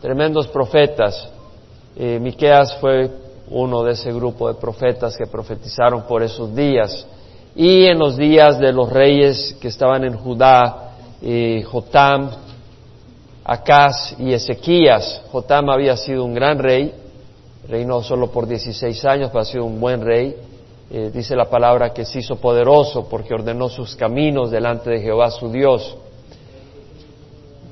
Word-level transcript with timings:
tremendos 0.00 0.46
profetas. 0.48 1.28
Eh, 1.96 2.18
Miqueas 2.20 2.76
fue 2.80 3.10
uno 3.50 3.84
de 3.84 3.92
ese 3.92 4.12
grupo 4.12 4.48
de 4.48 4.54
profetas 4.54 5.16
que 5.16 5.26
profetizaron 5.26 6.02
por 6.02 6.22
esos 6.22 6.54
días. 6.54 7.06
Y 7.54 7.86
en 7.86 7.98
los 7.98 8.16
días 8.16 8.58
de 8.58 8.72
los 8.72 8.92
reyes 8.92 9.56
que 9.60 9.68
estaban 9.68 10.04
en 10.04 10.16
Judá, 10.16 10.92
eh, 11.22 11.62
Jotam, 11.64 12.30
Acaz 13.44 14.14
y 14.18 14.32
Ezequías. 14.32 15.22
Jotam 15.30 15.70
había 15.70 15.96
sido 15.96 16.24
un 16.24 16.34
gran 16.34 16.58
rey, 16.58 16.92
reinó 17.68 18.02
solo 18.02 18.30
por 18.30 18.46
16 18.46 19.04
años, 19.04 19.30
pero 19.30 19.42
ha 19.42 19.44
sido 19.44 19.64
un 19.64 19.80
buen 19.80 20.02
rey. 20.02 20.36
Eh, 20.90 21.10
dice 21.12 21.34
la 21.34 21.46
palabra 21.46 21.92
que 21.92 22.04
se 22.04 22.20
hizo 22.20 22.36
poderoso 22.36 23.08
porque 23.08 23.34
ordenó 23.34 23.68
sus 23.68 23.96
caminos 23.96 24.50
delante 24.50 24.90
de 24.90 25.00
Jehová 25.00 25.30
su 25.30 25.50
Dios. 25.50 25.96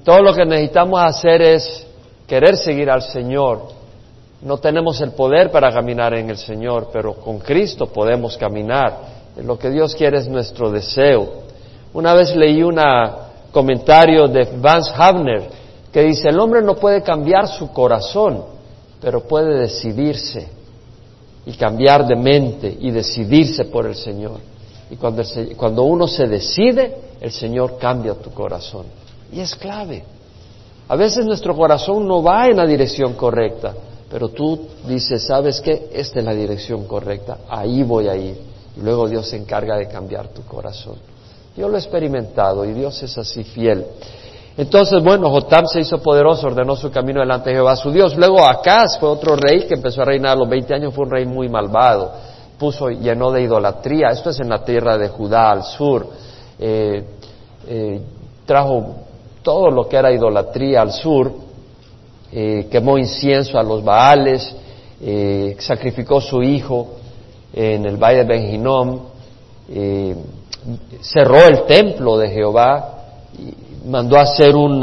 Todo 0.05 0.21
lo 0.21 0.35
que 0.35 0.45
necesitamos 0.45 1.01
hacer 1.03 1.43
es 1.43 1.87
querer 2.27 2.57
seguir 2.57 2.91
al 2.91 3.03
Señor. 3.03 3.69
No 4.43 4.59
tenemos 4.59 5.01
el 5.01 5.13
poder 5.13 5.51
para 5.51 5.73
caminar 5.73 6.15
en 6.15 6.31
el 6.31 6.37
Señor, 6.37 6.89
pero 6.93 7.15
con 7.15 7.39
Cristo 7.39 7.87
podemos 7.87 8.37
caminar. 8.37 9.15
Lo 9.43 9.59
que 9.59 9.71
Dios 9.71 9.95
quiere 9.95 10.19
es 10.19 10.29
nuestro 10.29 10.71
deseo. 10.71 11.45
Una 11.93 12.15
vez 12.15 12.35
leí 12.35 12.63
un 12.63 12.81
comentario 13.53 14.27
de 14.29 14.49
Vance 14.57 14.93
Havner 14.95 15.43
que 15.93 16.03
dice, 16.03 16.29
el 16.29 16.41
hombre 16.41 16.61
no 16.61 16.75
puede 16.75 17.03
cambiar 17.03 17.47
su 17.47 17.73
corazón, 17.73 18.45
pero 19.01 19.23
puede 19.23 19.61
decidirse 19.61 20.49
y 21.47 21.53
cambiar 21.53 22.07
de 22.07 22.17
mente 22.17 22.77
y 22.81 22.91
decidirse 22.91 23.67
por 23.67 23.87
el 23.87 23.95
Señor. 23.95 24.41
Y 24.91 24.97
cuando, 24.97 25.23
cuando 25.57 25.85
uno 25.85 26.09
se 26.09 26.27
decide, 26.27 26.97
el 27.21 27.31
Señor 27.31 27.79
cambia 27.79 28.15
tu 28.15 28.31
corazón. 28.31 28.87
Y 29.33 29.41
es 29.41 29.55
clave. 29.55 30.05
A 30.89 30.97
veces 30.97 31.25
nuestro 31.25 31.57
corazón 31.57 32.07
no 32.07 32.23
va 32.23 32.47
en 32.47 32.57
la 32.57 32.67
dirección 32.67 33.15
correcta, 33.15 33.75
pero 34.11 34.29
tú 34.29 34.67
dices, 34.87 35.25
¿sabes 35.25 35.61
qué? 35.61 35.89
Esta 35.93 36.19
es 36.19 36.25
la 36.25 36.35
dirección 36.35 36.87
correcta, 36.87 37.39
ahí 37.49 37.83
voy 37.83 38.09
a 38.09 38.17
ir. 38.17 38.39
Y 38.77 38.81
luego 38.81 39.09
Dios 39.09 39.29
se 39.29 39.37
encarga 39.37 39.77
de 39.77 39.89
cambiar 39.89 40.29
tu 40.29 40.43
corazón. 40.43 40.97
Yo 41.57 41.69
lo 41.69 41.77
he 41.77 41.81
experimentado 41.81 42.65
y 42.65 42.73
Dios 42.73 43.03
es 43.03 43.17
así 43.17 43.45
fiel. 43.45 43.87
Entonces, 44.57 45.03
bueno, 45.03 45.31
Jotam 45.31 45.67
se 45.67 45.81
hizo 45.81 45.99
poderoso, 45.99 46.47
ordenó 46.47 46.77
su 46.77 46.91
camino 46.91 47.21
delante 47.21 47.51
de 47.51 47.57
Jehová 47.57 47.77
su 47.77 47.91
Dios. 47.91 48.17
Luego 48.17 48.45
Acaz 48.45 48.99
fue 48.99 49.09
otro 49.09 49.37
rey 49.37 49.67
que 49.67 49.75
empezó 49.75 50.03
a 50.03 50.05
reinar 50.05 50.33
a 50.33 50.37
los 50.37 50.49
20 50.49 50.75
años, 50.75 50.95
fue 50.95 51.05
un 51.05 51.11
rey 51.11 51.27
muy 51.27 51.49
malvado. 51.49 52.13
Puso, 52.59 52.89
llenó 52.89 53.33
de 53.33 53.43
idolatría. 53.43 54.11
Esto 54.11 54.31
es 54.31 54.39
en 54.39 54.49
la 54.49 54.65
tierra 54.65 54.97
de 54.97 55.09
Judá, 55.09 55.51
al 55.51 55.65
sur. 55.65 56.07
Eh, 56.59 57.05
eh, 57.67 58.01
trajo 58.47 58.95
todo 59.45 59.71
lo 59.71 59.87
que 59.87 59.97
era 59.97 60.11
idolatría 60.11 60.81
al 60.81 60.91
sur, 60.91 61.31
eh, 62.33 62.67
quemó 62.71 62.99
incienso 62.99 63.59
a 63.59 63.63
los 63.63 63.85
Baales, 63.85 64.57
eh, 65.01 65.55
sacrificó 65.61 66.21
su 66.21 66.43
hijo 66.43 66.95
en 67.53 67.85
el 67.85 67.97
valle 67.97 68.21
de 68.21 68.25
Benjinom, 68.25 69.01
eh, 69.69 70.17
cerró 71.03 71.45
el 71.45 71.65
templo 71.67 72.17
de 72.17 72.31
Jehová, 72.31 72.95
y 73.39 73.87
mandó 73.87 74.19
hacer 74.19 74.57
un 74.57 74.83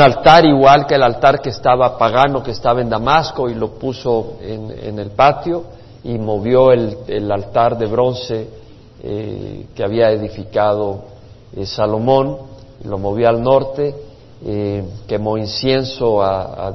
altar 0.00 0.46
igual 0.46 0.86
que 0.86 0.94
el 0.94 1.02
altar 1.02 1.40
que 1.40 1.50
estaba 1.50 1.98
pagano, 1.98 2.42
que 2.42 2.52
estaba 2.52 2.80
en 2.80 2.88
Damasco, 2.88 3.48
y 3.50 3.54
lo 3.54 3.72
puso 3.72 4.38
en, 4.40 4.98
el 4.98 5.10
patio, 5.10 5.64
y 6.02 6.16
movió 6.18 6.72
el, 6.72 6.96
el 7.06 7.30
altar 7.30 7.76
de 7.76 7.86
bronce 7.86 8.48
que 9.00 9.84
había 9.84 10.10
edificado 10.10 11.04
Salomón 11.64 12.57
lo 12.84 12.98
movió 12.98 13.28
al 13.28 13.42
norte, 13.42 13.94
eh, 14.44 14.84
quemó 15.06 15.36
incienso 15.36 16.22
a, 16.22 16.74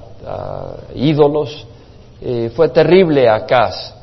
ídolos, 0.95 1.65
eh, 2.21 2.51
fue 2.55 2.69
terrible 2.69 3.29
Acaz. 3.29 3.93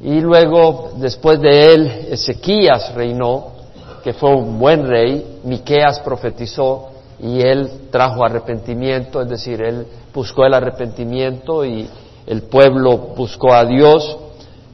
Y 0.00 0.20
luego, 0.20 0.92
después 0.96 1.40
de 1.40 1.74
él, 1.74 2.06
Ezequías 2.10 2.94
reinó, 2.94 3.58
que 4.02 4.12
fue 4.12 4.34
un 4.34 4.58
buen 4.58 4.86
rey, 4.86 5.40
Miqueas 5.44 6.00
profetizó 6.00 6.90
y 7.20 7.40
él 7.40 7.88
trajo 7.90 8.24
arrepentimiento, 8.24 9.20
es 9.20 9.28
decir, 9.28 9.60
él 9.60 9.86
buscó 10.14 10.46
el 10.46 10.54
arrepentimiento 10.54 11.64
y 11.64 11.88
el 12.26 12.42
pueblo 12.42 12.96
buscó 13.16 13.52
a 13.52 13.64
Dios, 13.64 14.16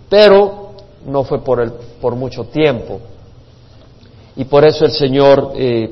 pero 0.09 0.73
no 1.07 1.25
fue 1.25 1.43
por, 1.43 1.61
el, 1.61 1.73
por 2.01 2.17
mucho 2.17 2.45
tiempo. 2.45 3.01
Y 4.37 4.45
por 4.45 4.65
eso 4.65 4.85
el 4.85 4.91
Señor 4.91 5.53
eh, 5.55 5.91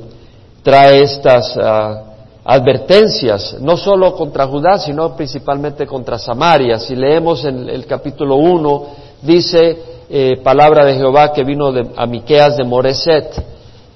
trae 0.63 1.03
estas 1.03 1.57
ah, 1.57 2.03
advertencias, 2.45 3.57
no 3.61 3.77
solo 3.77 4.15
contra 4.15 4.47
Judá, 4.47 4.79
sino 4.79 5.15
principalmente 5.17 5.87
contra 5.87 6.19
Samaria. 6.19 6.79
Si 6.79 6.95
leemos 6.95 7.45
en 7.45 7.69
el 7.69 7.87
capítulo 7.87 8.37
1, 8.37 8.87
dice 9.23 9.79
eh, 10.11 10.41
palabra 10.43 10.85
de 10.85 10.95
Jehová 10.95 11.33
que 11.33 11.45
vino 11.45 11.73
de, 11.73 11.91
a 11.97 12.07
Miqueas 12.07 12.57
de 12.57 12.65
Moreset, 12.65 13.53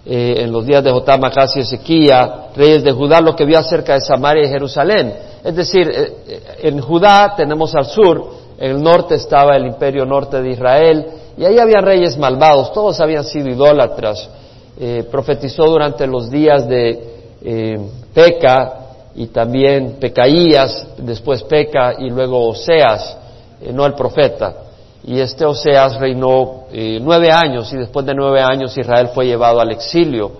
eh, 0.09 0.45
en 0.45 0.53
los 0.53 0.65
días 0.65 0.85
de 0.85 0.93
Jotam, 0.93 1.25
Acas 1.25 1.57
y 1.57 1.61
Ezequía, 1.61 2.47
reyes 2.55 2.85
de 2.85 2.93
Judá, 2.93 3.21
lo 3.21 3.35
que 3.35 3.45
vio 3.45 3.59
acerca 3.59 3.95
de 3.95 4.01
Samaria 4.01 4.47
y 4.47 4.49
Jerusalén. 4.49 5.13
Es 5.43 5.57
decir, 5.57 5.91
eh, 5.93 6.43
en 6.63 6.81
Judá 6.81 7.35
tenemos 7.37 7.75
al 7.75 7.87
sur, 7.87 8.25
en 8.57 8.71
el 8.71 8.83
norte 8.83 9.17
estaba 9.17 9.57
el 9.57 9.67
imperio 9.67 10.07
norte 10.07 10.41
de 10.41 10.51
Israel, 10.51 11.07
y 11.37 11.45
ahí 11.45 11.59
había 11.59 11.81
reyes 11.81 12.17
malvados, 12.17 12.73
todos 12.73 13.01
habían 13.01 13.25
sido 13.25 13.49
idólatras. 13.49 14.31
Eh, 14.79 15.05
profetizó 15.11 15.65
durante 15.65 16.07
los 16.07 16.31
días 16.31 16.69
de 16.69 17.31
eh, 17.43 17.79
Peca 18.13 18.75
y 19.15 19.29
también 19.29 19.97
Pecaías, 19.99 20.89
después 20.99 21.43
Peca 21.45 21.95
y 21.99 22.11
luego 22.11 22.47
Oseas, 22.49 23.17
eh, 23.63 23.73
no 23.73 23.87
el 23.87 23.95
profeta. 23.95 24.55
Y 25.03 25.19
este 25.19 25.47
Oseas 25.47 25.99
reinó 25.99 26.65
nueve 27.01 27.31
años 27.33 27.73
y 27.73 27.77
después 27.77 28.05
de 28.05 28.15
nueve 28.15 28.43
años 28.43 28.77
Israel 28.77 29.09
fue 29.15 29.25
llevado 29.25 29.61
al 29.61 29.71
exilio. 29.71 30.33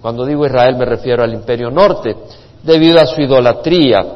Cuando 0.00 0.24
digo 0.24 0.46
Israel 0.46 0.76
me 0.76 0.86
refiero 0.86 1.22
al 1.22 1.34
imperio 1.34 1.70
norte, 1.70 2.16
debido 2.62 2.98
a 2.98 3.04
su 3.04 3.20
idolatría. 3.20 4.06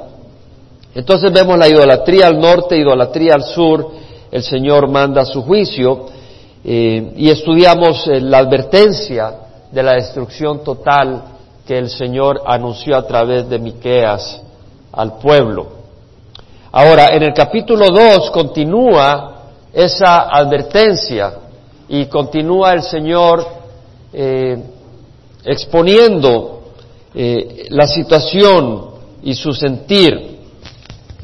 Entonces 0.95 1.31
vemos 1.33 1.59
la 1.59 1.69
idolatría 1.69 2.29
al 2.29 2.41
norte, 2.41 2.79
idolatría 2.79 3.35
al 3.35 3.43
sur, 3.43 3.91
el 4.31 4.43
Señor 4.43 4.89
manda 4.89 5.25
su 5.25 5.43
juicio 5.43 6.07
y 6.63 7.29
estudiamos 7.29 8.07
la 8.07 8.39
advertencia 8.39 9.46
de 9.71 9.83
la 9.83 9.95
destrucción 9.95 10.63
total 10.63 11.23
que 11.67 11.79
el 11.79 11.91
Señor 11.91 12.43
anunció 12.47 12.97
a 12.97 13.07
través 13.07 13.49
de 13.49 13.59
Miqueas 13.59 14.41
al 14.93 15.19
pueblo. 15.19 15.67
Ahora, 16.73 17.09
en 17.15 17.23
el 17.23 17.35
capítulo 17.35 17.91
2 17.91 18.31
continúa 18.31 19.43
esa 19.73 20.29
advertencia 20.29 21.35
y 21.89 22.07
continúa 22.07 22.73
el 22.73 22.83
Señor 22.83 23.47
eh, 24.13 24.63
exponiendo 25.45 26.73
eh, 27.15 27.67
la 27.71 27.87
situación 27.87 28.91
y 29.23 29.35
su 29.35 29.53
sentir. 29.53 30.37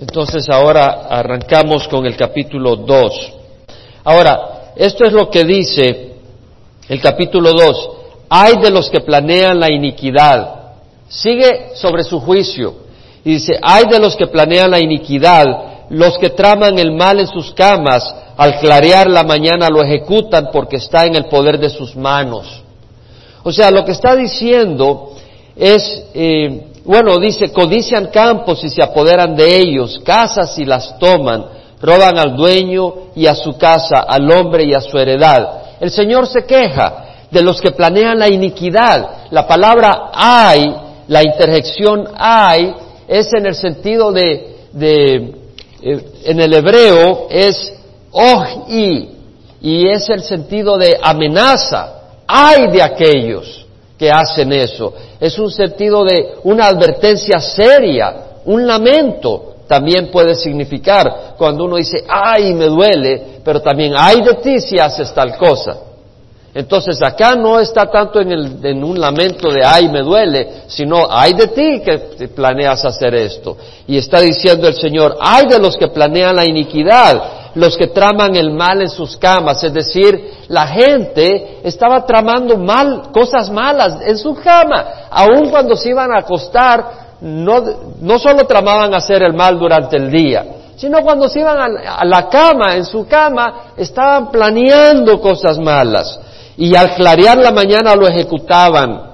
Entonces 0.00 0.48
ahora 0.48 1.06
arrancamos 1.08 1.86
con 1.86 2.06
el 2.06 2.16
capítulo 2.16 2.76
2. 2.76 3.32
Ahora, 4.04 4.72
esto 4.74 5.04
es 5.04 5.12
lo 5.12 5.30
que 5.30 5.44
dice 5.44 6.14
el 6.88 7.00
capítulo 7.00 7.52
2 7.52 7.90
hay 8.34 8.56
de 8.62 8.70
los 8.70 8.88
que 8.88 9.00
planean 9.00 9.60
la 9.60 9.70
iniquidad. 9.70 10.54
Sigue 11.06 11.72
sobre 11.74 12.02
su 12.02 12.18
juicio. 12.18 12.76
Y 13.22 13.34
dice, 13.34 13.58
hay 13.60 13.84
de 13.84 13.98
los 13.98 14.16
que 14.16 14.26
planean 14.26 14.70
la 14.70 14.80
iniquidad, 14.80 15.44
los 15.90 16.16
que 16.16 16.30
traman 16.30 16.78
el 16.78 16.92
mal 16.92 17.20
en 17.20 17.26
sus 17.26 17.52
camas, 17.52 18.02
al 18.38 18.58
clarear 18.58 19.10
la 19.10 19.22
mañana 19.22 19.68
lo 19.68 19.82
ejecutan 19.82 20.48
porque 20.50 20.76
está 20.76 21.04
en 21.04 21.14
el 21.14 21.26
poder 21.26 21.58
de 21.58 21.68
sus 21.68 21.94
manos. 21.94 22.62
O 23.42 23.52
sea, 23.52 23.70
lo 23.70 23.84
que 23.84 23.92
está 23.92 24.16
diciendo 24.16 25.10
es, 25.54 26.02
eh, 26.14 26.68
bueno, 26.86 27.18
dice, 27.18 27.52
codician 27.52 28.06
campos 28.06 28.64
y 28.64 28.70
se 28.70 28.82
apoderan 28.82 29.36
de 29.36 29.58
ellos, 29.58 30.00
casas 30.02 30.58
y 30.58 30.64
las 30.64 30.98
toman, 30.98 31.44
roban 31.82 32.18
al 32.18 32.34
dueño 32.34 32.94
y 33.14 33.26
a 33.26 33.34
su 33.34 33.58
casa, 33.58 33.98
al 34.08 34.30
hombre 34.32 34.64
y 34.64 34.72
a 34.72 34.80
su 34.80 34.96
heredad. 34.96 35.76
El 35.78 35.90
Señor 35.90 36.26
se 36.26 36.46
queja, 36.46 37.11
de 37.32 37.42
los 37.42 37.60
que 37.60 37.72
planean 37.72 38.18
la 38.18 38.28
iniquidad. 38.28 39.30
La 39.30 39.46
palabra 39.46 40.10
hay, 40.12 40.74
la 41.08 41.22
interjección 41.22 42.08
hay, 42.14 42.74
es 43.08 43.32
en 43.32 43.46
el 43.46 43.54
sentido 43.54 44.12
de, 44.12 44.58
de 44.72 45.34
eh, 45.82 46.04
en 46.24 46.40
el 46.40 46.52
hebreo 46.52 47.26
es 47.30 47.72
ohi, 48.12 49.08
y 49.60 49.88
es 49.88 50.08
el 50.10 50.22
sentido 50.22 50.76
de 50.76 50.98
amenaza. 51.02 52.00
Hay 52.26 52.68
de 52.70 52.82
aquellos 52.82 53.66
que 53.98 54.10
hacen 54.10 54.52
eso. 54.52 54.92
Es 55.20 55.38
un 55.38 55.50
sentido 55.50 56.04
de 56.04 56.34
una 56.44 56.66
advertencia 56.66 57.38
seria, 57.40 58.14
un 58.44 58.66
lamento. 58.66 59.54
También 59.68 60.10
puede 60.10 60.34
significar 60.34 61.34
cuando 61.38 61.64
uno 61.64 61.76
dice, 61.76 62.04
ay, 62.08 62.52
me 62.52 62.66
duele, 62.66 63.40
pero 63.44 63.62
también 63.62 63.94
hay 63.96 64.20
de 64.20 64.34
ti 64.34 64.60
si 64.60 64.78
haces 64.78 65.14
tal 65.14 65.36
cosa. 65.36 65.91
Entonces 66.54 67.00
acá 67.02 67.34
no 67.34 67.58
está 67.58 67.86
tanto 67.86 68.20
en, 68.20 68.30
el, 68.30 68.58
en, 68.62 68.84
un 68.84 69.00
lamento 69.00 69.50
de 69.50 69.64
ay 69.64 69.88
me 69.88 70.02
duele, 70.02 70.64
sino 70.66 71.06
ay 71.08 71.32
de 71.32 71.46
ti 71.46 71.80
que 71.82 72.28
planeas 72.28 72.84
hacer 72.84 73.14
esto. 73.14 73.56
Y 73.86 73.96
está 73.96 74.20
diciendo 74.20 74.68
el 74.68 74.74
Señor, 74.74 75.16
ay 75.18 75.46
de 75.46 75.58
los 75.58 75.78
que 75.78 75.88
planean 75.88 76.36
la 76.36 76.44
iniquidad, 76.44 77.22
los 77.54 77.74
que 77.78 77.86
traman 77.86 78.36
el 78.36 78.52
mal 78.52 78.82
en 78.82 78.90
sus 78.90 79.16
camas, 79.16 79.64
es 79.64 79.72
decir, 79.72 80.30
la 80.48 80.66
gente 80.66 81.60
estaba 81.64 82.04
tramando 82.04 82.58
mal, 82.58 83.10
cosas 83.12 83.50
malas 83.50 84.02
en 84.06 84.18
su 84.18 84.34
cama, 84.34 85.08
aun 85.10 85.48
cuando 85.48 85.74
se 85.74 85.88
iban 85.88 86.12
a 86.12 86.18
acostar, 86.18 87.16
no, 87.22 87.62
no 88.00 88.18
solo 88.18 88.44
tramaban 88.44 88.92
hacer 88.94 89.22
el 89.22 89.32
mal 89.32 89.58
durante 89.58 89.96
el 89.96 90.10
día, 90.10 90.44
sino 90.76 91.00
cuando 91.02 91.28
se 91.28 91.40
iban 91.40 91.56
a 91.86 92.04
la 92.04 92.28
cama, 92.28 92.76
en 92.76 92.84
su 92.84 93.06
cama, 93.06 93.72
estaban 93.74 94.30
planeando 94.30 95.18
cosas 95.18 95.58
malas 95.58 96.18
y 96.56 96.74
al 96.76 96.94
clarear 96.94 97.38
la 97.38 97.50
mañana 97.50 97.94
lo 97.94 98.06
ejecutaban. 98.06 99.10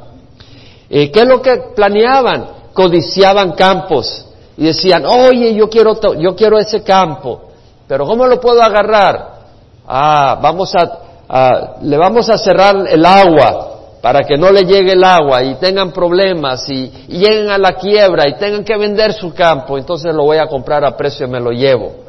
Eh, 0.90 1.10
¿Qué 1.10 1.20
es 1.20 1.26
lo 1.26 1.40
que 1.42 1.56
planeaban? 1.74 2.46
Codiciaban 2.72 3.52
campos 3.52 4.26
y 4.56 4.64
decían, 4.64 5.04
oye, 5.06 5.54
yo 5.54 5.68
quiero, 5.68 5.94
yo 6.18 6.34
quiero 6.34 6.58
ese 6.58 6.82
campo, 6.82 7.50
pero 7.86 8.06
¿cómo 8.06 8.26
lo 8.26 8.40
puedo 8.40 8.62
agarrar? 8.62 9.38
Ah, 9.86 10.38
vamos 10.42 10.74
a, 10.74 11.76
le 11.82 11.96
vamos 11.96 12.28
a 12.28 12.38
cerrar 12.38 12.86
el 12.88 13.04
agua 13.06 13.68
para 14.02 14.20
que 14.20 14.36
no 14.36 14.50
le 14.50 14.62
llegue 14.62 14.92
el 14.92 15.04
agua 15.04 15.42
y 15.42 15.54
tengan 15.56 15.92
problemas 15.92 16.68
y, 16.68 16.92
y, 17.08 17.18
lleguen 17.18 17.50
a 17.50 17.58
la 17.58 17.72
quiebra 17.72 18.28
y 18.28 18.36
tengan 18.36 18.64
que 18.64 18.76
vender 18.76 19.12
su 19.12 19.34
campo, 19.34 19.78
entonces 19.78 20.14
lo 20.14 20.24
voy 20.24 20.38
a 20.38 20.46
comprar 20.46 20.84
a 20.84 20.96
precio 20.96 21.26
y 21.26 21.30
me 21.30 21.40
lo 21.40 21.50
llevo. 21.50 22.07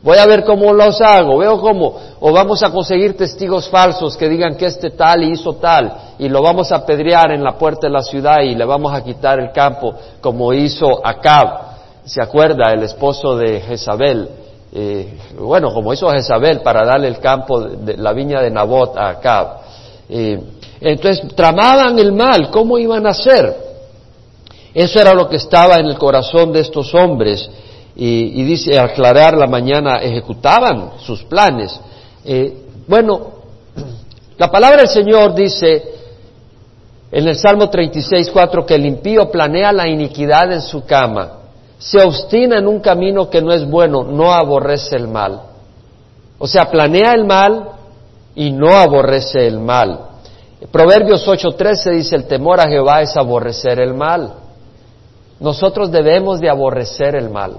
Voy 0.00 0.16
a 0.16 0.26
ver 0.26 0.44
cómo 0.44 0.72
los 0.72 1.00
hago, 1.00 1.38
veo 1.38 1.60
cómo, 1.60 1.92
o 2.20 2.32
vamos 2.32 2.62
a 2.62 2.70
conseguir 2.70 3.16
testigos 3.16 3.68
falsos 3.68 4.16
que 4.16 4.28
digan 4.28 4.56
que 4.56 4.66
este 4.66 4.90
tal 4.90 5.24
hizo 5.24 5.54
tal, 5.54 5.92
y 6.20 6.28
lo 6.28 6.40
vamos 6.40 6.70
a 6.70 6.76
apedrear 6.76 7.32
en 7.32 7.42
la 7.42 7.58
puerta 7.58 7.88
de 7.88 7.92
la 7.92 8.02
ciudad 8.02 8.42
y 8.42 8.54
le 8.54 8.64
vamos 8.64 8.92
a 8.92 9.02
quitar 9.02 9.40
el 9.40 9.50
campo 9.50 9.94
como 10.20 10.52
hizo 10.52 11.04
Acab. 11.04 11.68
¿Se 12.04 12.22
acuerda? 12.22 12.72
El 12.72 12.84
esposo 12.84 13.36
de 13.36 13.60
Jezabel. 13.60 14.28
Eh, 14.72 15.18
bueno, 15.38 15.74
como 15.74 15.92
hizo 15.92 16.08
Jezabel 16.10 16.60
para 16.60 16.84
darle 16.84 17.08
el 17.08 17.18
campo 17.18 17.60
de 17.60 17.96
la 17.96 18.12
viña 18.12 18.40
de 18.40 18.50
Nabot 18.50 18.96
a 18.96 19.08
Acab. 19.10 19.48
Eh, 20.08 20.40
entonces, 20.80 21.34
tramaban 21.34 21.98
el 21.98 22.12
mal, 22.12 22.50
¿cómo 22.50 22.78
iban 22.78 23.04
a 23.04 23.10
hacer? 23.10 23.68
Eso 24.72 25.00
era 25.00 25.12
lo 25.12 25.28
que 25.28 25.36
estaba 25.36 25.76
en 25.76 25.86
el 25.86 25.98
corazón 25.98 26.52
de 26.52 26.60
estos 26.60 26.94
hombres 26.94 27.50
y, 28.00 28.44
dice, 28.44 28.78
aclarar 28.78 29.36
la 29.36 29.48
mañana 29.48 29.96
ejecutaban 29.96 30.92
sus 30.98 31.24
planes. 31.24 31.80
Eh, 32.24 32.56
bueno, 32.86 33.32
la 34.36 34.48
palabra 34.48 34.82
del 34.82 34.88
Señor 34.88 35.34
dice 35.34 35.82
en 37.10 37.26
el 37.26 37.34
Salmo 37.34 37.68
36, 37.68 38.30
4 38.32 38.64
que 38.64 38.76
el 38.76 38.86
impío 38.86 39.28
planea 39.32 39.72
la 39.72 39.88
iniquidad 39.88 40.52
en 40.52 40.62
su 40.62 40.84
cama, 40.86 41.38
se 41.76 42.00
obstina 42.00 42.58
en 42.58 42.68
un 42.68 42.78
camino 42.78 43.28
que 43.28 43.42
no 43.42 43.52
es 43.52 43.68
bueno, 43.68 44.04
no 44.04 44.32
aborrece 44.32 44.94
el 44.94 45.08
mal. 45.08 45.42
O 46.38 46.46
sea, 46.46 46.70
planea 46.70 47.14
el 47.14 47.24
mal 47.24 47.70
y 48.36 48.52
no 48.52 48.76
aborrece 48.76 49.44
el 49.44 49.58
mal. 49.58 50.02
Proverbios 50.70 51.26
8:13 51.26 51.94
dice, 51.94 52.14
el 52.14 52.28
temor 52.28 52.60
a 52.60 52.68
Jehová 52.68 53.02
es 53.02 53.16
aborrecer 53.16 53.80
el 53.80 53.94
mal. 53.94 54.34
Nosotros 55.40 55.90
debemos 55.90 56.38
de 56.38 56.48
aborrecer 56.48 57.16
el 57.16 57.30
mal. 57.30 57.56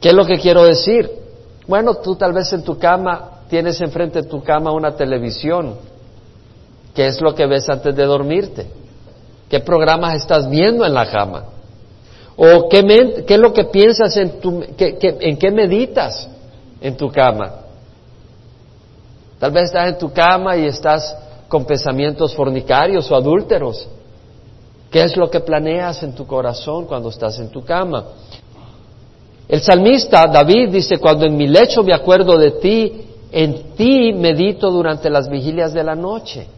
¿Qué 0.00 0.08
es 0.08 0.14
lo 0.14 0.24
que 0.24 0.38
quiero 0.38 0.64
decir? 0.64 1.10
Bueno, 1.66 1.94
tú 1.96 2.16
tal 2.16 2.32
vez 2.32 2.52
en 2.52 2.62
tu 2.62 2.78
cama 2.78 3.40
tienes 3.48 3.80
enfrente 3.80 4.22
de 4.22 4.28
tu 4.28 4.42
cama 4.42 4.72
una 4.72 4.94
televisión. 4.94 5.76
¿Qué 6.94 7.06
es 7.06 7.20
lo 7.20 7.34
que 7.34 7.46
ves 7.46 7.68
antes 7.68 7.94
de 7.94 8.04
dormirte? 8.04 8.66
¿Qué 9.48 9.60
programas 9.60 10.14
estás 10.14 10.48
viendo 10.48 10.84
en 10.84 10.94
la 10.94 11.10
cama? 11.10 11.44
¿O 12.36 12.68
qué, 12.68 13.24
qué 13.26 13.34
es 13.34 13.40
lo 13.40 13.52
que 13.52 13.64
piensas 13.64 14.16
en 14.16 14.40
tu, 14.40 14.62
en 14.78 15.38
qué 15.38 15.50
meditas 15.50 16.28
en 16.80 16.96
tu 16.96 17.10
cama? 17.10 17.66
Tal 19.38 19.50
vez 19.50 19.64
estás 19.64 19.88
en 19.88 19.98
tu 19.98 20.12
cama 20.12 20.56
y 20.56 20.66
estás 20.66 21.14
con 21.48 21.64
pensamientos 21.64 22.34
fornicarios 22.34 23.10
o 23.10 23.16
adúlteros. 23.16 23.88
¿Qué 24.90 25.02
es 25.02 25.16
lo 25.16 25.30
que 25.30 25.40
planeas 25.40 26.02
en 26.02 26.14
tu 26.14 26.26
corazón 26.26 26.86
cuando 26.86 27.10
estás 27.10 27.38
en 27.38 27.50
tu 27.50 27.64
cama? 27.64 28.04
El 29.48 29.62
salmista 29.62 30.26
David 30.26 30.70
dice, 30.70 30.98
cuando 30.98 31.24
en 31.24 31.36
mi 31.36 31.46
lecho 31.46 31.84
me 31.84 31.94
acuerdo 31.94 32.36
de 32.36 32.52
ti, 32.52 33.06
en 33.30 33.74
ti 33.76 34.12
medito 34.12 34.70
durante 34.70 35.08
las 35.08 35.28
vigilias 35.28 35.72
de 35.72 35.84
la 35.84 35.94
noche. 35.94 36.48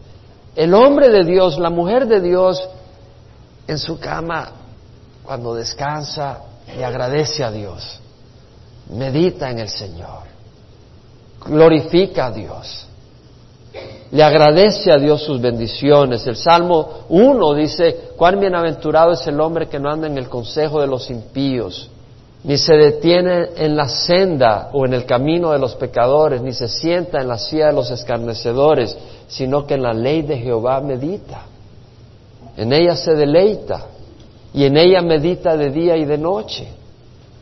El 0.55 0.73
hombre 0.73 1.09
de 1.09 1.23
Dios, 1.23 1.59
la 1.59 1.69
mujer 1.69 2.07
de 2.07 2.19
Dios, 2.19 2.67
en 3.67 3.77
su 3.77 3.99
cama, 3.99 4.51
cuando 5.23 5.53
descansa, 5.53 6.41
le 6.75 6.83
agradece 6.83 7.43
a 7.43 7.51
Dios, 7.51 7.99
medita 8.89 9.51
en 9.51 9.59
el 9.59 9.69
Señor, 9.69 10.23
glorifica 11.45 12.27
a 12.27 12.31
Dios, 12.31 12.87
le 14.11 14.23
agradece 14.23 14.91
a 14.91 14.97
Dios 14.97 15.23
sus 15.23 15.39
bendiciones. 15.39 16.25
El 16.25 16.35
Salmo 16.35 17.05
1 17.09 17.53
dice, 17.53 18.09
cuán 18.17 18.39
bienaventurado 18.39 19.11
es 19.11 19.27
el 19.27 19.39
hombre 19.39 19.67
que 19.67 19.79
no 19.79 19.91
anda 19.91 20.07
en 20.07 20.17
el 20.17 20.27
consejo 20.27 20.81
de 20.81 20.87
los 20.87 21.11
impíos 21.11 21.91
ni 22.43 22.57
se 22.57 22.73
detiene 22.73 23.49
en 23.57 23.75
la 23.75 23.87
senda 23.89 24.69
o 24.71 24.85
en 24.85 24.93
el 24.93 25.05
camino 25.05 25.51
de 25.51 25.59
los 25.59 25.75
pecadores, 25.75 26.41
ni 26.41 26.53
se 26.53 26.69
sienta 26.69 27.19
en 27.19 27.27
la 27.27 27.37
silla 27.37 27.67
de 27.67 27.73
los 27.73 27.91
escarnecedores, 27.91 28.97
sino 29.27 29.65
que 29.65 29.73
en 29.73 29.83
la 29.83 29.93
ley 29.93 30.21
de 30.21 30.37
Jehová 30.37 30.79
medita. 30.79 31.45
En 32.55 32.71
ella 32.71 32.95
se 32.95 33.13
deleita 33.13 33.85
y 34.53 34.63
en 34.63 34.77
ella 34.77 35.01
medita 35.01 35.55
de 35.57 35.69
día 35.69 35.97
y 35.97 36.05
de 36.05 36.17
noche, 36.17 36.67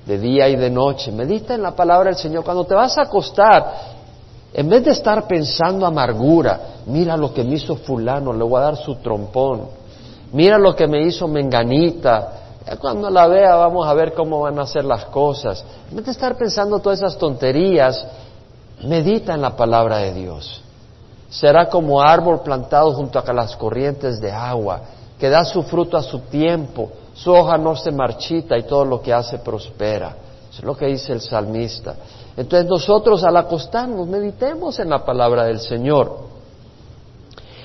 de 0.05 0.17
día 0.17 0.49
y 0.49 0.55
de 0.55 0.69
noche. 0.69 1.11
Medita 1.11 1.53
en 1.53 1.61
la 1.61 1.75
palabra 1.75 2.09
del 2.09 2.17
Señor. 2.17 2.43
Cuando 2.43 2.65
te 2.65 2.73
vas 2.73 2.97
a 2.97 3.03
acostar, 3.03 3.73
en 4.53 4.67
vez 4.67 4.83
de 4.83 4.91
estar 4.91 5.27
pensando 5.27 5.85
amargura, 5.85 6.59
mira 6.87 7.15
lo 7.15 7.33
que 7.33 7.43
me 7.43 7.55
hizo 7.55 7.75
fulano, 7.75 8.33
le 8.33 8.43
voy 8.43 8.59
a 8.59 8.65
dar 8.65 8.77
su 8.77 8.95
trompón. 8.95 9.61
Mira 10.33 10.57
lo 10.57 10.75
que 10.75 10.87
me 10.87 11.05
hizo 11.05 11.27
menganita, 11.27 12.46
cuando 12.75 13.09
la 13.09 13.27
vea 13.27 13.55
vamos 13.55 13.87
a 13.87 13.93
ver 13.93 14.13
cómo 14.13 14.41
van 14.41 14.59
a 14.59 14.67
ser 14.67 14.83
las 14.83 15.05
cosas. 15.05 15.63
En 15.89 15.95
vez 15.95 16.05
de 16.05 16.11
estar 16.11 16.37
pensando 16.37 16.79
todas 16.79 16.99
esas 16.99 17.17
tonterías, 17.17 18.05
medita 18.83 19.33
en 19.33 19.41
la 19.41 19.55
palabra 19.55 19.97
de 19.97 20.13
Dios. 20.13 20.61
Será 21.29 21.69
como 21.69 22.01
árbol 22.01 22.41
plantado 22.41 22.93
junto 22.93 23.19
a 23.19 23.33
las 23.33 23.55
corrientes 23.55 24.19
de 24.19 24.31
agua, 24.31 24.81
que 25.17 25.29
da 25.29 25.43
su 25.45 25.63
fruto 25.63 25.97
a 25.97 26.03
su 26.03 26.19
tiempo, 26.19 26.89
su 27.13 27.33
hoja 27.33 27.57
no 27.57 27.75
se 27.75 27.91
marchita 27.91 28.57
y 28.57 28.63
todo 28.63 28.85
lo 28.85 29.01
que 29.01 29.13
hace 29.13 29.39
prospera. 29.39 30.15
Eso 30.49 30.59
es 30.59 30.63
lo 30.63 30.75
que 30.75 30.85
dice 30.87 31.13
el 31.13 31.21
salmista. 31.21 31.95
Entonces 32.35 32.69
nosotros 32.69 33.23
al 33.23 33.35
acostarnos 33.37 34.07
meditemos 34.07 34.79
en 34.79 34.89
la 34.89 35.03
palabra 35.03 35.45
del 35.45 35.59
Señor. 35.59 36.27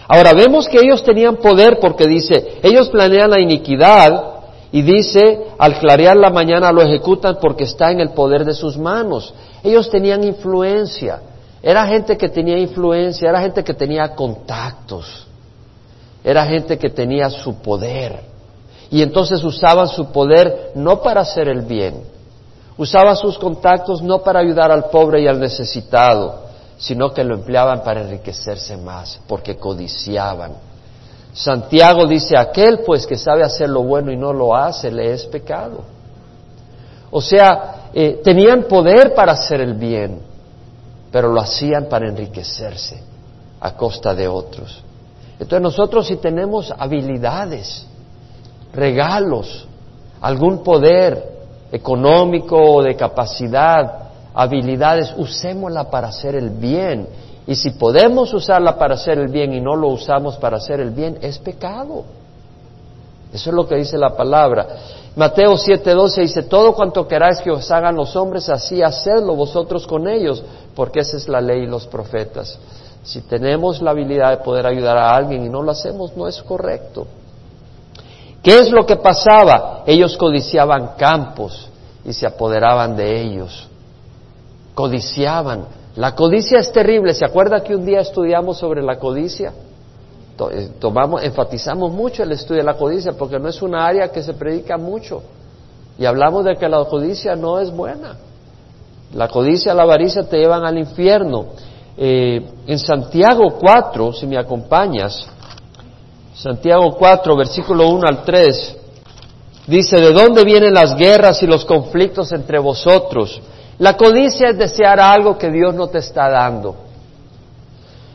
Ahora 0.09 0.33
vemos 0.33 0.69
que 0.69 0.79
ellos 0.79 1.03
tenían 1.05 1.37
poder 1.37 1.79
porque 1.79 2.07
dice, 2.07 2.59
ellos 2.62 2.88
planean 2.88 3.31
la 3.31 3.41
iniquidad, 3.41 4.32
y 4.73 4.81
dice, 4.81 5.49
al 5.59 5.79
clarear 5.79 6.17
la 6.17 6.31
mañana 6.31 6.73
lo 6.73 6.81
ejecutan 6.81 7.37
porque 7.38 7.64
está 7.64 7.91
en 7.91 8.00
el 8.00 8.11
poder 8.11 8.47
de 8.47 8.55
sus 8.55 8.79
manos. 8.79 9.35
Ellos 9.62 9.91
tenían 9.91 10.25
influencia. 10.25 11.21
Era 11.62 11.87
gente 11.87 12.17
que 12.17 12.31
tenía 12.31 12.59
influencia, 12.59 13.29
era 13.29 13.43
gente 13.43 13.62
que 13.62 13.75
tenía 13.75 14.14
contactos. 14.14 15.26
Era 16.25 16.47
gente 16.47 16.79
que 16.79 16.88
tenía 16.88 17.29
su 17.29 17.57
poder. 17.57 18.21
Y 18.91 19.02
entonces 19.02 19.45
usaban 19.45 19.88
su 19.88 20.07
poder 20.11 20.73
no 20.75 21.02
para 21.02 21.21
hacer 21.21 21.49
el 21.49 21.61
bien. 21.61 22.05
Usaban 22.79 23.17
sus 23.17 23.38
contactos 23.38 24.00
no 24.00 24.23
para 24.23 24.41
ayudar 24.41 24.73
al 24.73 24.87
pobre 24.87 25.21
y 25.21 25.26
al 25.26 25.38
necesitado, 25.38 26.47
sino 26.79 27.12
que 27.12 27.23
lo 27.25 27.35
empleaban 27.35 27.83
para 27.85 28.00
enriquecerse 28.00 28.79
más, 28.79 29.21
porque 29.29 29.57
codiciaban 29.57 30.72
Santiago 31.33 32.07
dice, 32.07 32.37
aquel 32.37 32.81
pues 32.81 33.07
que 33.07 33.17
sabe 33.17 33.43
hacer 33.43 33.69
lo 33.69 33.83
bueno 33.83 34.12
y 34.12 34.17
no 34.17 34.33
lo 34.33 34.55
hace, 34.55 34.91
le 34.91 35.12
es 35.12 35.25
pecado. 35.27 35.81
O 37.11 37.21
sea, 37.21 37.89
eh, 37.95 38.21
tenían 38.23 38.65
poder 38.65 39.15
para 39.15 39.33
hacer 39.33 39.61
el 39.61 39.75
bien, 39.75 40.21
pero 41.11 41.33
lo 41.33 41.41
hacían 41.41 41.87
para 41.87 42.09
enriquecerse 42.09 43.03
a 43.61 43.75
costa 43.75 44.15
de 44.15 44.29
otros. 44.29 44.83
Entonces 45.39 45.62
nosotros 45.62 46.07
si 46.07 46.17
tenemos 46.17 46.73
habilidades, 46.77 47.87
regalos, 48.73 49.67
algún 50.21 50.62
poder 50.62 51.33
económico 51.73 52.57
o 52.57 52.83
de 52.83 52.95
capacidad, 52.95 54.11
habilidades, 54.35 55.15
usémosla 55.17 55.91
para 55.91 56.09
hacer 56.09 56.35
el 56.35 56.51
bien 56.51 57.09
y 57.47 57.55
si 57.57 57.71
podemos 57.71 58.33
usarla 58.33 58.79
para 58.79 58.95
hacer 58.95 59.19
el 59.19 59.29
bien 59.29 59.53
y 59.53 59.61
no 59.61 59.75
lo 59.75 59.89
usamos 59.89 60.37
para 60.37 60.59
hacer 60.59 60.81
el 60.81 60.91
bien, 60.91 61.19
es 61.23 61.39
pecado. 61.39 62.05
Eso 63.33 63.51
es 63.51 63.57
lo 63.57 63.67
que 63.67 63.77
dice 63.77 63.99
la 63.99 64.15
palabra. 64.15 64.67
Mateo 65.17 65.57
7:12 65.57 66.23
dice, 66.23 66.43
todo 66.45 66.75
cuanto 66.75 67.07
queráis 67.09 67.41
que 67.41 67.51
os 67.51 67.71
hagan 67.71 67.97
los 67.97 68.15
hombres, 68.15 68.49
así 68.49 68.83
hacedlo 68.83 69.35
vosotros 69.35 69.87
con 69.87 70.09
ellos, 70.09 70.43
porque 70.75 71.01
esa 71.01 71.17
es 71.17 71.29
la 71.29 71.41
ley 71.41 71.65
y 71.65 71.67
los 71.67 71.87
profetas. 71.87 72.59
Si 73.03 73.23
tenemos 73.23 73.83
la 73.83 73.91
habilidad 73.91 74.31
de 74.31 74.45
poder 74.45 74.67
ayudar 74.67 74.97
a 74.97 75.15
alguien 75.15 75.45
y 75.45 75.49
no 75.49 75.63
lo 75.63 75.73
hacemos, 75.73 76.17
no 76.17 76.29
es 76.29 76.41
correcto. 76.43 77.07
¿Qué 78.43 78.59
es 78.59 78.71
lo 78.71 78.87
que 78.87 78.97
pasaba? 78.97 79.83
Ellos 79.87 80.17
codiciaban 80.17 80.93
campos 80.97 81.69
y 82.05 82.13
se 82.13 82.27
apoderaban 82.27 82.97
de 82.97 83.21
ellos. 83.21 83.69
Codiciaban. 84.75 85.67
La 85.97 86.15
codicia 86.15 86.59
es 86.59 86.73
terrible. 86.73 87.15
¿Se 87.15 87.25
acuerda 87.25 87.63
que 87.63 87.75
un 87.75 87.85
día 87.85 88.01
estudiamos 88.01 88.59
sobre 88.59 88.83
la 88.83 88.99
codicia? 88.99 89.53
Eh, 90.51 90.71
tomamos, 90.81 91.23
enfatizamos 91.23 91.93
mucho 91.93 92.23
el 92.23 92.33
estudio 92.33 92.63
de 92.63 92.67
la 92.67 92.75
codicia 92.75 93.13
porque 93.13 93.39
no 93.39 93.49
es 93.49 93.61
una 93.61 93.87
área 93.87 94.09
que 94.09 94.23
se 94.23 94.33
predica 94.33 94.79
mucho. 94.79 95.23
Y 95.99 96.07
hablamos 96.07 96.45
de 96.45 96.57
que 96.57 96.69
la 96.69 96.85
codicia 96.85 97.37
no 97.37 97.61
es 97.61 97.71
buena. 97.71 98.17
La 99.15 99.29
codicia, 99.29 99.75
la 99.75 99.83
avaricia 99.83 100.23
te 100.23 100.39
llevan 100.39 100.65
al 100.65 100.79
infierno. 100.79 101.47
Eh, 101.97 102.41
en 102.67 102.79
Santiago 102.79 103.59
4, 103.61 104.15
si 104.15 104.27
me 104.27 104.39
acompañas, 104.39 105.27
Santiago 106.35 106.97
4, 106.99 107.37
versículo 107.37 107.91
1 107.91 108.09
al 108.09 108.25
3, 108.25 108.77
dice, 109.67 109.97
¿de 109.97 110.13
dónde 110.13 110.45
vienen 110.45 110.73
las 110.73 110.97
guerras 110.97 111.43
y 111.43 111.47
los 111.47 111.67
conflictos 111.67 112.33
entre 112.33 112.59
vosotros? 112.59 113.41
La 113.79 113.97
codicia 113.97 114.50
es 114.50 114.59
desear 114.59 115.00
algo 115.00 115.38
que 115.38 115.50
Dios 115.50 115.75
no 115.75 115.88
te 115.88 115.99
está 115.99 116.29
dando. 116.29 116.75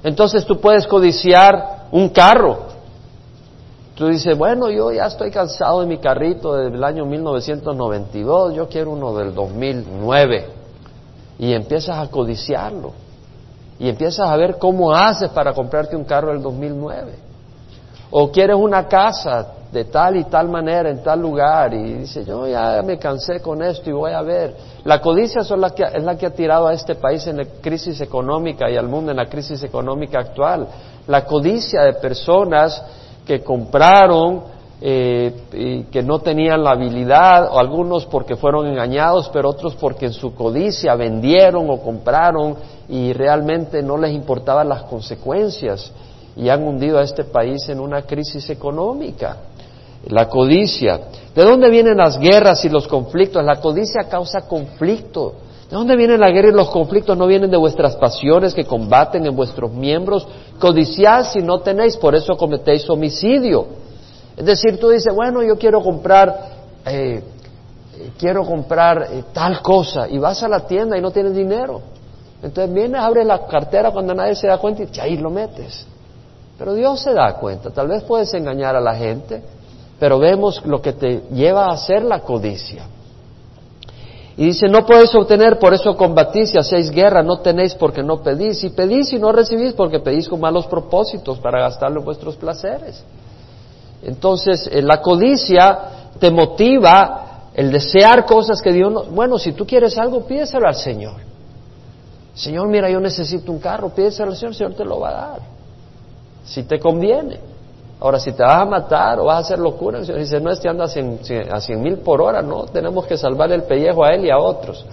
Entonces 0.04 0.46
tú 0.46 0.60
puedes 0.60 0.88
codiciar 0.88 1.88
un 1.92 2.10
carro. 2.10 2.68
Tú 3.96 4.08
dices, 4.08 4.38
bueno, 4.38 4.70
yo 4.70 4.92
ya 4.92 5.08
estoy 5.08 5.32
cansado 5.32 5.82
de 5.82 5.88
mi 5.88 5.98
carrito 5.98 6.54
del 6.54 6.84
año 6.84 7.06
1992, 7.06 8.54
yo 8.54 8.70
quiero 8.70 8.92
uno 8.92 9.16
del 9.16 9.34
2009. 9.34 10.50
Y 11.40 11.54
empiezas 11.54 11.98
a 11.98 12.08
codiciarlo. 12.10 12.94
Y 13.80 13.90
empiezas 13.90 14.30
a 14.30 14.36
ver 14.38 14.58
cómo 14.58 14.94
haces 14.94 15.30
para 15.30 15.54
comprarte 15.54 15.96
un 15.96 16.04
carro 16.04 16.32
del 16.32 16.42
2009. 16.42 17.14
O 18.12 18.32
quieres 18.32 18.56
una 18.56 18.88
casa 18.88 19.48
de 19.72 19.86
tal 19.86 20.16
y 20.16 20.24
tal 20.26 20.48
manera 20.48 20.90
en 20.90 21.04
tal 21.04 21.20
lugar 21.22 21.74
y 21.74 21.94
dice, 21.96 22.24
yo 22.24 22.48
ya 22.48 22.82
me 22.84 22.98
cansé 22.98 23.42
con 23.42 23.62
esto 23.62 23.90
y 23.90 23.94
voy 23.94 24.12
a 24.12 24.22
ver. 24.22 24.56
La 24.86 25.02
codicia 25.02 25.42
es 25.42 25.50
la, 25.52 25.72
que, 25.72 25.84
es 25.84 26.04
la 26.04 26.18
que 26.18 26.26
ha 26.26 26.34
tirado 26.34 26.68
a 26.68 26.74
este 26.74 26.96
país 26.96 27.28
en 27.28 27.38
la 27.38 27.46
crisis 27.62 28.00
económica 28.00 28.70
y 28.70 28.78
al 28.78 28.88
mundo 28.88 29.12
en 29.12 29.18
la 29.18 29.26
crisis 29.26 29.62
económica 29.64 30.20
actual. 30.20 30.68
La 31.08 31.26
codicia 31.26 31.82
de 31.82 31.94
personas 31.94 32.82
que 33.26 33.44
compraron 33.44 34.58
eh, 34.80 35.34
y 35.54 35.84
que 35.86 36.04
no 36.04 36.20
tenían 36.20 36.64
la 36.64 36.72
habilidad, 36.72 37.50
o 37.52 37.60
algunos 37.60 38.06
porque 38.06 38.36
fueron 38.36 38.68
engañados, 38.68 39.28
pero 39.34 39.50
otros 39.50 39.76
porque 39.76 40.06
en 40.06 40.14
su 40.14 40.36
codicia 40.36 40.96
vendieron 40.96 41.70
o 41.70 41.80
compraron 41.80 42.56
y 42.88 43.12
realmente 43.12 43.82
no 43.82 43.98
les 43.98 44.14
importaban 44.14 44.70
las 44.70 44.84
consecuencias 44.84 45.92
y 46.36 46.50
han 46.50 46.64
hundido 46.64 47.00
a 47.00 47.04
este 47.04 47.24
país 47.24 47.68
en 47.70 47.80
una 47.80 48.04
crisis 48.04 48.50
económica. 48.52 49.38
La 50.06 50.30
codicia. 50.30 51.00
¿De 51.36 51.44
dónde 51.44 51.70
vienen 51.70 51.98
las 51.98 52.18
guerras 52.18 52.63
y 52.66 52.70
los 52.70 52.88
conflictos? 52.88 53.44
La 53.44 53.58
codicia 53.58 54.04
causa 54.10 54.42
conflicto. 54.42 55.34
¿De 55.70 55.75
dónde 55.75 55.98
vienen 55.98 56.20
la 56.20 56.32
guerra 56.32 56.50
y 56.50 56.54
los 56.54 56.70
conflictos? 56.70 57.18
No 57.18 57.27
vienen 57.27 57.51
de 57.51 57.58
vuestras 57.58 57.96
pasiones 57.98 58.54
que 58.54 58.63
combaten 58.63 59.25
en 59.25 59.36
vuestros 59.36 59.72
miembros. 59.74 60.25
Codiciad 60.60 61.25
si 61.25 61.39
no 61.39 61.60
tenéis, 61.60 61.98
por 61.98 62.16
eso 62.16 62.38
cometéis 62.38 62.89
homicidio. 62.89 63.68
Es 64.38 64.46
decir, 64.46 64.80
tú 64.80 64.89
dices, 64.89 65.13
bueno, 65.13 65.44
yo 65.44 65.58
quiero 65.58 65.82
comprar, 65.84 66.50
eh, 66.86 67.22
quiero 68.18 68.46
comprar 68.46 69.10
eh, 69.12 69.24
tal 69.34 69.62
cosa, 69.62 70.08
y 70.08 70.18
vas 70.20 70.42
a 70.44 70.48
la 70.48 70.62
tienda 70.62 70.98
y 70.98 71.01
no 71.01 71.12
tienes 71.12 71.36
dinero. 71.36 71.82
Entonces 72.42 72.74
vienes, 72.74 73.01
abres 73.01 73.25
la 73.25 73.46
cartera 73.48 73.92
cuando 73.92 74.13
nadie 74.13 74.36
se 74.36 74.48
da 74.48 74.60
cuenta 74.60 74.84
y 74.84 75.00
ahí 75.00 75.18
lo 75.18 75.32
metes. 75.32 75.86
Pero 76.58 76.74
Dios 76.75 77.01
se 77.01 77.13
da 77.13 77.34
cuenta. 77.34 77.72
Tal 77.72 77.88
vez 77.88 78.04
puedes 78.04 78.34
engañar 78.34 78.75
a 78.75 78.82
la 78.82 78.96
gente, 78.96 79.42
pero 80.00 80.20
vemos 80.20 80.66
lo 80.66 80.82
que 80.82 80.94
te 80.94 81.24
lleva 81.32 81.66
a 81.66 81.74
hacer 81.74 82.04
la 82.04 82.22
codicia. 82.22 82.86
Y 84.36 84.46
dice, 84.46 84.68
no 84.68 84.86
podéis 84.86 85.16
obtener, 85.16 85.58
por 85.58 85.74
eso 85.74 85.98
combatís 85.98 86.54
y 86.54 86.60
hacéis 86.60 86.92
guerra, 86.92 87.24
no 87.24 87.39
tenéis 87.39 87.74
porque 87.74 88.04
no 88.04 88.22
pedís, 88.22 88.63
y 88.63 88.70
pedís 88.70 89.12
y 89.12 89.18
no 89.18 89.32
recibís 89.32 89.74
porque 89.74 90.00
pedís 90.00 90.30
con 90.30 90.39
malos 90.39 90.68
propósitos 90.68 91.39
para 91.39 91.60
gastarlo 91.60 92.00
en 92.00 92.06
vuestros 92.06 92.36
placeres. 92.36 93.04
Entonces, 94.04 94.70
eh, 94.72 94.84
la 94.84 95.01
codicia 95.01 95.80
te 96.20 96.30
motiva 96.30 97.50
el 97.56 97.72
desear 97.72 98.25
cosas 98.25 98.62
que 98.62 98.72
Dios 98.72 98.92
no... 98.92 99.04
Bueno, 99.06 99.39
si 99.39 99.54
tú 99.54 99.66
quieres 99.66 99.98
algo, 99.98 100.22
pídeselo 100.27 100.68
al 100.68 100.75
Señor. 100.75 101.16
Señor, 102.36 102.68
mira, 102.68 102.88
yo 102.92 103.00
necesito 103.00 103.51
un 103.51 103.58
carro, 103.58 103.89
pídeselo 103.89 104.30
al 104.30 104.38
Señor, 104.38 104.51
el 104.51 104.58
Señor 104.58 104.74
te 104.75 104.86
lo 104.86 105.00
va 105.00 105.10
a 105.10 105.13
dar 105.13 105.58
si 106.48 106.63
te 106.63 106.80
conviene. 106.80 107.39
Ahora, 108.00 108.20
si 108.20 108.32
te 108.32 108.44
vas 108.44 108.62
a 108.62 108.66
matar 108.66 109.20
o 109.20 109.25
vas 109.25 109.38
a 109.38 109.39
hacer 109.39 109.60
locura, 109.60 110.00
el 110.00 110.18
dice, 110.20 110.39
no, 110.39 110.51
este 110.51 110.70
anda 110.70 110.86
a 110.86 110.88
cien, 110.88 111.82
mil 111.82 111.98
por 111.98 112.22
hora, 112.22 112.44
no, 112.44 112.66
tenemos 112.66 113.08
que 113.08 113.18
salvar 113.18 113.51
el 113.51 113.63
pellejo 113.63 114.04
a 114.06 114.13
él 114.13 114.25
y 114.25 114.30
a 114.30 114.38
otros. 114.38 114.86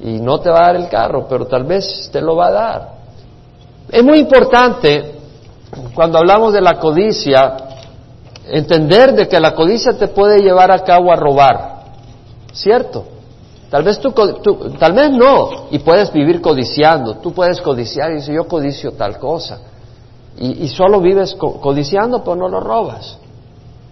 Y 0.00 0.20
no 0.20 0.38
te 0.40 0.50
va 0.50 0.58
a 0.58 0.66
dar 0.66 0.76
el 0.76 0.88
carro, 0.88 1.26
pero 1.26 1.46
tal 1.46 1.64
vez 1.64 2.10
te 2.12 2.20
lo 2.20 2.36
va 2.36 2.48
a 2.48 2.52
dar. 2.52 2.88
Es 3.90 4.04
muy 4.04 4.18
importante, 4.18 5.14
cuando 5.94 6.18
hablamos 6.18 6.52
de 6.52 6.60
la 6.60 6.78
codicia, 6.78 7.56
entender 8.46 9.14
de 9.14 9.26
que 9.26 9.40
la 9.40 9.54
codicia 9.54 9.94
te 9.94 10.08
puede 10.08 10.42
llevar 10.42 10.70
a 10.70 10.80
cabo 10.80 11.12
a 11.12 11.16
robar, 11.16 11.84
¿cierto? 12.52 13.06
Tal 13.70 13.82
vez 13.82 13.98
tú, 13.98 14.12
tal 14.78 14.92
vez 14.92 15.10
no, 15.10 15.68
y 15.70 15.78
puedes 15.78 16.12
vivir 16.12 16.42
codiciando, 16.42 17.16
tú 17.16 17.32
puedes 17.32 17.62
codiciar 17.62 18.10
y 18.10 18.16
dices, 18.16 18.34
yo 18.34 18.46
codicio 18.46 18.92
tal 18.92 19.18
cosa 19.18 19.60
y, 20.36 20.68
solo 20.68 21.00
vives 21.00 21.36
codiciando, 21.36 22.24
pero 22.24 22.36
no 22.36 22.48
lo 22.48 22.60
robas, 22.60 23.18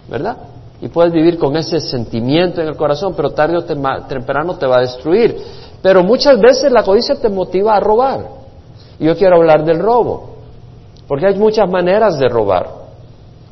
¿verdad? 0.08 0.37
Y 0.80 0.88
puedes 0.88 1.12
vivir 1.12 1.38
con 1.38 1.56
ese 1.56 1.78
sentimiento 1.78 2.61
en 2.61 2.66
el 2.66 2.76
corazón, 2.76 3.14
pero 3.16 3.30
tarde 3.30 3.56
o 3.56 3.62
temprano 3.62 4.56
te 4.56 4.66
va 4.66 4.78
a 4.78 4.80
destruir. 4.80 5.37
Pero 5.80 6.02
muchas 6.02 6.40
veces 6.40 6.72
la 6.72 6.82
codicia 6.82 7.14
te 7.14 7.28
motiva 7.28 7.76
a 7.76 7.80
robar. 7.80 8.26
Y 8.99 9.06
yo 9.06 9.16
quiero 9.16 9.37
hablar 9.37 9.64
del 9.64 9.78
robo, 9.78 10.37
porque 11.06 11.26
hay 11.26 11.38
muchas 11.38 11.70
maneras 11.70 12.18
de 12.18 12.28
robar. 12.28 12.82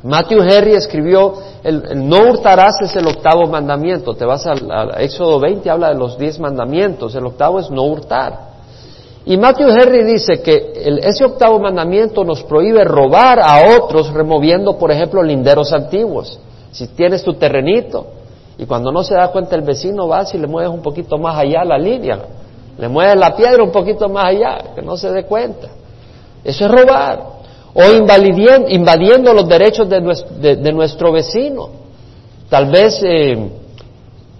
Matthew 0.02 0.42
Henry 0.42 0.74
escribió, 0.74 1.34
el, 1.62 2.08
no 2.08 2.30
hurtarás 2.30 2.80
es 2.82 2.96
el 2.96 3.06
octavo 3.06 3.46
mandamiento. 3.46 4.14
Te 4.14 4.24
vas 4.24 4.46
al, 4.46 4.94
Éxodo 4.98 5.38
20, 5.38 5.68
habla 5.68 5.88
de 5.90 5.96
los 5.96 6.18
diez 6.18 6.38
mandamientos. 6.38 7.14
El 7.14 7.26
octavo 7.26 7.60
es 7.60 7.70
no 7.70 7.84
hurtar. 7.84 8.49
Y 9.26 9.36
Matthew 9.36 9.68
Henry 9.68 10.04
dice 10.04 10.40
que 10.40 10.72
ese 11.02 11.24
octavo 11.24 11.58
mandamiento 11.58 12.24
nos 12.24 12.42
prohíbe 12.42 12.84
robar 12.84 13.38
a 13.40 13.76
otros 13.76 14.12
removiendo, 14.12 14.78
por 14.78 14.90
ejemplo, 14.90 15.22
linderos 15.22 15.72
antiguos. 15.72 16.38
Si 16.72 16.86
tienes 16.88 17.22
tu 17.22 17.34
terrenito 17.34 18.06
y 18.56 18.64
cuando 18.64 18.90
no 18.90 19.02
se 19.02 19.14
da 19.14 19.28
cuenta 19.28 19.56
el 19.56 19.62
vecino 19.62 20.06
vas 20.08 20.34
y 20.34 20.38
le 20.38 20.46
mueves 20.46 20.72
un 20.72 20.80
poquito 20.80 21.18
más 21.18 21.36
allá 21.36 21.64
la 21.64 21.78
línea, 21.78 22.18
le 22.78 22.88
mueves 22.88 23.16
la 23.16 23.36
piedra 23.36 23.62
un 23.62 23.70
poquito 23.70 24.08
más 24.08 24.26
allá, 24.26 24.58
que 24.74 24.80
no 24.80 24.96
se 24.96 25.10
dé 25.10 25.24
cuenta. 25.24 25.68
Eso 26.42 26.64
es 26.64 26.70
robar. 26.70 27.40
O 27.74 27.82
invadiendo 28.68 29.32
los 29.32 29.46
derechos 29.46 29.88
de 29.88 30.72
nuestro, 30.72 31.12
vecino. 31.12 31.68
Tal 32.48 32.66
vez 32.70 33.00
eh, 33.02 33.50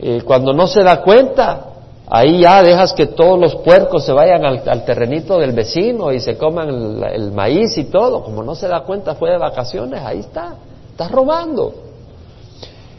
eh, 0.00 0.22
cuando 0.24 0.52
no 0.52 0.66
se 0.66 0.82
da 0.82 1.00
cuenta, 1.02 1.69
Ahí 2.12 2.40
ya 2.40 2.60
dejas 2.64 2.92
que 2.92 3.06
todos 3.06 3.38
los 3.38 3.54
puercos 3.54 4.04
se 4.04 4.10
vayan 4.10 4.44
al, 4.44 4.84
terrenito 4.84 5.38
del 5.38 5.52
vecino 5.52 6.10
y 6.10 6.18
se 6.18 6.36
coman 6.36 6.68
el, 7.04 7.30
maíz 7.30 7.78
y 7.78 7.84
todo. 7.84 8.24
Como 8.24 8.42
no 8.42 8.56
se 8.56 8.66
da 8.66 8.80
cuenta, 8.82 9.14
fue 9.14 9.30
de 9.30 9.38
vacaciones, 9.38 10.02
ahí 10.04 10.18
está. 10.18 10.56
Estás 10.90 11.08
robando. 11.12 11.72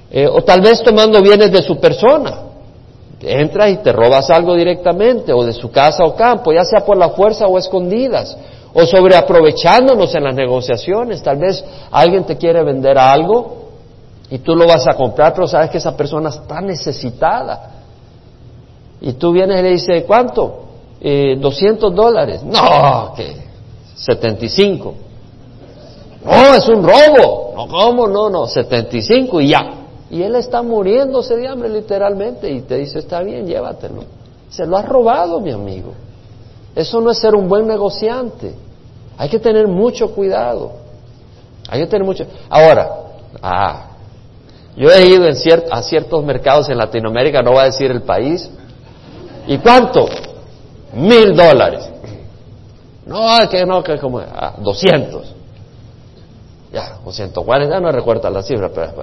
Eh, 0.10 0.26
o 0.28 0.42
tal 0.44 0.62
vez 0.62 0.82
tomando 0.82 1.22
bienes 1.22 1.52
de 1.52 1.62
su 1.62 1.78
persona. 1.78 2.40
Entras 3.20 3.72
y 3.72 3.78
te 3.78 3.92
robas 3.92 4.30
algo 4.30 4.56
directamente, 4.56 5.34
o 5.34 5.44
de 5.44 5.52
su 5.52 5.70
casa 5.70 6.06
o 6.06 6.16
campo, 6.16 6.54
ya 6.54 6.64
sea 6.64 6.86
por 6.86 6.96
la 6.96 7.10
fuerza 7.10 7.48
o 7.48 7.58
escondidas. 7.58 8.38
O 8.74 8.86
sobreaprovechándonos 8.86 10.16
en 10.16 10.24
las 10.24 10.36
negociaciones. 10.36 11.22
Tal 11.22 11.38
vez 11.38 11.62
alguien 11.92 12.24
te 12.24 12.38
quiere 12.38 12.64
vender 12.64 12.98
algo 12.98 13.72
y 14.30 14.40
tú 14.40 14.56
lo 14.56 14.66
vas 14.66 14.88
a 14.88 14.94
comprar, 14.94 15.34
pero 15.34 15.48
sabes 15.48 15.70
que 15.70 15.80
esa 15.80 15.98
persona 15.98 16.30
está 16.30 16.62
necesitada 16.62 17.81
y 19.02 19.14
tú 19.14 19.32
vienes 19.32 19.60
y 19.60 19.64
le 19.64 19.70
dices, 19.72 20.04
¿cuánto? 20.06 20.66
Eh, 21.02 21.36
200 21.40 21.94
dólares. 21.94 22.44
No, 22.44 23.14
que 23.16 23.36
75. 23.96 24.94
No, 26.24 26.54
es 26.54 26.68
un 26.68 26.84
robo. 26.84 27.54
No, 27.56 27.68
¿cómo? 27.68 28.08
No, 28.08 28.30
no, 28.30 28.46
75 28.46 29.42
y 29.42 29.50
ya. 29.50 29.74
Y 30.12 30.22
él 30.22 30.36
está 30.36 30.62
muriéndose 30.62 31.36
de 31.36 31.48
hambre 31.48 31.70
literalmente 31.70 32.52
y 32.52 32.62
te 32.62 32.78
dice, 32.78 33.00
está 33.00 33.22
bien, 33.22 33.48
llévatelo. 33.48 34.04
Se 34.50 34.66
lo 34.66 34.78
has 34.78 34.88
robado, 34.88 35.40
mi 35.40 35.52
amigo. 35.52 35.94
Eso 36.76 37.02
no 37.02 37.12
es 37.12 37.18
ser 37.18 37.34
un 37.34 37.50
buen 37.50 37.66
negociante. 37.66 38.54
Hay 39.18 39.30
que 39.30 39.40
tener 39.40 39.68
mucho 39.68 40.14
cuidado. 40.14 40.74
Hay 41.70 41.82
que 41.82 41.88
tener 41.88 42.06
mucho. 42.06 42.26
Ahora, 42.50 42.90
ah, 43.42 43.88
yo 44.76 44.90
he 44.90 45.06
ido 45.08 45.26
en 45.26 45.36
a 45.72 45.82
ciertos 45.82 46.24
mercados 46.24 46.70
en 46.70 46.78
Latinoamérica, 46.78 47.42
no 47.42 47.52
voy 47.52 47.62
a 47.62 47.66
decir 47.66 47.92
el 47.92 48.04
país, 48.04 48.50
¿Y 49.52 49.58
cuánto? 49.58 50.06
Mil 50.94 51.36
dólares. 51.36 51.90
No, 53.06 53.38
que 53.50 53.66
no, 53.66 53.84
que 53.84 53.98
como, 53.98 54.20
ah, 54.20 54.54
200. 54.58 55.36
Ya, 56.72 57.00
o 57.04 57.12
140, 57.12 57.82
no 57.82 57.92
recuerdo 57.92 58.30
la 58.30 58.42
cifra, 58.44 58.70
pero 58.74 58.94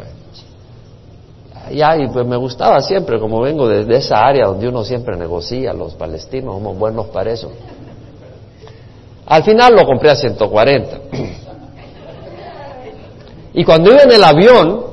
ya, 1.70 1.98
y 1.98 2.08
pues 2.08 2.26
me 2.26 2.38
gustaba 2.38 2.80
siempre, 2.80 3.20
como 3.20 3.42
vengo 3.42 3.68
desde 3.68 3.96
esa 3.96 4.20
área 4.24 4.46
donde 4.46 4.68
uno 4.68 4.84
siempre 4.84 5.18
negocia, 5.18 5.74
los 5.74 5.92
palestinos 5.96 6.54
somos 6.54 6.78
buenos 6.78 7.08
para 7.08 7.30
eso. 7.30 7.50
Al 9.26 9.44
final 9.44 9.74
lo 9.74 9.84
compré 9.84 10.12
a 10.12 10.16
140. 10.16 10.98
Y 13.52 13.64
cuando 13.64 13.90
iba 13.90 14.02
en 14.04 14.12
el 14.12 14.24
avión, 14.24 14.84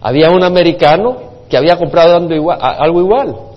había 0.00 0.30
un 0.30 0.44
americano 0.44 1.16
que 1.48 1.56
había 1.56 1.76
comprado 1.76 2.14
algo 2.14 3.00
igual 3.00 3.49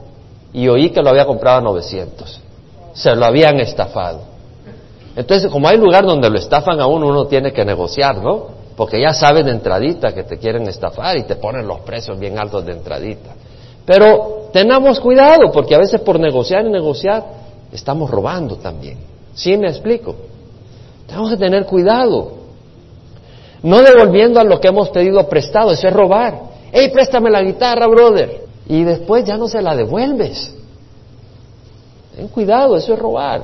y 0.53 0.67
oí 0.67 0.91
que 0.91 1.01
lo 1.01 1.10
había 1.10 1.25
comprado 1.25 1.57
a 1.57 1.62
900. 1.62 2.41
Se 2.93 3.15
lo 3.15 3.25
habían 3.25 3.60
estafado. 3.60 4.22
Entonces, 5.15 5.51
como 5.51 5.67
hay 5.67 5.77
lugar 5.77 6.05
donde 6.05 6.29
lo 6.29 6.38
estafan 6.38 6.79
a 6.79 6.88
uno, 6.88 7.07
uno 7.07 7.25
tiene 7.25 7.51
que 7.51 7.65
negociar, 7.65 8.17
¿no? 8.17 8.48
Porque 8.75 9.00
ya 9.01 9.13
saben 9.13 9.45
de 9.45 9.51
entradita 9.51 10.13
que 10.13 10.24
te 10.24 10.38
quieren 10.38 10.67
estafar 10.67 11.17
y 11.17 11.24
te 11.24 11.36
ponen 11.36 11.67
los 11.67 11.81
precios 11.81 12.17
bien 12.19 12.39
altos 12.39 12.65
de 12.65 12.74
entradita. 12.74 13.31
Pero 13.86 14.50
tenemos 14.51 15.00
cuidado, 15.00 15.51
porque 15.51 15.75
a 15.75 15.79
veces 15.79 16.01
por 16.01 16.19
negociar 16.19 16.65
y 16.65 16.69
negociar 16.69 17.24
estamos 17.72 18.10
robando 18.10 18.55
también. 18.57 18.98
¿Sí 19.36 19.57
me 19.57 19.67
explico? 19.67 20.15
Tenemos 21.07 21.31
que 21.31 21.38
tener 21.38 21.65
cuidado. 21.65 22.43
No 23.62 23.81
devolviendo 23.81 24.39
a 24.39 24.43
lo 24.43 24.60
que 24.60 24.67
hemos 24.67 24.89
pedido 24.89 25.27
prestado, 25.27 25.72
eso 25.72 25.88
es 25.88 25.93
robar. 25.93 26.39
Hey, 26.72 26.89
préstame 26.91 27.29
la 27.29 27.41
guitarra, 27.41 27.88
brother. 27.88 28.42
Y 28.67 28.84
después 28.84 29.25
ya 29.25 29.38
no 29.38 29.48
se 29.48 29.62
la 29.62 29.75
devuelves. 29.75 30.53
Ten 32.15 32.27
cuidado, 32.27 32.77
eso 32.77 32.93
es 32.93 33.00
robar. 33.00 33.43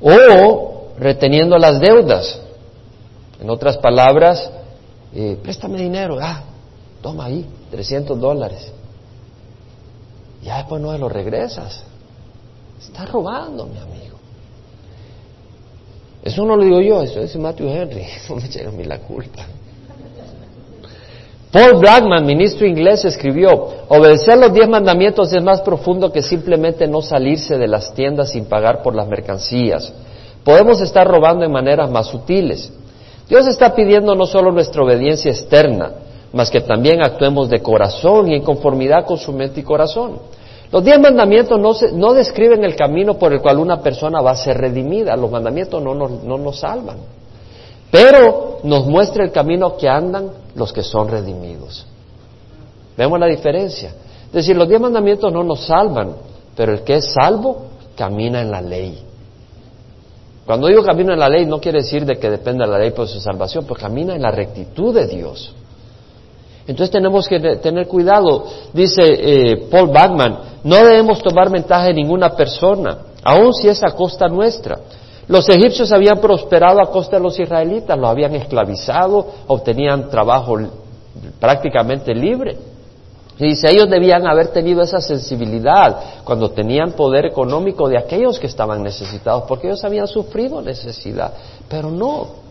O 0.00 0.92
reteniendo 0.98 1.58
las 1.58 1.80
deudas. 1.80 2.40
En 3.40 3.50
otras 3.50 3.76
palabras, 3.78 4.50
eh, 5.14 5.38
préstame 5.42 5.78
dinero, 5.78 6.18
ah, 6.20 6.42
toma 7.02 7.26
ahí, 7.26 7.46
300 7.70 8.18
dólares. 8.18 8.72
Ya 10.42 10.58
después 10.58 10.80
no 10.80 10.92
se 10.92 10.98
lo 10.98 11.08
regresas. 11.08 11.82
Estás 12.80 13.10
robando, 13.10 13.66
mi 13.66 13.78
amigo. 13.78 14.16
Eso 16.22 16.44
no 16.44 16.56
lo 16.56 16.64
digo 16.64 16.80
yo, 16.80 17.02
eso 17.02 17.20
es 17.20 17.36
Matthew 17.36 17.68
Henry, 17.68 18.06
no 18.28 18.36
me 18.36 18.46
echen 18.46 18.66
a 18.66 18.70
mí 18.70 18.84
la 18.84 18.98
culpa. 18.98 19.46
Paul 21.52 21.78
Blackman, 21.78 22.26
ministro 22.26 22.66
inglés, 22.66 23.04
escribió, 23.04 23.68
obedecer 23.88 24.36
los 24.36 24.52
diez 24.52 24.68
mandamientos 24.68 25.32
es 25.32 25.42
más 25.42 25.60
profundo 25.60 26.12
que 26.12 26.22
simplemente 26.22 26.86
no 26.86 27.00
salirse 27.02 27.56
de 27.56 27.68
las 27.68 27.94
tiendas 27.94 28.30
sin 28.30 28.46
pagar 28.46 28.82
por 28.82 28.94
las 28.94 29.06
mercancías. 29.06 29.92
Podemos 30.44 30.80
estar 30.80 31.06
robando 31.06 31.44
en 31.44 31.52
maneras 31.52 31.90
más 31.90 32.08
sutiles. 32.08 32.72
Dios 33.28 33.46
está 33.46 33.74
pidiendo 33.74 34.14
no 34.14 34.26
solo 34.26 34.52
nuestra 34.52 34.82
obediencia 34.82 35.30
externa, 35.30 35.92
mas 36.32 36.50
que 36.50 36.60
también 36.60 37.02
actuemos 37.02 37.48
de 37.48 37.62
corazón 37.62 38.28
y 38.28 38.34
en 38.34 38.42
conformidad 38.42 39.04
con 39.06 39.18
su 39.18 39.32
mente 39.32 39.60
y 39.60 39.62
corazón. 39.62 40.18
Los 40.70 40.84
diez 40.84 40.98
mandamientos 40.98 41.58
no, 41.92 42.12
describen 42.12 42.64
el 42.64 42.74
camino 42.74 43.14
por 43.14 43.32
el 43.32 43.40
cual 43.40 43.58
una 43.58 43.80
persona 43.80 44.20
va 44.20 44.32
a 44.32 44.36
ser 44.36 44.58
redimida. 44.58 45.16
Los 45.16 45.30
mandamientos 45.30 45.82
no 45.82 45.94
nos, 45.94 46.58
salvan. 46.58 46.96
Pero 47.90 48.58
nos 48.62 48.86
muestra 48.86 49.24
el 49.24 49.32
camino 49.32 49.76
que 49.76 49.88
andan 49.88 50.30
los 50.54 50.72
que 50.72 50.82
son 50.82 51.08
redimidos. 51.08 51.86
Vemos 52.96 53.20
la 53.20 53.26
diferencia. 53.26 53.94
Es 54.26 54.32
decir, 54.32 54.56
los 54.56 54.68
diez 54.68 54.80
mandamientos 54.80 55.32
no 55.32 55.44
nos 55.44 55.66
salvan, 55.66 56.14
pero 56.56 56.72
el 56.72 56.82
que 56.82 56.96
es 56.96 57.12
salvo 57.12 57.66
camina 57.96 58.40
en 58.40 58.50
la 58.50 58.60
ley. 58.60 59.02
Cuando 60.46 60.68
digo 60.68 60.82
camina 60.82 61.14
en 61.14 61.20
la 61.20 61.28
ley, 61.28 61.44
no 61.44 61.60
quiere 61.60 61.78
decir 61.78 62.04
de 62.04 62.18
que 62.18 62.30
dependa 62.30 62.64
de 62.64 62.70
la 62.70 62.78
ley 62.78 62.92
por 62.92 63.08
su 63.08 63.20
salvación, 63.20 63.64
pues 63.66 63.80
camina 63.80 64.14
en 64.14 64.22
la 64.22 64.30
rectitud 64.30 64.94
de 64.94 65.06
Dios. 65.06 65.54
Entonces 66.66 66.90
tenemos 66.90 67.28
que 67.28 67.38
tener 67.56 67.86
cuidado. 67.86 68.44
Dice 68.72 69.02
eh, 69.02 69.68
Paul 69.70 69.88
Bachman, 69.88 70.38
no 70.64 70.76
debemos 70.76 71.22
tomar 71.22 71.50
ventaja 71.50 71.86
de 71.86 71.94
ninguna 71.94 72.30
persona, 72.30 72.98
aun 73.22 73.52
si 73.54 73.68
es 73.68 73.82
a 73.82 73.92
costa 73.92 74.28
nuestra. 74.28 74.78
Los 75.28 75.48
egipcios 75.48 75.90
habían 75.90 76.18
prosperado 76.20 76.80
a 76.80 76.90
costa 76.90 77.16
de 77.16 77.22
los 77.22 77.38
israelitas, 77.38 77.98
los 77.98 78.08
habían 78.08 78.34
esclavizado, 78.36 79.26
obtenían 79.48 80.08
trabajo 80.08 80.56
prácticamente 81.40 82.14
libre. 82.14 82.56
Y 83.38 83.48
dice, 83.48 83.66
ellos 83.70 83.90
debían 83.90 84.26
haber 84.26 84.48
tenido 84.48 84.82
esa 84.82 85.00
sensibilidad 85.00 86.22
cuando 86.24 86.50
tenían 86.50 86.92
poder 86.92 87.26
económico 87.26 87.88
de 87.88 87.98
aquellos 87.98 88.38
que 88.38 88.46
estaban 88.46 88.82
necesitados, 88.82 89.44
porque 89.46 89.66
ellos 89.66 89.84
habían 89.84 90.06
sufrido 90.06 90.62
necesidad, 90.62 91.32
pero 91.68 91.90
no. 91.90 92.46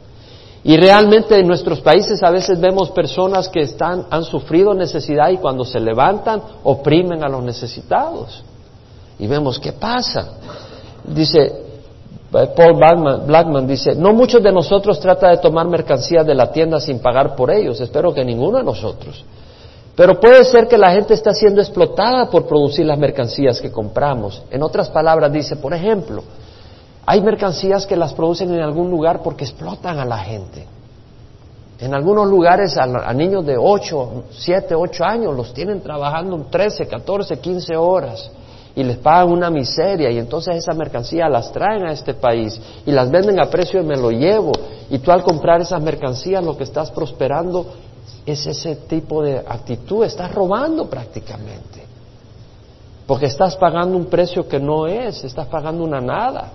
Y 0.63 0.77
realmente 0.77 1.39
en 1.39 1.47
nuestros 1.47 1.79
países 1.79 2.21
a 2.23 2.29
veces 2.29 2.59
vemos 2.59 2.91
personas 2.91 3.49
que 3.49 3.61
están, 3.61 4.05
han 4.09 4.23
sufrido 4.23 4.73
necesidad 4.73 5.29
y 5.29 5.37
cuando 5.37 5.63
se 5.63 5.79
levantan 5.79 6.41
oprimen 6.63 7.23
a 7.23 7.29
los 7.29 7.43
necesitados. 7.43 8.43
Y 9.17 9.27
vemos 9.27 9.59
qué 9.59 9.73
pasa. 9.73 10.33
Dice, 11.03 11.64
Paul 12.31 12.75
Blackman, 13.25 13.67
dice, 13.67 13.95
no 13.95 14.13
muchos 14.13 14.41
de 14.41 14.51
nosotros 14.51 14.99
trata 14.99 15.29
de 15.29 15.37
tomar 15.37 15.67
mercancías 15.67 16.25
de 16.25 16.35
la 16.35 16.51
tienda 16.51 16.79
sin 16.79 16.99
pagar 16.99 17.35
por 17.35 17.51
ellos, 17.51 17.79
espero 17.79 18.13
que 18.13 18.25
ninguno 18.25 18.57
de 18.57 18.63
nosotros. 18.63 19.23
Pero 19.95 20.19
puede 20.19 20.43
ser 20.43 20.67
que 20.67 20.77
la 20.77 20.91
gente 20.91 21.13
está 21.13 21.33
siendo 21.33 21.61
explotada 21.61 22.29
por 22.29 22.45
producir 22.45 22.85
las 22.85 22.97
mercancías 22.97 23.61
que 23.61 23.71
compramos. 23.71 24.43
En 24.51 24.61
otras 24.61 24.89
palabras, 24.89 25.31
dice, 25.31 25.55
por 25.55 25.73
ejemplo, 25.73 26.23
hay 27.05 27.21
mercancías 27.21 27.85
que 27.85 27.95
las 27.95 28.13
producen 28.13 28.53
en 28.53 28.61
algún 28.61 28.89
lugar 28.89 29.21
porque 29.23 29.45
explotan 29.45 29.99
a 29.99 30.05
la 30.05 30.17
gente. 30.17 30.67
En 31.79 31.93
algunos 31.93 32.27
lugares 32.27 32.77
a, 32.77 33.13
niños 33.13 33.45
de 33.45 33.57
8, 33.57 34.23
7, 34.31 34.75
8 34.75 35.03
años 35.03 35.35
los 35.35 35.53
tienen 35.53 35.81
trabajando 35.81 36.45
13, 36.49 36.87
14, 36.87 37.39
15 37.39 37.75
horas 37.77 38.31
y 38.75 38.83
les 38.83 38.97
pagan 38.97 39.31
una 39.31 39.49
miseria 39.49 40.11
y 40.11 40.17
entonces 40.17 40.57
esa 40.57 40.73
mercancía 40.73 41.29
las 41.29 41.51
traen 41.51 41.85
a 41.85 41.91
este 41.91 42.13
país 42.13 42.59
y 42.85 42.91
las 42.91 43.09
venden 43.09 43.39
a 43.39 43.49
precio 43.49 43.81
de 43.81 43.87
me 43.87 43.95
lo 43.95 44.11
llevo 44.11 44.51
y 44.89 44.99
tú 44.99 45.11
al 45.11 45.23
comprar 45.23 45.61
esas 45.61 45.81
mercancías 45.81 46.43
lo 46.43 46.57
que 46.57 46.63
estás 46.63 46.91
prosperando 46.91 47.65
es 48.25 48.45
ese 48.45 48.75
tipo 48.75 49.23
de 49.23 49.37
actitud, 49.37 50.03
estás 50.03 50.33
robando 50.33 50.89
prácticamente 50.89 51.85
porque 53.07 53.27
estás 53.27 53.55
pagando 53.55 53.97
un 53.97 54.05
precio 54.05 54.47
que 54.47 54.59
no 54.59 54.87
es, 54.87 55.23
estás 55.23 55.47
pagando 55.47 55.83
una 55.83 56.01
nada 56.01 56.51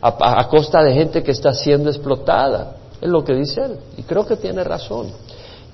a, 0.00 0.48
costa 0.48 0.82
de 0.82 0.94
gente 0.94 1.22
que 1.22 1.32
está 1.32 1.52
siendo 1.52 1.90
explotada. 1.90 2.76
Es 3.00 3.08
lo 3.08 3.22
que 3.22 3.34
dice 3.34 3.62
él. 3.62 3.78
Y 3.96 4.02
creo 4.02 4.26
que 4.26 4.36
tiene 4.36 4.64
razón. 4.64 5.08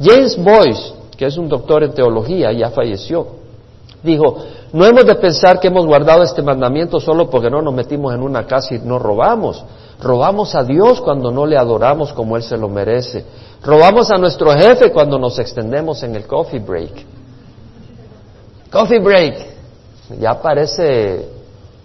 James 0.01 0.37
Boyce, 0.37 0.93
que 1.17 1.27
es 1.27 1.39
un 1.39 1.49
doctor 1.49 1.85
en 1.85 1.93
teología, 1.93 2.53
ya 2.53 2.71
falleció, 2.71 3.27
dijo, 4.03 4.37
no 4.73 4.85
hemos 4.85 5.07
de 5.07 5.15
pensar 5.15 5.61
que 5.61 5.69
hemos 5.69 5.87
guardado 5.87 6.23
este 6.23 6.43
mandamiento 6.43 7.01
solo 7.01 7.31
porque 7.31 7.51
no 7.51 7.63
nos 7.63 7.73
metimos 7.73 8.15
en 8.15 8.23
una 8.23 8.47
casa 8.47 8.75
y 8.75 8.79
no 8.81 8.99
robamos. 8.99 9.65
Robamos 10.01 10.55
a 10.55 10.63
Dios 10.63 11.01
cuando 11.01 11.31
no 11.31 11.47
le 11.47 11.57
adoramos 11.57 12.13
como 12.13 12.37
Él 12.37 12.43
se 12.43 12.57
lo 12.57 12.69
merece. 12.69 13.25
Robamos 13.63 14.11
a 14.11 14.17
nuestro 14.17 14.53
jefe 14.53 14.93
cuando 14.93 15.19
nos 15.19 15.39
extendemos 15.39 16.03
en 16.03 16.17
el 16.17 16.27
coffee 16.27 16.59
break. 16.59 16.93
Coffee 18.71 18.99
break. 18.99 19.47
Ya 20.21 20.41
parece 20.41 21.29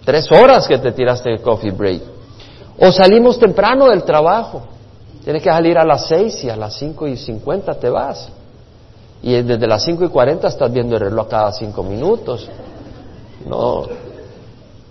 tres 0.04 0.30
horas 0.30 0.66
que 0.66 0.78
te 0.78 0.92
tiraste 0.92 1.32
el 1.32 1.40
coffee 1.40 1.70
break. 1.70 2.02
O 2.78 2.90
salimos 2.92 3.38
temprano 3.38 3.88
del 3.88 4.02
trabajo. 4.02 4.62
Tienes 5.24 5.42
que 5.42 5.50
salir 5.50 5.78
a 5.78 5.84
las 5.84 6.08
seis 6.08 6.42
y 6.44 6.50
a 6.50 6.56
las 6.56 6.74
cinco 6.74 7.06
y 7.06 7.16
cincuenta 7.16 7.74
te 7.74 7.88
vas. 7.88 8.28
Y 9.22 9.40
desde 9.40 9.66
las 9.68 9.84
cinco 9.84 10.04
y 10.04 10.08
cuarenta 10.08 10.48
estás 10.48 10.72
viendo 10.72 10.96
el 10.96 11.00
reloj 11.00 11.28
cada 11.28 11.52
cinco 11.52 11.82
minutos. 11.82 12.48
No. 13.46 13.84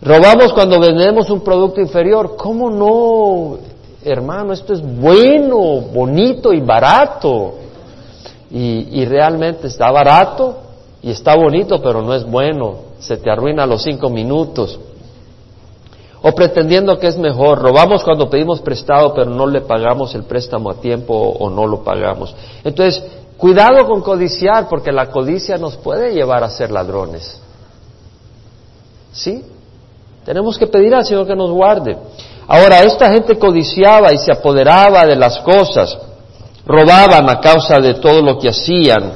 Robamos 0.02 0.54
cuando 0.54 0.80
vendemos 0.80 1.30
un 1.30 1.42
producto 1.42 1.80
inferior. 1.80 2.36
¿Cómo 2.36 2.70
no, 2.70 3.58
hermano? 4.04 4.54
Esto 4.54 4.74
es 4.74 4.82
bueno, 4.82 5.82
bonito 5.94 6.54
y 6.54 6.62
barato. 6.62 7.56
Y, 8.50 9.02
y 9.02 9.06
realmente 9.06 9.68
está 9.68 9.92
barato 9.92 10.58
y 11.02 11.12
está 11.12 11.36
bonito, 11.36 11.82
pero 11.82 12.02
no 12.02 12.14
es 12.14 12.26
bueno. 12.26 12.92
Se 13.00 13.18
te 13.18 13.32
arruina 13.32 13.66
los 13.66 13.84
cinco 13.84 14.10
minutos 14.10 14.80
o 16.22 16.32
pretendiendo 16.34 16.98
que 17.00 17.08
es 17.08 17.18
mejor. 17.18 17.60
Robamos 17.60 18.04
cuando 18.04 18.30
pedimos 18.30 18.62
prestado, 18.62 19.14
pero 19.14 19.30
no 19.30 19.48
le 19.48 19.62
pagamos 19.62 20.14
el 20.16 20.24
préstamo 20.24 20.70
a 20.70 20.76
tiempo 20.76 21.14
o, 21.14 21.50
no 21.50 21.66
lo 21.66 21.84
pagamos. 21.84 22.36
Entonces, 22.64 23.04
cuidado 23.38 23.88
con 23.88 24.02
codiciar, 24.02 24.70
porque 24.70 24.92
la 24.92 25.10
codicia 25.10 25.58
nos 25.58 25.78
puede 25.78 26.14
llevar 26.14 26.44
a 26.44 26.50
ser 26.50 26.72
ladrones. 26.72 27.40
¿Sí? 29.12 29.44
Tenemos 30.26 30.58
que 30.58 30.68
pedir 30.68 30.94
al 30.94 31.06
Señor 31.06 31.28
que 31.28 31.36
nos 31.36 31.52
guarde. 31.52 31.98
Ahora, 32.48 32.84
esta 32.84 33.12
gente 33.12 33.38
codiciaba 33.38 34.14
y 34.14 34.18
se 34.18 34.32
apoderaba 34.32 35.06
de 35.06 35.16
las 35.16 35.40
cosas, 35.40 35.98
robaban 36.66 37.30
a 37.30 37.40
causa 37.40 37.80
de 37.80 37.96
todo 37.96 38.22
lo 38.22 38.38
que 38.38 38.50
hacían. 38.50 39.14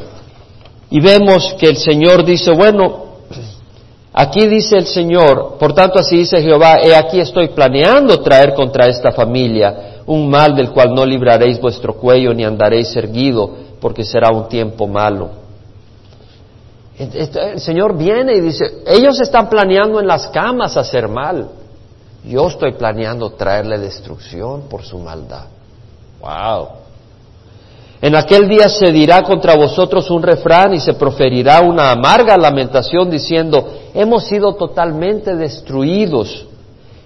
Y 0.89 0.99
vemos 0.99 1.55
que 1.60 1.67
el 1.67 1.77
Señor 1.77 2.23
dice, 2.23 2.51
bueno, 2.51 3.05
Aquí 4.17 4.47
dice 4.47 4.77
el 4.77 4.88
Señor, 4.88 5.58
por 5.60 5.73
tanto 5.73 5.99
así 5.99 6.15
dice 6.15 6.41
Jehová, 6.41 6.77
he 6.81 6.95
aquí 6.95 7.19
estoy 7.19 7.49
planeando 7.49 8.21
traer 8.21 8.53
contra 8.53 8.86
esta 8.86 9.12
familia 9.12 9.95
un 10.05 10.29
mal 10.29 10.55
del 10.55 10.71
cual 10.71 10.93
no 10.95 11.05
libraréis 11.05 11.60
vuestro 11.60 11.95
cuello 11.95 12.34
ni 12.34 12.45
andaréis 12.45 12.95
erguido, 12.95 13.49
porque 13.81 14.05
será 14.05 14.31
un 14.31 14.47
tiempo 14.47 14.88
malo. 14.88 15.44
El 16.97 17.60
Señor 17.60 17.97
viene 17.97 18.36
y 18.36 18.41
dice, 18.41 18.84
ellos 18.88 19.19
están 19.19 19.49
planeando 19.49 19.99
en 19.99 20.08
las 20.08 20.27
camas 20.27 20.77
hacer 20.77 21.10
mal. 21.10 21.49
Yo 22.23 22.47
estoy 22.47 22.73
planeando 22.73 23.31
traerle 23.31 23.77
destrucción 23.77 24.63
por 24.69 24.84
su 24.84 24.97
maldad. 24.99 25.45
Wow. 26.21 26.67
En 28.01 28.15
aquel 28.15 28.47
día 28.47 28.69
se 28.69 28.91
dirá 28.91 29.23
contra 29.23 29.55
vosotros 29.55 30.10
un 30.10 30.23
refrán 30.23 30.73
y 30.73 30.79
se 30.79 30.93
proferirá 30.93 31.62
una 31.62 31.91
amarga 31.91 32.38
lamentación 32.38 33.10
diciendo, 33.10 33.67
hemos 33.93 34.25
sido 34.25 34.55
totalmente 34.55 35.36
destruidos. 35.36 36.45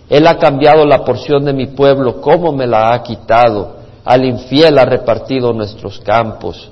Él 0.09 0.27
ha 0.27 0.37
cambiado 0.37 0.85
la 0.85 1.03
porción 1.03 1.45
de 1.45 1.53
mi 1.53 1.67
pueblo, 1.67 2.21
¿cómo 2.21 2.51
me 2.51 2.67
la 2.67 2.93
ha 2.93 3.03
quitado? 3.03 3.77
Al 4.05 4.25
infiel 4.25 4.77
ha 4.77 4.85
repartido 4.85 5.53
nuestros 5.53 5.99
campos. 5.99 6.69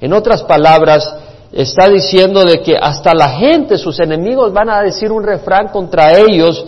En 0.00 0.12
otras 0.12 0.42
palabras, 0.42 1.16
está 1.54 1.88
diciendo 1.88 2.44
de 2.44 2.60
que 2.60 2.76
hasta 2.76 3.14
la 3.14 3.28
gente, 3.28 3.78
sus 3.78 4.00
enemigos, 4.00 4.52
van 4.52 4.68
a 4.68 4.82
decir 4.82 5.12
un 5.12 5.22
refrán 5.22 5.68
contra 5.68 6.18
ellos, 6.18 6.66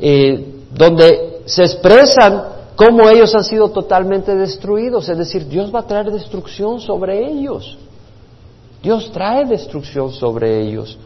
eh, 0.00 0.44
donde 0.74 1.42
se 1.44 1.62
expresan 1.62 2.42
cómo 2.74 3.08
ellos 3.08 3.32
han 3.36 3.44
sido 3.44 3.70
totalmente 3.70 4.34
destruidos. 4.34 5.08
Es 5.08 5.16
decir, 5.16 5.46
Dios 5.46 5.72
va 5.72 5.80
a 5.80 5.86
traer 5.86 6.10
destrucción 6.10 6.80
sobre 6.80 7.24
ellos. 7.24 7.78
Dios 8.82 9.10
trae 9.12 9.44
destrucción 9.44 10.12
sobre 10.12 10.60
ellos. 10.60 10.98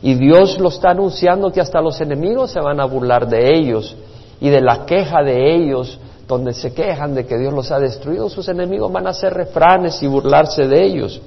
Y 0.00 0.14
Dios 0.14 0.58
lo 0.60 0.68
está 0.68 0.90
anunciando 0.90 1.50
que 1.50 1.60
hasta 1.60 1.80
los 1.80 2.00
enemigos 2.00 2.52
se 2.52 2.60
van 2.60 2.78
a 2.80 2.84
burlar 2.84 3.28
de 3.28 3.56
ellos 3.56 3.96
y 4.40 4.48
de 4.50 4.60
la 4.60 4.86
queja 4.86 5.24
de 5.24 5.56
ellos, 5.56 5.98
donde 6.28 6.52
se 6.52 6.72
quejan 6.72 7.14
de 7.16 7.26
que 7.26 7.36
Dios 7.36 7.52
los 7.52 7.72
ha 7.72 7.80
destruido, 7.80 8.28
sus 8.28 8.48
enemigos 8.48 8.92
van 8.92 9.08
a 9.08 9.10
hacer 9.10 9.34
refranes 9.34 10.00
y 10.00 10.06
burlarse 10.06 10.68
de 10.68 10.84
ellos. 10.84 11.20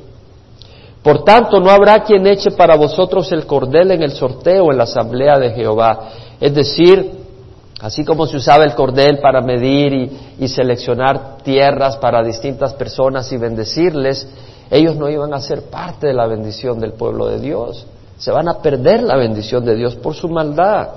Por 1.03 1.23
tanto, 1.23 1.59
no 1.59 1.71
habrá 1.71 2.03
quien 2.03 2.27
eche 2.27 2.51
para 2.51 2.75
vosotros 2.75 3.31
el 3.31 3.45
cordel 3.45 3.91
en 3.91 4.03
el 4.03 4.11
sorteo 4.11 4.71
en 4.71 4.77
la 4.77 4.83
asamblea 4.83 5.39
de 5.39 5.51
Jehová. 5.51 6.09
Es 6.39 6.53
decir, 6.53 7.11
así 7.79 8.05
como 8.05 8.27
se 8.27 8.37
usaba 8.37 8.63
el 8.63 8.75
cordel 8.75 9.19
para 9.19 9.41
medir 9.41 10.11
y, 10.37 10.47
seleccionar 10.47 11.37
tierras 11.43 11.97
para 11.97 12.21
distintas 12.21 12.75
personas 12.75 13.31
y 13.31 13.37
bendecirles, 13.37 14.27
ellos 14.69 14.95
no 14.95 15.09
iban 15.09 15.33
a 15.33 15.41
ser 15.41 15.63
parte 15.63 16.07
de 16.07 16.13
la 16.13 16.27
bendición 16.27 16.79
del 16.79 16.93
pueblo 16.93 17.27
de 17.27 17.39
Dios. 17.39 17.87
Se 18.17 18.31
van 18.31 18.47
a 18.47 18.61
perder 18.61 19.01
la 19.01 19.17
bendición 19.17 19.65
de 19.65 19.75
Dios 19.75 19.95
por 19.95 20.13
su 20.13 20.29
maldad. 20.29 20.87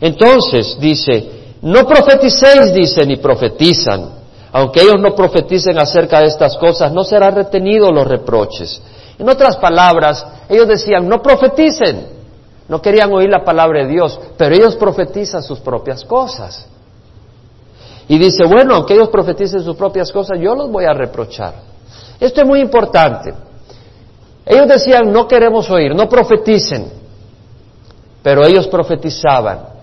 Entonces, 0.00 0.76
dice, 0.80 1.54
no 1.62 1.86
profeticéis, 1.86 2.74
dice, 2.74 3.06
ni 3.06 3.16
profetizan. 3.16 4.10
Aunque 4.52 4.82
ellos 4.82 5.00
no 5.00 5.14
profeticen 5.14 5.78
acerca 5.78 6.20
de 6.20 6.26
estas 6.26 6.56
cosas, 6.56 6.92
no 6.92 7.04
serán 7.04 7.34
retenidos 7.34 7.92
los 7.92 8.06
reproches. 8.06 8.82
En 9.18 9.28
otras 9.28 9.56
palabras, 9.56 10.26
ellos 10.48 10.68
decían, 10.68 11.08
no 11.08 11.22
profeticen. 11.22 12.16
No 12.68 12.82
querían 12.82 13.12
oír 13.12 13.30
la 13.30 13.44
palabra 13.44 13.84
de 13.84 13.88
Dios, 13.88 14.18
pero 14.36 14.54
ellos 14.54 14.74
profetizan 14.76 15.42
sus 15.42 15.60
propias 15.60 16.04
cosas. 16.04 16.66
Y 18.08 18.18
dice, 18.18 18.44
bueno, 18.44 18.74
aunque 18.74 18.94
ellos 18.94 19.08
profeticen 19.08 19.62
sus 19.62 19.76
propias 19.76 20.10
cosas, 20.10 20.38
yo 20.40 20.54
los 20.54 20.70
voy 20.70 20.84
a 20.84 20.92
reprochar. 20.92 21.54
Esto 22.18 22.40
es 22.40 22.46
muy 22.46 22.60
importante. 22.60 23.32
Ellos 24.44 24.68
decían, 24.68 25.12
no 25.12 25.26
queremos 25.26 25.70
oír, 25.70 25.94
no 25.94 26.08
profeticen, 26.08 26.90
pero 28.22 28.44
ellos 28.44 28.66
profetizaban. 28.68 29.76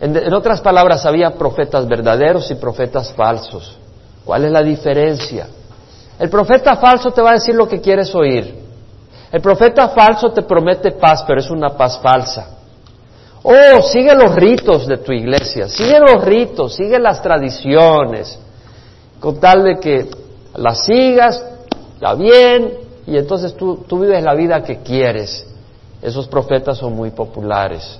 En, 0.00 0.16
en, 0.16 0.34
otras 0.34 0.60
palabras, 0.60 1.06
había 1.06 1.30
profetas 1.34 1.86
verdaderos 1.86 2.50
y 2.50 2.56
profetas 2.56 3.12
falsos. 3.12 3.78
¿Cuál 4.24 4.46
es 4.46 4.52
la 4.52 4.62
diferencia? 4.62 5.48
El 6.18 6.28
profeta 6.28 6.76
falso 6.76 7.10
te 7.10 7.22
va 7.22 7.30
a 7.30 7.34
decir 7.34 7.54
lo 7.54 7.68
que 7.68 7.80
quieres 7.80 8.14
oír. 8.14 8.61
El 9.32 9.40
profeta 9.40 9.88
falso 9.88 10.30
te 10.30 10.42
promete 10.42 10.92
paz, 10.92 11.24
pero 11.26 11.40
es 11.40 11.48
una 11.48 11.70
paz 11.70 11.98
falsa. 12.02 12.50
Oh, 13.42 13.80
sigue 13.82 14.14
los 14.14 14.34
ritos 14.34 14.86
de 14.86 14.98
tu 14.98 15.10
iglesia, 15.10 15.68
sigue 15.68 15.98
los 15.98 16.22
ritos, 16.22 16.74
sigue 16.76 16.98
las 16.98 17.22
tradiciones, 17.22 18.38
con 19.18 19.40
tal 19.40 19.64
de 19.64 19.80
que 19.80 20.10
las 20.54 20.84
sigas, 20.84 21.42
está 21.94 22.14
bien, 22.14 22.74
y 23.06 23.16
entonces 23.16 23.56
tú, 23.56 23.84
vives 23.98 24.22
la 24.22 24.34
vida 24.34 24.62
que 24.62 24.80
quieres. 24.82 25.46
Esos 26.02 26.28
profetas 26.28 26.76
son 26.76 26.94
muy 26.94 27.10
populares. 27.10 27.98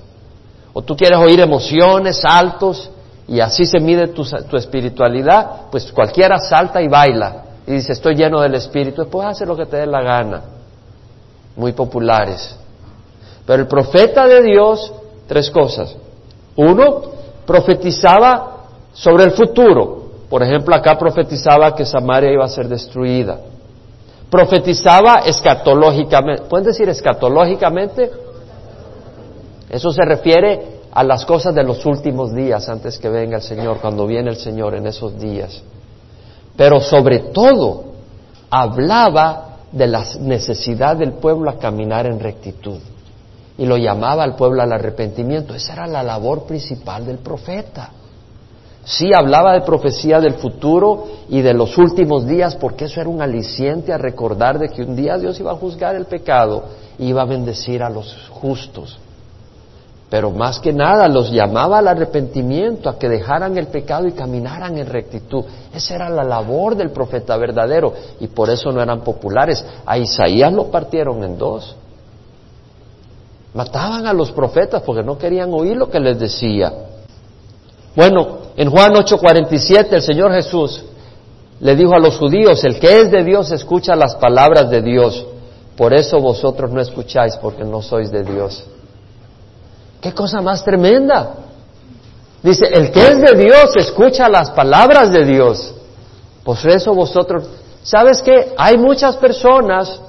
O 0.74 0.82
tú 0.82 0.94
quieres 0.94 1.18
oír 1.18 1.40
emociones, 1.40 2.20
saltos, 2.20 2.90
y 3.26 3.40
así 3.40 3.64
se 3.64 3.80
mide 3.80 4.08
tu, 4.08 4.22
tu 4.50 4.56
espiritualidad, 4.58 5.62
pues 5.70 5.90
cualquiera 5.92 6.38
salta 6.38 6.82
y 6.82 6.88
baila 6.88 7.44
y 7.66 7.72
dice, 7.72 7.92
estoy 7.92 8.16
lleno 8.16 8.40
del 8.40 8.56
Espíritu, 8.56 9.06
pues 9.08 9.28
hacer 9.28 9.46
lo 9.46 9.56
que 9.56 9.66
te 9.66 9.76
dé 9.76 9.86
la 9.86 10.02
gana 10.02 10.42
muy 11.56 11.72
populares. 11.72 12.56
Pero 13.46 13.62
el 13.62 13.68
profeta 13.68 14.26
de 14.26 14.42
Dios, 14.42 14.92
tres 15.26 15.50
cosas. 15.50 15.94
Uno, 16.56 17.02
profetizaba 17.46 18.66
sobre 18.92 19.24
el 19.24 19.32
futuro. 19.32 20.02
Por 20.28 20.42
ejemplo, 20.42 20.74
acá 20.74 20.96
profetizaba 20.98 21.74
que 21.74 21.84
Samaria 21.84 22.32
iba 22.32 22.44
a 22.44 22.48
ser 22.48 22.68
destruida. 22.68 23.38
Profetizaba 24.30 25.22
escatológicamente. 25.26 26.44
¿Pueden 26.48 26.66
decir 26.66 26.88
escatológicamente? 26.88 28.10
Eso 29.68 29.90
se 29.90 30.04
refiere 30.04 30.80
a 30.92 31.02
las 31.02 31.24
cosas 31.24 31.54
de 31.54 31.62
los 31.64 31.84
últimos 31.86 32.34
días 32.34 32.68
antes 32.68 32.98
que 32.98 33.08
venga 33.08 33.36
el 33.36 33.42
Señor, 33.42 33.78
cuando 33.80 34.06
viene 34.06 34.30
el 34.30 34.36
Señor 34.36 34.74
en 34.74 34.86
esos 34.86 35.18
días. 35.18 35.62
Pero 36.56 36.80
sobre 36.80 37.18
todo, 37.18 37.84
hablaba 38.50 39.51
de 39.72 39.86
la 39.86 40.04
necesidad 40.20 40.96
del 40.96 41.14
pueblo 41.14 41.50
a 41.50 41.58
caminar 41.58 42.06
en 42.06 42.20
rectitud. 42.20 42.78
Y 43.58 43.66
lo 43.66 43.76
llamaba 43.76 44.24
al 44.24 44.36
pueblo 44.36 44.62
al 44.62 44.72
arrepentimiento. 44.72 45.54
Esa 45.54 45.72
era 45.72 45.86
la 45.86 46.02
labor 46.02 46.44
principal 46.44 47.04
del 47.04 47.18
profeta. 47.18 47.90
Sí 48.84 49.10
hablaba 49.14 49.54
de 49.54 49.60
profecía 49.60 50.20
del 50.20 50.34
futuro 50.34 51.06
y 51.28 51.40
de 51.40 51.54
los 51.54 51.78
últimos 51.78 52.26
días, 52.26 52.56
porque 52.56 52.86
eso 52.86 53.00
era 53.00 53.08
un 53.08 53.22
aliciente 53.22 53.92
a 53.92 53.98
recordar 53.98 54.58
de 54.58 54.68
que 54.68 54.82
un 54.82 54.96
día 54.96 55.18
Dios 55.18 55.38
iba 55.38 55.52
a 55.52 55.56
juzgar 55.56 55.94
el 55.94 56.06
pecado 56.06 56.64
y 56.98 57.06
iba 57.06 57.22
a 57.22 57.26
bendecir 57.26 57.82
a 57.82 57.90
los 57.90 58.28
justos 58.30 58.98
pero 60.12 60.30
más 60.30 60.60
que 60.60 60.74
nada 60.74 61.08
los 61.08 61.30
llamaba 61.30 61.78
al 61.78 61.88
arrepentimiento, 61.88 62.90
a 62.90 62.98
que 62.98 63.08
dejaran 63.08 63.56
el 63.56 63.68
pecado 63.68 64.06
y 64.06 64.12
caminaran 64.12 64.76
en 64.76 64.86
rectitud. 64.86 65.42
Esa 65.74 65.94
era 65.94 66.10
la 66.10 66.22
labor 66.22 66.76
del 66.76 66.90
profeta 66.90 67.34
verdadero 67.38 67.94
y 68.20 68.26
por 68.26 68.50
eso 68.50 68.70
no 68.72 68.82
eran 68.82 69.00
populares. 69.00 69.64
A 69.86 69.96
Isaías 69.96 70.52
lo 70.52 70.66
partieron 70.70 71.24
en 71.24 71.38
dos. 71.38 71.74
Mataban 73.54 74.06
a 74.06 74.12
los 74.12 74.30
profetas 74.32 74.82
porque 74.82 75.02
no 75.02 75.16
querían 75.16 75.50
oír 75.54 75.78
lo 75.78 75.88
que 75.88 75.98
les 75.98 76.18
decía. 76.18 76.70
Bueno, 77.96 78.52
en 78.54 78.70
Juan 78.70 78.92
8:47 78.92 79.94
el 79.94 80.02
Señor 80.02 80.30
Jesús 80.34 80.84
le 81.58 81.74
dijo 81.74 81.94
a 81.94 81.98
los 81.98 82.18
judíos, 82.18 82.62
el 82.64 82.78
que 82.78 83.00
es 83.00 83.10
de 83.10 83.24
Dios 83.24 83.50
escucha 83.50 83.96
las 83.96 84.16
palabras 84.16 84.68
de 84.68 84.82
Dios, 84.82 85.24
por 85.74 85.94
eso 85.94 86.20
vosotros 86.20 86.70
no 86.70 86.82
escucháis 86.82 87.34
porque 87.38 87.64
no 87.64 87.80
sois 87.80 88.10
de 88.12 88.24
Dios. 88.24 88.62
Qué 90.02 90.12
cosa 90.12 90.40
más 90.40 90.64
tremenda. 90.64 91.36
Dice, 92.42 92.66
el 92.66 92.90
que 92.90 93.06
es 93.06 93.20
de 93.20 93.36
Dios 93.36 93.76
escucha 93.76 94.28
las 94.28 94.50
palabras 94.50 95.12
de 95.12 95.24
Dios. 95.24 95.74
Por 96.42 96.58
eso 96.58 96.92
vosotros, 96.92 97.44
¿sabes 97.84 98.20
qué? 98.20 98.52
Hay 98.58 98.76
muchas 98.76 99.16
personas 99.16 100.00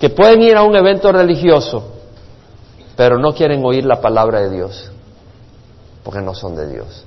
que 0.00 0.08
pueden 0.08 0.40
ir 0.40 0.56
a 0.56 0.62
un 0.62 0.74
evento 0.74 1.12
religioso, 1.12 1.92
pero 2.96 3.18
no 3.18 3.34
quieren 3.34 3.62
oír 3.62 3.84
la 3.84 4.00
palabra 4.00 4.40
de 4.40 4.48
Dios, 4.48 4.90
porque 6.02 6.22
no 6.22 6.34
son 6.34 6.56
de 6.56 6.68
Dios. 6.68 7.04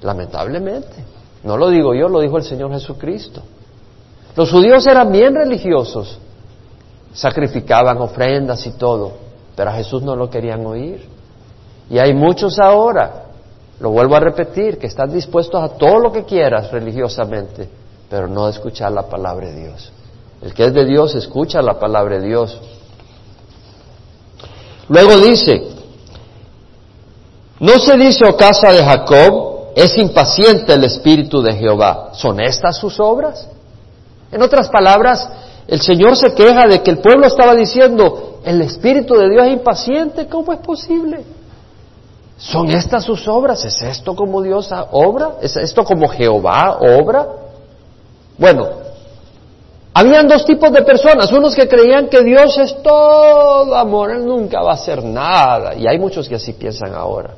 Lamentablemente. 0.00 1.04
No 1.42 1.58
lo 1.58 1.68
digo 1.68 1.94
yo, 1.94 2.08
lo 2.08 2.20
dijo 2.20 2.38
el 2.38 2.44
Señor 2.44 2.72
Jesucristo. 2.72 3.42
Los 4.36 4.50
judíos 4.50 4.86
eran 4.86 5.12
bien 5.12 5.34
religiosos, 5.34 6.18
sacrificaban 7.12 7.98
ofrendas 7.98 8.66
y 8.66 8.72
todo, 8.72 9.23
pero 9.56 9.70
a 9.70 9.74
Jesús 9.74 10.02
no 10.02 10.16
lo 10.16 10.30
querían 10.30 10.64
oír. 10.66 11.06
Y 11.90 11.98
hay 11.98 12.14
muchos 12.14 12.58
ahora, 12.58 13.24
lo 13.80 13.90
vuelvo 13.90 14.16
a 14.16 14.20
repetir, 14.20 14.78
que 14.78 14.86
están 14.86 15.12
dispuestos 15.12 15.62
a 15.62 15.68
todo 15.76 15.98
lo 15.98 16.12
que 16.12 16.24
quieras 16.24 16.70
religiosamente, 16.70 17.68
pero 18.08 18.28
no 18.28 18.46
a 18.46 18.50
escuchar 18.50 18.92
la 18.92 19.02
palabra 19.02 19.48
de 19.48 19.60
Dios. 19.62 19.92
El 20.42 20.54
que 20.54 20.64
es 20.66 20.74
de 20.74 20.84
Dios 20.84 21.14
escucha 21.14 21.62
la 21.62 21.78
palabra 21.78 22.18
de 22.18 22.26
Dios. 22.26 22.58
Luego 24.88 25.16
dice, 25.18 25.62
no 27.60 27.78
se 27.78 27.96
dice, 27.96 28.24
oh 28.28 28.36
casa 28.36 28.72
de 28.72 28.84
Jacob, 28.84 29.54
es 29.74 29.96
impaciente 29.96 30.74
el 30.74 30.84
espíritu 30.84 31.42
de 31.42 31.54
Jehová. 31.54 32.10
¿Son 32.12 32.40
estas 32.40 32.76
sus 32.76 33.00
obras? 33.00 33.48
En 34.30 34.42
otras 34.42 34.68
palabras, 34.68 35.28
el 35.66 35.80
Señor 35.80 36.16
se 36.16 36.34
queja 36.34 36.66
de 36.66 36.82
que 36.82 36.90
el 36.90 36.98
pueblo 36.98 37.26
estaba 37.26 37.54
diciendo, 37.54 38.23
el 38.44 38.60
Espíritu 38.62 39.14
de 39.14 39.30
Dios 39.30 39.46
es 39.46 39.52
impaciente, 39.54 40.26
¿cómo 40.26 40.52
es 40.52 40.58
posible? 40.60 41.24
¿Son 42.36 42.70
estas 42.70 43.04
sus 43.04 43.26
obras? 43.28 43.64
¿Es 43.64 43.80
esto 43.82 44.14
como 44.14 44.42
Dios 44.42 44.70
obra? 44.90 45.36
¿Es 45.40 45.56
esto 45.56 45.84
como 45.84 46.08
Jehová 46.08 46.78
obra? 46.80 47.26
Bueno, 48.36 48.68
habían 49.94 50.26
dos 50.26 50.44
tipos 50.44 50.72
de 50.72 50.82
personas, 50.82 51.30
unos 51.32 51.54
que 51.54 51.68
creían 51.68 52.08
que 52.08 52.22
Dios 52.22 52.58
es 52.58 52.82
todo 52.82 53.74
amor, 53.76 54.10
Él 54.10 54.26
nunca 54.26 54.60
va 54.60 54.72
a 54.72 54.74
hacer 54.74 55.02
nada, 55.04 55.74
y 55.76 55.86
hay 55.86 55.98
muchos 55.98 56.28
que 56.28 56.34
así 56.34 56.52
piensan 56.52 56.92
ahora. 56.94 57.34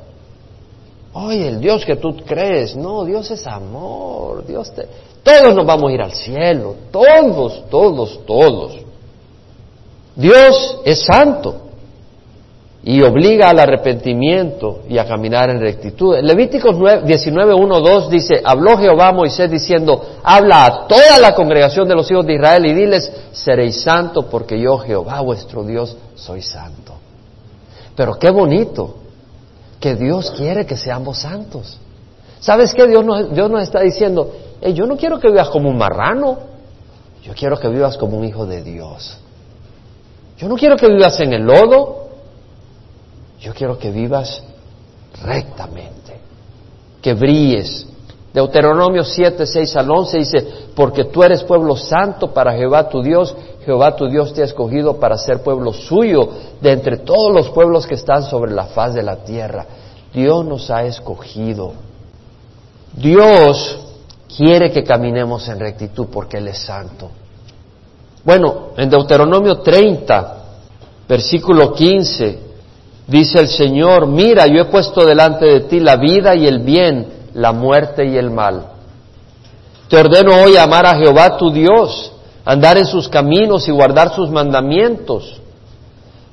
Oye, 1.13 1.47
el 1.47 1.59
Dios 1.59 1.85
que 1.85 1.95
tú 1.95 2.15
crees, 2.25 2.75
no, 2.75 3.05
Dios 3.05 3.29
es 3.31 3.45
amor, 3.47 4.45
Dios 4.45 4.71
te... 4.73 4.87
Todos 5.23 5.53
nos 5.53 5.65
vamos 5.65 5.91
a 5.91 5.93
ir 5.93 6.01
al 6.01 6.11
cielo, 6.11 6.75
todos, 6.91 7.69
todos, 7.69 8.25
todos. 8.25 8.86
Dios 10.17 10.79
es 10.83 11.05
santo 11.05 11.61
y 12.83 13.03
obliga 13.03 13.49
al 13.51 13.59
arrepentimiento 13.59 14.79
y 14.89 14.97
a 14.97 15.05
caminar 15.05 15.51
en 15.51 15.59
rectitud. 15.59 16.17
Levíticos 16.19 16.75
19, 17.05 17.53
1, 17.53 17.79
2 17.81 18.09
dice, 18.09 18.41
habló 18.43 18.77
Jehová 18.77 19.09
a 19.09 19.11
Moisés 19.11 19.51
diciendo, 19.51 20.01
habla 20.23 20.65
a 20.65 20.87
toda 20.87 21.19
la 21.19 21.35
congregación 21.35 21.87
de 21.87 21.93
los 21.93 22.09
hijos 22.09 22.25
de 22.25 22.33
Israel 22.33 22.65
y 22.65 22.73
diles, 22.73 23.11
seréis 23.31 23.83
santo 23.83 24.23
porque 24.23 24.59
yo 24.59 24.79
Jehová 24.79 25.21
vuestro 25.21 25.63
Dios 25.63 25.95
soy 26.15 26.41
santo. 26.41 26.95
Pero 27.95 28.15
qué 28.15 28.31
bonito 28.31 28.95
que 29.79 29.93
Dios 29.93 30.31
quiere 30.31 30.65
que 30.65 30.77
seamos 30.77 31.19
santos. 31.19 31.77
¿Sabes 32.39 32.73
qué? 32.73 32.87
Dios 32.87 33.05
nos 33.05 33.61
está 33.61 33.81
diciendo, 33.81 34.31
yo 34.73 34.87
no 34.87 34.97
quiero 34.97 35.19
que 35.19 35.27
vivas 35.27 35.49
como 35.49 35.69
un 35.69 35.77
marrano, 35.77 36.39
yo 37.21 37.33
quiero 37.35 37.59
que 37.59 37.67
vivas 37.67 37.97
como 37.97 38.17
un 38.17 38.25
hijo 38.25 38.47
de 38.47 38.63
Dios. 38.63 39.19
Yo 40.37 40.47
no 40.47 40.55
quiero 40.55 40.75
que 40.77 40.87
vivas 40.87 41.19
en 41.19 41.33
el 41.33 41.43
lodo, 41.43 42.07
yo 43.39 43.53
quiero 43.53 43.77
que 43.77 43.91
vivas 43.91 44.43
rectamente, 45.23 46.19
que 47.01 47.13
brilles. 47.13 47.87
Deuteronomio 48.33 49.03
7, 49.03 49.47
6 49.47 49.75
al 49.77 49.89
11 49.89 50.17
dice, 50.19 50.47
porque 50.75 51.05
tú 51.05 51.23
eres 51.23 51.43
pueblo 51.43 51.75
santo 51.75 52.33
para 52.33 52.53
Jehová 52.53 52.87
tu 52.87 53.01
Dios, 53.01 53.35
Jehová 53.65 53.95
tu 53.95 54.07
Dios 54.07 54.31
te 54.33 54.43
ha 54.43 54.45
escogido 54.45 54.99
para 54.99 55.17
ser 55.17 55.41
pueblo 55.41 55.73
suyo 55.73 56.29
de 56.61 56.71
entre 56.71 56.97
todos 56.97 57.33
los 57.33 57.49
pueblos 57.49 57.87
que 57.87 57.95
están 57.95 58.21
sobre 58.21 58.53
la 58.53 58.65
faz 58.65 58.93
de 58.93 59.01
la 59.01 59.23
tierra. 59.23 59.65
Dios 60.13 60.45
nos 60.45 60.69
ha 60.69 60.83
escogido. 60.85 61.73
Dios 62.93 63.79
quiere 64.35 64.71
que 64.71 64.83
caminemos 64.83 65.47
en 65.47 65.59
rectitud 65.59 66.07
porque 66.11 66.37
Él 66.37 66.47
es 66.47 66.59
santo. 66.59 67.09
Bueno, 68.27 68.71
en 68.75 68.89
Deuteronomio 68.89 69.59
30, 69.59 70.35
versículo 71.07 71.71
15, 71.71 72.39
Dice 73.07 73.39
el 73.39 73.47
Señor, 73.47 74.05
mira, 74.05 74.47
yo 74.47 74.59
he 74.59 74.65
puesto 74.65 75.05
delante 75.05 75.45
de 75.45 75.59
ti 75.61 75.79
la 75.79 75.95
vida 75.95 76.35
y 76.35 76.45
el 76.45 76.59
bien, 76.59 77.07
la 77.35 77.53
muerte 77.53 78.05
y 78.05 78.17
el 78.17 78.29
mal. 78.29 78.65
Te 79.87 79.95
ordeno 79.95 80.43
hoy 80.43 80.57
amar 80.57 80.85
a 80.85 80.97
Jehová 80.97 81.37
tu 81.37 81.51
Dios, 81.51 82.11
andar 82.43 82.77
en 82.77 82.85
sus 82.85 83.07
caminos 83.07 83.65
y 83.69 83.71
guardar 83.71 84.13
sus 84.13 84.29
mandamientos, 84.29 85.39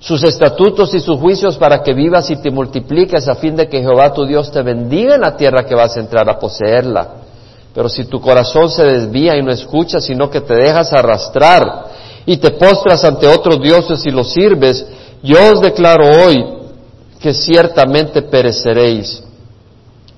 sus 0.01 0.25
estatutos 0.25 0.93
y 0.95 0.99
sus 0.99 1.21
juicios 1.21 1.57
para 1.59 1.81
que 1.81 1.95
vivas 1.95 2.29
y 2.29 2.43
te 2.43 2.51
multipliques 2.51 3.29
a 3.29 3.37
fin 3.37 3.55
de 3.55 3.69
que 3.69 3.83
Jehová 3.83 4.13
tu 4.13 4.27
Dios 4.27 4.51
te 4.51 4.63
bendiga 4.63 5.15
en 5.15 5.21
la 5.21 5.37
tierra 5.37 5.65
que 5.65 5.77
vas 5.77 5.97
a 5.97 6.01
entrar 6.01 6.29
a 6.29 6.41
poseerla. 6.41 7.24
Pero 7.75 7.89
si 7.89 8.05
tu 8.05 8.21
corazón 8.21 8.71
se 8.71 8.85
desvía 8.85 9.37
y 9.37 9.43
no 9.43 9.51
escucha, 9.51 10.01
sino 10.01 10.31
que 10.31 10.41
te 10.41 10.55
dejas 10.55 10.93
arrastrar 10.93 11.87
y 12.25 12.37
te 12.37 12.53
postras 12.53 13.05
ante 13.05 13.27
otros 13.27 13.61
dioses 13.61 14.07
y 14.07 14.11
los 14.11 14.33
sirves, 14.33 14.87
yo 15.23 15.37
os 15.53 15.61
declaro 15.61 16.05
hoy 16.25 16.45
que 17.19 17.35
ciertamente 17.35 18.23
pereceréis. 18.23 19.25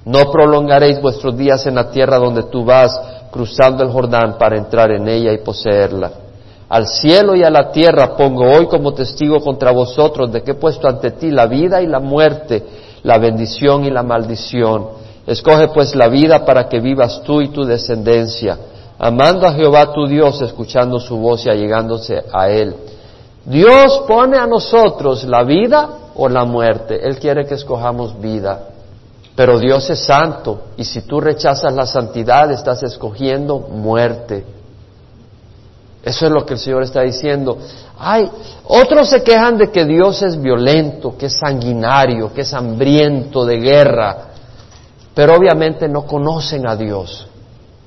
No 0.04 0.30
prolongaréis 0.30 1.00
vuestros 1.00 1.36
días 1.36 1.66
en 1.66 1.76
la 1.76 1.90
tierra 1.90 2.18
donde 2.18 2.44
tú 2.44 2.64
vas 2.64 3.00
cruzando 3.30 3.82
el 3.82 3.90
Jordán 3.90 4.36
para 4.38 4.56
entrar 4.56 4.90
en 4.92 5.08
ella 5.08 5.32
y 5.32 5.38
poseerla. 5.38 6.10
Al 6.68 6.86
cielo 6.86 7.34
y 7.36 7.42
a 7.42 7.50
la 7.50 7.70
tierra 7.70 8.16
pongo 8.16 8.44
hoy 8.44 8.66
como 8.66 8.92
testigo 8.92 9.40
contra 9.40 9.70
vosotros 9.70 10.32
de 10.32 10.42
que 10.42 10.50
he 10.50 10.54
puesto 10.54 10.88
ante 10.88 11.12
ti 11.12 11.30
la 11.30 11.46
vida 11.46 11.80
y 11.80 11.86
la 11.86 12.00
muerte, 12.00 12.62
la 13.02 13.18
bendición 13.18 13.84
y 13.84 13.90
la 13.90 14.02
maldición. 14.02 15.05
Escoge 15.26 15.68
pues 15.68 15.94
la 15.94 16.08
vida 16.08 16.44
para 16.44 16.68
que 16.68 16.78
vivas 16.80 17.22
tú 17.24 17.40
y 17.40 17.48
tu 17.48 17.64
descendencia, 17.64 18.58
amando 18.98 19.46
a 19.46 19.52
Jehová 19.52 19.92
tu 19.92 20.06
Dios, 20.06 20.40
escuchando 20.40 21.00
su 21.00 21.16
voz 21.16 21.44
y 21.46 21.50
allegándose 21.50 22.24
a 22.32 22.48
Él. 22.48 22.74
Dios 23.44 24.02
pone 24.06 24.38
a 24.38 24.46
nosotros 24.46 25.24
la 25.24 25.42
vida 25.42 25.88
o 26.14 26.28
la 26.28 26.44
muerte. 26.44 27.00
Él 27.02 27.18
quiere 27.18 27.44
que 27.44 27.54
escojamos 27.54 28.20
vida. 28.20 28.70
Pero 29.36 29.58
Dios 29.58 29.88
es 29.90 30.04
santo 30.04 30.62
y 30.76 30.84
si 30.84 31.02
tú 31.02 31.20
rechazas 31.20 31.72
la 31.72 31.86
santidad 31.86 32.50
estás 32.50 32.82
escogiendo 32.82 33.58
muerte. 33.58 34.44
Eso 36.02 36.26
es 36.26 36.32
lo 36.32 36.46
que 36.46 36.54
el 36.54 36.60
Señor 36.60 36.84
está 36.84 37.02
diciendo. 37.02 37.58
Ay, 37.98 38.30
otros 38.66 39.10
se 39.10 39.22
quejan 39.22 39.58
de 39.58 39.70
que 39.70 39.84
Dios 39.84 40.22
es 40.22 40.40
violento, 40.40 41.16
que 41.18 41.26
es 41.26 41.36
sanguinario, 41.36 42.32
que 42.32 42.42
es 42.42 42.54
hambriento 42.54 43.44
de 43.44 43.58
guerra, 43.58 44.28
pero 45.16 45.34
obviamente 45.34 45.88
no 45.88 46.04
conocen 46.04 46.68
a 46.68 46.76
Dios. 46.76 47.26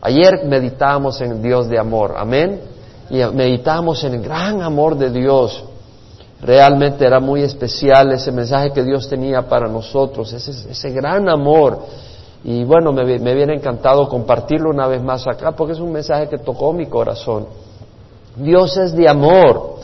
Ayer 0.01 0.45
meditamos 0.47 1.21
en 1.21 1.43
Dios 1.43 1.69
de 1.69 1.77
amor, 1.77 2.15
amén, 2.17 2.59
y 3.07 3.17
meditamos 3.35 4.03
en 4.03 4.15
el 4.15 4.23
gran 4.23 4.63
amor 4.63 4.97
de 4.97 5.11
Dios. 5.11 5.63
Realmente 6.41 7.05
era 7.05 7.19
muy 7.19 7.43
especial 7.43 8.11
ese 8.13 8.31
mensaje 8.31 8.71
que 8.71 8.83
Dios 8.83 9.07
tenía 9.07 9.43
para 9.43 9.67
nosotros, 9.67 10.33
ese, 10.33 10.71
ese 10.71 10.89
gran 10.89 11.29
amor. 11.29 11.77
Y 12.43 12.63
bueno, 12.63 12.91
me, 12.91 13.19
me 13.19 13.43
encantado 13.43 14.09
compartirlo 14.09 14.71
una 14.71 14.87
vez 14.87 15.03
más 15.03 15.27
acá 15.27 15.51
porque 15.51 15.73
es 15.73 15.79
un 15.79 15.91
mensaje 15.91 16.27
que 16.29 16.39
tocó 16.39 16.73
mi 16.73 16.87
corazón. 16.87 17.45
Dios 18.37 18.75
es 18.75 18.95
de 18.95 19.07
amor. 19.07 19.75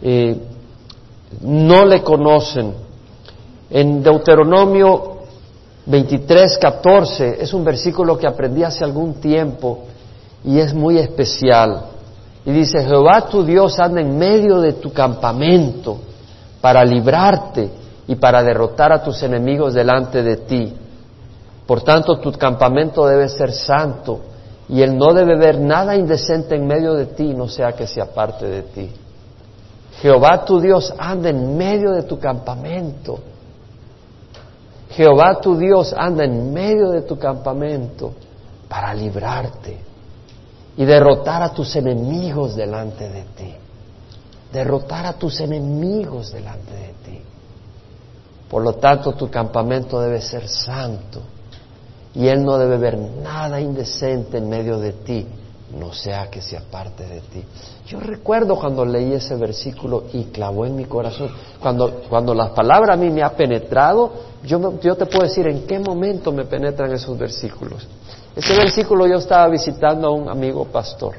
Eh, 0.00 0.38
no 1.42 1.84
le 1.84 2.02
conocen. 2.02 2.72
En 3.68 4.02
Deuteronomio 4.02 5.15
23, 5.86 6.58
14 6.58 7.42
es 7.42 7.54
un 7.54 7.64
versículo 7.64 8.18
que 8.18 8.26
aprendí 8.26 8.64
hace 8.64 8.82
algún 8.82 9.14
tiempo 9.14 9.84
y 10.44 10.58
es 10.58 10.74
muy 10.74 10.98
especial. 10.98 11.84
Y 12.44 12.50
dice, 12.50 12.84
Jehová 12.84 13.28
tu 13.30 13.44
Dios 13.44 13.78
anda 13.78 14.00
en 14.00 14.18
medio 14.18 14.60
de 14.60 14.74
tu 14.74 14.92
campamento 14.92 15.98
para 16.60 16.84
librarte 16.84 17.70
y 18.08 18.16
para 18.16 18.42
derrotar 18.42 18.92
a 18.92 19.02
tus 19.02 19.22
enemigos 19.22 19.74
delante 19.74 20.22
de 20.22 20.36
ti. 20.38 20.74
Por 21.66 21.82
tanto, 21.82 22.18
tu 22.18 22.32
campamento 22.32 23.06
debe 23.06 23.28
ser 23.28 23.52
santo 23.52 24.20
y 24.68 24.82
él 24.82 24.96
no 24.96 25.12
debe 25.12 25.36
ver 25.36 25.60
nada 25.60 25.94
indecente 25.94 26.56
en 26.56 26.66
medio 26.66 26.94
de 26.94 27.06
ti, 27.06 27.34
no 27.34 27.48
sea 27.48 27.72
que 27.72 27.86
se 27.86 28.00
aparte 28.00 28.46
de 28.46 28.62
ti. 28.62 28.90
Jehová 30.00 30.44
tu 30.44 30.60
Dios 30.60 30.92
anda 30.98 31.30
en 31.30 31.56
medio 31.56 31.92
de 31.92 32.02
tu 32.02 32.18
campamento. 32.18 33.18
Jehová 34.90 35.40
tu 35.40 35.56
Dios 35.56 35.94
anda 35.96 36.24
en 36.24 36.52
medio 36.52 36.90
de 36.90 37.02
tu 37.02 37.18
campamento 37.18 38.12
para 38.68 38.94
librarte 38.94 39.78
y 40.76 40.84
derrotar 40.84 41.42
a 41.42 41.50
tus 41.50 41.74
enemigos 41.76 42.54
delante 42.54 43.08
de 43.08 43.22
ti. 43.36 43.54
Derrotar 44.52 45.06
a 45.06 45.12
tus 45.14 45.40
enemigos 45.40 46.32
delante 46.32 46.72
de 46.72 46.92
ti. 47.04 47.20
Por 48.48 48.62
lo 48.62 48.74
tanto, 48.74 49.12
tu 49.12 49.28
campamento 49.28 50.00
debe 50.00 50.20
ser 50.20 50.48
santo 50.48 51.20
y 52.14 52.28
Él 52.28 52.44
no 52.44 52.56
debe 52.56 52.78
ver 52.78 52.96
nada 52.96 53.60
indecente 53.60 54.38
en 54.38 54.48
medio 54.48 54.78
de 54.78 54.92
ti, 54.92 55.26
no 55.72 55.92
sea 55.92 56.30
que 56.30 56.40
se 56.40 56.56
aparte 56.56 57.04
de 57.06 57.20
ti. 57.20 57.44
Yo 57.86 57.98
recuerdo 58.00 58.56
cuando 58.56 58.84
leí 58.84 59.12
ese 59.12 59.34
versículo 59.36 60.04
y 60.12 60.24
clavó 60.24 60.64
en 60.66 60.76
mi 60.76 60.84
corazón. 60.84 61.30
Cuando, 61.60 62.02
cuando 62.08 62.34
la 62.34 62.54
palabra 62.54 62.94
a 62.94 62.96
mí 62.96 63.10
me 63.10 63.22
ha 63.22 63.30
penetrado, 63.30 64.12
yo, 64.44 64.78
yo 64.80 64.96
te 64.96 65.06
puedo 65.06 65.24
decir 65.24 65.46
en 65.48 65.66
qué 65.66 65.78
momento 65.78 66.32
me 66.32 66.44
penetran 66.44 66.92
esos 66.92 67.18
versículos. 67.18 67.86
Ese 68.34 68.54
versículo 68.56 69.06
yo 69.06 69.16
estaba 69.16 69.48
visitando 69.48 70.08
a 70.08 70.12
un 70.12 70.28
amigo 70.28 70.66
pastor 70.66 71.14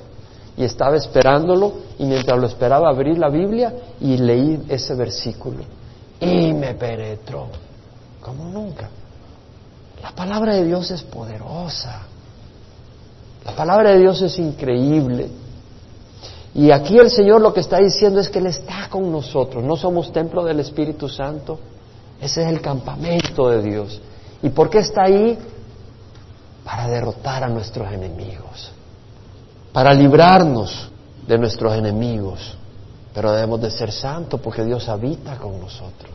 y 0.55 0.63
estaba 0.63 0.95
esperándolo 0.95 1.73
y 1.99 2.05
mientras 2.05 2.39
lo 2.39 2.47
esperaba 2.47 2.89
abrir 2.89 3.17
la 3.17 3.29
Biblia 3.29 3.73
y 3.99 4.17
leí 4.17 4.63
ese 4.69 4.95
versículo 4.95 5.63
y 6.19 6.53
me 6.53 6.73
penetró 6.73 7.47
como 8.21 8.45
nunca. 8.45 8.89
La 10.01 10.12
palabra 10.12 10.53
de 10.53 10.65
Dios 10.65 10.91
es 10.91 11.03
poderosa. 11.03 12.03
La 13.47 13.55
palabra 13.55 13.91
de 13.91 13.99
Dios 13.99 14.21
es 14.21 14.38
increíble. 14.38 15.29
Y 16.53 16.71
aquí 16.71 16.99
el 16.99 17.10
Señor 17.10 17.41
lo 17.41 17.53
que 17.53 17.62
está 17.62 17.79
diciendo 17.79 18.19
es 18.19 18.29
que 18.29 18.39
Él 18.39 18.47
está 18.47 18.88
con 18.89 19.12
nosotros. 19.12 19.63
No 19.63 19.75
somos 19.75 20.12
templo 20.12 20.43
del 20.43 20.60
Espíritu 20.60 21.10
Santo. 21.10 21.60
Ese 22.21 22.43
es 22.43 22.49
el 22.49 22.62
campamento 22.62 23.49
de 23.49 23.62
Dios. 23.62 24.01
¿Y 24.43 24.49
por 24.49 24.69
qué 24.69 24.79
está 24.79 25.03
ahí? 25.03 25.38
para 26.67 26.89
derrotar 26.89 27.45
a 27.45 27.47
nuestros 27.47 27.89
enemigos, 27.93 28.71
para 29.71 29.93
librarnos 29.93 30.89
de 31.25 31.38
nuestros 31.38 31.73
enemigos, 31.73 32.57
Pero 33.13 33.31
debemos 33.31 33.62
de 33.62 33.71
ser 33.71 33.91
santos 33.91 34.39
porque 34.41 34.63
Dios 34.63 34.88
habita 34.89 35.38
con 35.38 35.60
nosotros. 35.60 36.12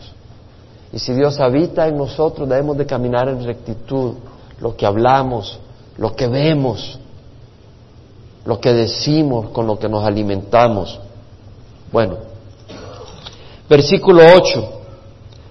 Y 0.92 1.00
si 1.00 1.12
Dios 1.14 1.40
habita 1.40 1.88
en 1.88 1.96
nosotros, 1.96 2.48
debemos 2.48 2.76
de 2.76 2.86
caminar 2.86 3.28
en 3.28 3.42
rectitud. 3.42 4.14
Lo 4.60 4.76
que 4.76 4.86
hablamos, 4.86 5.58
lo 5.96 6.14
que 6.14 6.28
vemos, 6.28 7.00
lo 8.44 8.61
que 8.61 8.72
decimos, 8.72 9.50
con 9.50 9.66
lo 9.66 9.78
que 9.78 9.88
nos 9.88 10.05
alimentamos. 10.05 11.00
Bueno, 11.92 12.16
versículo 13.68 14.22
8. 14.37 14.81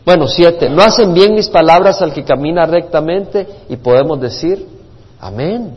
Bueno, 0.06 0.28
7. 0.28 0.70
No 0.70 0.82
hacen 0.82 1.14
bien 1.14 1.34
mis 1.34 1.50
palabras 1.50 2.02
al 2.02 2.14
que 2.14 2.24
camina 2.24 2.66
rectamente 2.66 3.48
y 3.70 3.78
podemos 3.78 4.20
decir, 4.20 4.68
amén. 5.20 5.76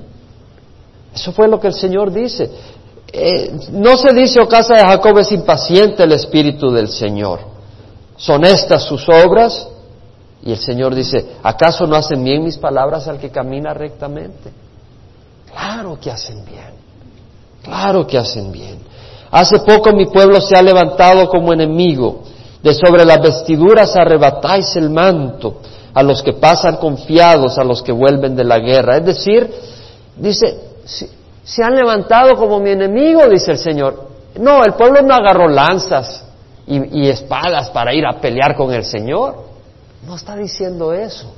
Eso 1.14 1.33
fue 1.33 1.46
lo 1.46 1.61
que 1.61 1.68
el 1.68 1.74
Señor 1.74 2.11
dice. 2.11 2.50
Eh, 3.12 3.53
no 3.70 3.96
se 3.96 4.12
dice, 4.12 4.40
o 4.40 4.44
oh, 4.44 4.48
casa 4.48 4.74
de 4.74 4.83
Jacob, 4.83 5.18
es 5.18 5.31
impaciente 5.31 6.03
el 6.03 6.12
Espíritu 6.12 6.72
del 6.72 6.88
Señor. 6.88 7.40
Son 8.16 8.44
estas 8.44 8.83
sus 8.83 9.09
obras. 9.09 9.68
Y 10.42 10.50
el 10.50 10.59
Señor 10.59 10.94
dice, 10.94 11.37
¿acaso 11.42 11.87
no 11.87 11.96
hacen 11.96 12.22
bien 12.22 12.44
mis 12.44 12.59
palabras 12.59 13.09
al 13.09 13.18
que 13.18 13.31
camina 13.31 13.72
rectamente? 13.72 14.50
Claro 15.50 15.98
que 15.98 16.11
hacen 16.11 16.44
bien. 16.44 16.74
Claro 17.64 18.07
que 18.07 18.18
hacen 18.18 18.53
bien. 18.53 18.79
Hace 19.31 19.59
poco 19.61 19.92
mi 19.92 20.07
pueblo 20.07 20.40
se 20.40 20.57
ha 20.57 20.62
levantado 20.62 21.29
como 21.29 21.53
enemigo. 21.53 22.22
De 22.62 22.72
sobre 22.72 23.05
las 23.05 23.20
vestiduras 23.20 23.96
arrebatáis 23.96 24.77
el 24.77 24.90
manto 24.90 25.57
a 25.92 26.03
los 26.03 26.22
que 26.22 26.35
pasan 26.35 26.77
confiados, 26.77 27.59
a 27.59 27.64
los 27.64 27.83
que 27.83 27.92
vuelven 27.92 28.37
de 28.37 28.44
la 28.44 28.59
guerra. 28.59 28.98
Es 28.98 29.05
decir, 29.05 29.50
dice, 30.16 30.59
se 31.44 31.62
han 31.62 31.74
levantado 31.74 32.37
como 32.37 32.61
mi 32.61 32.70
enemigo, 32.70 33.27
dice 33.29 33.53
el 33.53 33.59
Señor. 33.59 34.09
No, 34.38 34.64
el 34.64 34.74
pueblo 34.74 35.03
no 35.03 35.14
agarró 35.14 35.48
lanzas 35.48 36.24
y, 36.66 37.09
espadas 37.09 37.70
para 37.70 37.94
ir 37.94 38.05
a 38.07 38.20
pelear 38.20 38.57
con 38.57 38.72
el 38.72 38.85
Señor. 38.85 39.37
No 40.07 40.16
está 40.16 40.37
diciendo 40.37 40.92
eso. 40.92 41.33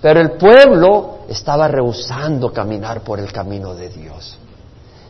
Pero 0.00 0.20
el 0.20 0.32
pueblo 0.32 1.18
estaba 1.28 1.68
rehusando 1.68 2.52
caminar 2.52 3.00
por 3.00 3.18
el 3.18 3.32
camino 3.32 3.74
de 3.74 3.88
Dios. 3.88 4.38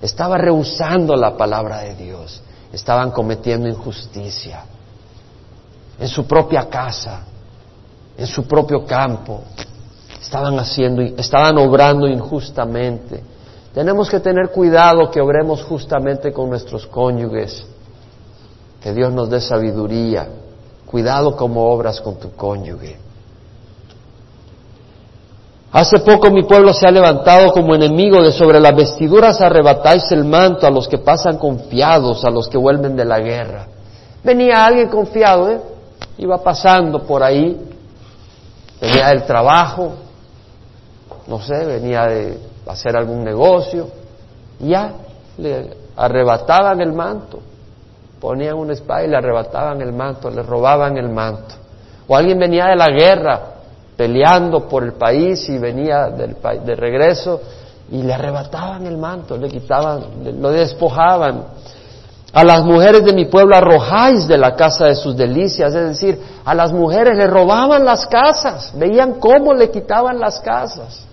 Estaba 0.01 0.39
rehusando 0.39 1.17
la 1.17 1.37
palabra 1.37 1.81
de 1.81 1.95
Dios. 1.95 2.43
Estaban 2.73 3.11
cometiendo 3.11 3.69
injusticia 3.69 4.65
en 5.99 6.09
su 6.09 6.27
propia 6.27 6.69
casa, 6.69 7.21
en 8.17 8.27
su 8.27 8.47
propio 8.47 8.85
campo. 8.85 9.43
Estaban 10.21 10.59
haciendo, 10.59 11.03
estaban 11.03 11.57
obrando 11.59 12.07
injustamente. 12.07 13.23
Tenemos 13.73 14.09
que 14.09 14.21
tener 14.21 14.51
cuidado 14.51 15.11
que 15.11 15.21
obremos 15.21 15.63
justamente 15.63 16.33
con 16.33 16.49
nuestros 16.51 16.87
cónyuges. 16.87 17.65
Que 18.81 18.93
Dios 18.93 19.13
nos 19.13 19.31
dé 19.31 19.41
sabiduría. 19.41 20.29
Cuidado 20.87 21.37
como 21.37 21.67
obras 21.67 22.01
con 22.01 22.17
tu 22.17 22.33
cónyuge. 22.33 23.06
Hace 25.73 25.99
poco 25.99 26.31
mi 26.31 26.45
pueblo 26.45 26.73
se 26.73 26.87
ha 26.87 26.91
levantado 26.91 27.53
como 27.53 27.75
enemigo 27.75 28.23
de 28.23 28.33
sobre 28.33 28.61
las 28.61 28.75
vestiduras 28.75 29.41
arrebatáis 29.41 30.11
el 30.13 30.25
manto 30.25 30.67
a 30.67 30.71
los 30.71 30.87
que 30.89 30.99
pasan 30.99 31.39
confiados, 31.39 32.25
a 32.25 32.31
los 32.31 32.49
que 32.49 32.57
vuelven 32.57 32.97
de 32.97 33.05
la 33.05 33.19
guerra. 33.19 33.67
Venía 34.23 34.65
alguien 34.65 34.89
confiado, 34.89 35.51
¿eh? 35.51 35.61
iba 36.19 36.39
pasando 36.43 37.03
por 37.03 37.23
ahí, 37.23 37.61
venía 38.81 39.09
del 39.09 39.25
trabajo, 39.25 39.95
no 41.27 41.41
sé, 41.41 41.67
venía 41.67 42.07
de 42.07 42.39
hacer 42.67 42.97
algún 42.97 43.25
negocio, 43.25 43.89
y 44.61 44.69
ya 44.69 44.93
le 45.37 45.71
arrebataban 45.97 46.81
el 46.81 46.93
manto, 46.93 47.41
ponían 48.21 48.55
una 48.55 48.73
espada 48.73 49.05
y 49.05 49.09
le 49.09 49.17
arrebataban 49.17 49.81
el 49.83 49.93
manto, 49.93 50.31
le 50.31 50.43
robaban 50.43 50.97
el 50.97 51.09
manto. 51.09 51.55
O 52.09 52.17
alguien 52.17 52.39
venía 52.39 52.67
de 52.67 52.77
la 52.77 52.89
guerra 52.89 53.56
peleando 53.97 54.69
por 54.69 54.85
el 54.85 54.93
país 54.93 55.49
y 55.49 55.59
venía 55.59 56.11
del, 56.11 56.37
de 56.65 56.75
regreso 56.75 57.41
y 57.91 58.03
le 58.03 58.13
arrebataban 58.13 58.87
el 58.87 58.99
manto, 58.99 59.37
le 59.37 59.49
quitaban, 59.49 60.05
lo 60.41 60.51
despojaban. 60.51 61.45
A 62.33 62.45
las 62.45 62.65
mujeres 62.65 63.05
de 63.05 63.15
mi 63.15 63.27
pueblo 63.27 63.57
arrojáis 63.57 64.29
de 64.29 64.37
la 64.37 64.55
casa 64.55 64.87
de 64.87 64.95
sus 64.95 65.17
delicias, 65.17 65.75
es 65.75 65.89
decir, 65.89 66.21
a 66.45 66.55
las 66.55 66.73
mujeres 66.73 67.17
le 67.17 67.27
robaban 67.27 67.85
las 67.85 68.07
casas, 68.07 68.73
veían 68.77 69.15
cómo 69.15 69.55
le 69.55 69.71
quitaban 69.71 70.19
las 70.19 70.41
casas. 70.41 71.07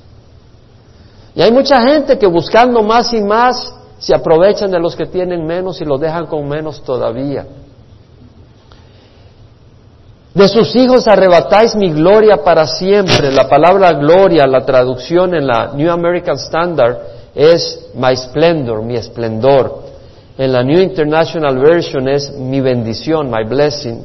Y 1.35 1.41
hay 1.41 1.51
mucha 1.51 1.81
gente 1.81 2.17
que 2.17 2.27
buscando 2.27 2.83
más 2.83 3.13
y 3.13 3.21
más 3.21 3.73
se 3.97 4.13
aprovechan 4.13 4.69
de 4.69 4.79
los 4.79 4.95
que 4.95 5.05
tienen 5.05 5.45
menos 5.45 5.79
y 5.79 5.85
los 5.85 5.99
dejan 5.99 6.25
con 6.25 6.47
menos 6.47 6.83
todavía. 6.83 7.45
De 10.33 10.47
sus 10.47 10.75
hijos 10.75 11.07
arrebatáis 11.07 11.75
mi 11.75 11.91
gloria 11.91 12.37
para 12.43 12.65
siempre. 12.65 13.31
La 13.31 13.47
palabra 13.47 13.93
gloria, 13.93 14.47
la 14.47 14.65
traducción 14.65 15.35
en 15.35 15.45
la 15.45 15.73
New 15.73 15.91
American 15.91 16.37
Standard 16.37 16.97
es 17.35 17.89
my 17.93 18.15
splendor, 18.15 18.81
mi 18.81 18.95
esplendor. 18.95 19.83
En 20.35 20.51
la 20.51 20.63
New 20.63 20.79
International 20.79 21.55
Version 21.59 22.07
es 22.07 22.31
mi 22.31 22.61
bendición, 22.61 23.29
my 23.29 23.43
blessing. 23.47 24.03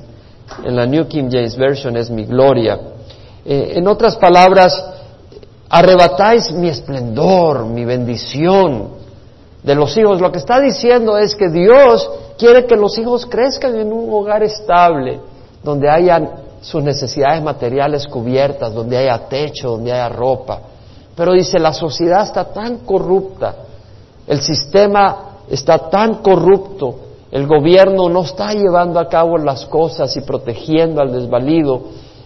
En 0.64 0.76
la 0.76 0.84
New 0.84 1.08
King 1.08 1.28
James 1.30 1.56
Version 1.56 1.96
es 1.96 2.10
mi 2.10 2.26
gloria. 2.26 2.78
Eh, 3.46 3.72
en 3.76 3.88
otras 3.88 4.16
palabras, 4.16 4.84
arrebatáis 5.70 6.52
mi 6.52 6.68
esplendor, 6.68 7.64
mi 7.64 7.86
bendición 7.86 8.90
de 9.62 9.74
los 9.74 9.96
hijos. 9.96 10.20
Lo 10.20 10.30
que 10.30 10.38
está 10.38 10.60
diciendo 10.60 11.16
es 11.16 11.34
que 11.34 11.48
Dios 11.48 12.10
quiere 12.36 12.66
que 12.66 12.76
los 12.76 12.98
hijos 12.98 13.24
crezcan 13.24 13.76
en 13.76 13.90
un 13.92 14.12
hogar 14.12 14.42
estable, 14.42 15.20
donde 15.68 15.90
hayan 15.90 16.30
sus 16.62 16.82
necesidades 16.82 17.42
materiales 17.42 18.06
cubiertas, 18.06 18.72
donde 18.72 18.96
haya 18.96 19.28
techo, 19.28 19.72
donde 19.72 19.92
haya 19.92 20.08
ropa. 20.08 20.60
Pero 21.14 21.34
dice, 21.34 21.58
la 21.58 21.74
sociedad 21.74 22.22
está 22.22 22.46
tan 22.46 22.78
corrupta, 22.78 23.54
el 24.26 24.40
sistema 24.40 25.40
está 25.50 25.90
tan 25.90 26.22
corrupto, 26.22 27.00
el 27.30 27.46
gobierno 27.46 28.08
no 28.08 28.22
está 28.22 28.54
llevando 28.54 28.98
a 28.98 29.10
cabo 29.10 29.36
las 29.36 29.66
cosas 29.66 30.16
y 30.16 30.22
protegiendo 30.22 31.02
al 31.02 31.12
desvalido, 31.12 31.82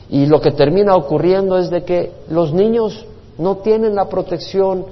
y 0.09 0.27
lo 0.27 0.41
que 0.41 0.53
termina 0.53 0.95
ocurriendo 0.95 1.59
es 1.59 1.69
de 1.69 1.83
que 1.83 2.13
los 2.29 2.53
niños 2.53 3.05
no 3.39 3.57
tienen 3.57 3.97
la 3.97 4.09
protección 4.09 4.87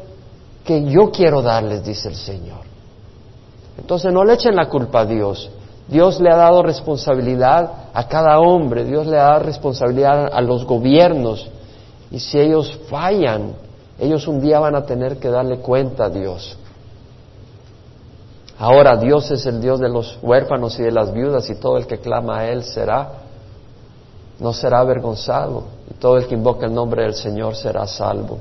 que 0.64 0.86
yo 0.86 1.12
quiero 1.12 1.40
darles, 1.40 1.84
dice 1.84 2.08
el 2.08 2.16
Señor. 2.16 2.62
Entonces 3.78 4.12
no 4.12 4.24
le 4.24 4.32
echen 4.32 4.56
la 4.56 4.68
culpa 4.68 5.02
a 5.02 5.06
Dios. 5.06 5.50
Dios 5.90 6.20
le 6.20 6.30
ha 6.30 6.36
dado 6.36 6.62
responsabilidad 6.62 7.70
a 7.92 8.06
cada 8.06 8.38
hombre, 8.38 8.84
Dios 8.84 9.06
le 9.06 9.18
ha 9.18 9.24
dado 9.24 9.40
responsabilidad 9.40 10.30
a 10.32 10.40
los 10.40 10.64
gobiernos. 10.64 11.48
Y 12.12 12.20
si 12.20 12.38
ellos 12.38 12.78
fallan, 12.88 13.54
ellos 13.98 14.28
un 14.28 14.40
día 14.40 14.60
van 14.60 14.76
a 14.76 14.86
tener 14.86 15.18
que 15.18 15.28
darle 15.28 15.58
cuenta 15.58 16.04
a 16.04 16.08
Dios. 16.08 16.56
Ahora 18.58 18.96
Dios 18.96 19.30
es 19.30 19.44
el 19.46 19.60
Dios 19.60 19.80
de 19.80 19.88
los 19.88 20.18
huérfanos 20.22 20.78
y 20.78 20.82
de 20.82 20.92
las 20.92 21.12
viudas 21.12 21.48
y 21.50 21.54
todo 21.56 21.76
el 21.76 21.86
que 21.86 21.98
clama 21.98 22.40
a 22.40 22.48
Él 22.48 22.62
será, 22.62 23.08
no 24.38 24.52
será 24.52 24.80
avergonzado 24.80 25.64
y 25.90 25.94
todo 25.94 26.18
el 26.18 26.26
que 26.26 26.34
invoca 26.34 26.66
el 26.66 26.74
nombre 26.74 27.02
del 27.02 27.14
Señor 27.14 27.56
será 27.56 27.86
salvo. 27.86 28.38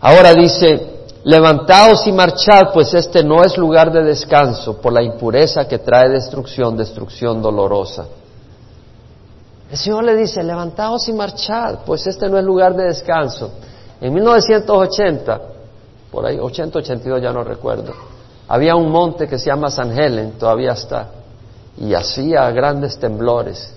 Ahora 0.00 0.32
dice, 0.32 0.99
levantaos 1.24 2.06
y 2.06 2.12
marchad, 2.12 2.72
pues 2.72 2.94
este 2.94 3.22
no 3.22 3.42
es 3.42 3.56
lugar 3.56 3.92
de 3.92 4.02
descanso 4.02 4.80
por 4.80 4.92
la 4.92 5.02
impureza 5.02 5.66
que 5.66 5.78
trae 5.78 6.08
destrucción, 6.08 6.76
destrucción 6.76 7.42
dolorosa. 7.42 8.06
El 9.70 9.76
Señor 9.78 10.04
le 10.04 10.16
dice, 10.16 10.42
levantaos 10.42 11.08
y 11.08 11.12
marchad, 11.12 11.80
pues 11.86 12.06
este 12.06 12.28
no 12.28 12.38
es 12.38 12.44
lugar 12.44 12.74
de 12.74 12.84
descanso. 12.84 13.50
En 14.00 14.12
1980, 14.14 15.40
por 16.10 16.26
ahí, 16.26 16.38
80, 16.38 16.78
82 16.78 17.22
ya 17.22 17.32
no 17.32 17.44
recuerdo, 17.44 17.92
había 18.48 18.74
un 18.74 18.90
monte 18.90 19.28
que 19.28 19.38
se 19.38 19.46
llama 19.46 19.70
San 19.70 19.96
Helen, 19.96 20.32
todavía 20.32 20.72
está, 20.72 21.08
y 21.78 21.94
hacía 21.94 22.50
grandes 22.50 22.98
temblores. 22.98 23.74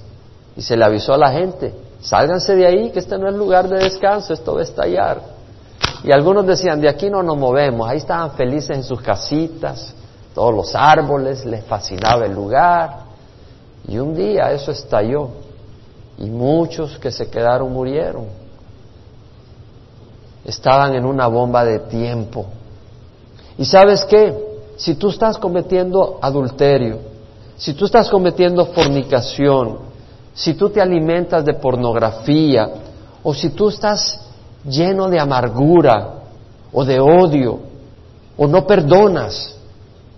Y 0.56 0.62
se 0.62 0.76
le 0.76 0.86
avisó 0.86 1.14
a 1.14 1.18
la 1.18 1.32
gente, 1.32 1.74
Sálganse 2.04 2.54
de 2.56 2.68
ahí, 2.68 2.92
que 2.92 3.00
este 3.00 3.18
no 3.18 3.30
es 3.30 3.36
lugar 3.36 3.70
de 3.70 3.78
descanso, 3.78 4.34
esto 4.34 4.56
va 4.56 4.60
a 4.60 4.64
estallar. 4.64 5.22
Y 6.04 6.12
algunos 6.12 6.46
decían, 6.46 6.82
de 6.82 6.90
aquí 6.90 7.10
no 7.10 7.24
nos 7.24 7.38
movemos, 7.38 7.90
ahí 7.90 7.98
estaban 7.98 8.32
felices 8.32 8.78
en 8.78 8.84
sus 8.84 9.02
casitas, 9.02 9.94
todos 10.36 10.54
los 10.54 10.76
árboles, 10.76 11.46
les 11.46 11.64
fascinaba 11.64 12.26
el 12.26 12.34
lugar. 12.34 13.04
Y 13.88 13.98
un 13.98 14.14
día 14.14 14.52
eso 14.52 14.72
estalló 14.72 15.30
y 16.18 16.26
muchos 16.26 16.98
que 17.00 17.12
se 17.12 17.30
quedaron 17.30 17.72
murieron. 17.72 18.26
Estaban 20.46 20.94
en 20.94 21.06
una 21.06 21.28
bomba 21.28 21.64
de 21.64 21.80
tiempo. 21.80 22.48
¿Y 23.58 23.66
sabes 23.66 24.04
qué? 24.04 24.36
Si 24.76 24.96
tú 24.96 25.10
estás 25.10 25.38
cometiendo 25.38 26.20
adulterio, 26.22 27.00
si 27.56 27.74
tú 27.74 27.86
estás 27.86 28.10
cometiendo 28.10 28.66
fornicación, 28.66 29.78
si 30.34 30.56
tú 30.56 30.70
te 30.70 30.82
alimentas 30.82 31.46
de 31.46 31.54
pornografía 31.54 32.70
o 33.22 33.34
si 33.34 33.52
tú 33.52 33.70
estás 33.70 34.20
lleno 34.66 35.10
de 35.10 35.20
amargura 35.20 36.10
o 36.72 36.86
de 36.86 37.00
odio 37.00 37.60
o 38.38 38.48
no 38.48 38.66
perdonas, 38.66 39.56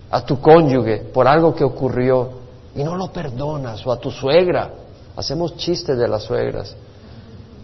a 0.10 0.26
tu 0.26 0.40
cónyuge 0.40 0.98
por 1.14 1.28
algo 1.28 1.54
que 1.54 1.64
ocurrió 1.64 2.30
y 2.76 2.84
no 2.84 2.96
lo 2.96 3.08
perdonas, 3.08 3.86
o 3.86 3.92
a 3.92 3.98
tu 3.98 4.12
suegra. 4.12 4.70
Hacemos 5.16 5.56
chistes 5.56 5.98
de 5.98 6.08
las 6.08 6.24
suegras. 6.24 6.76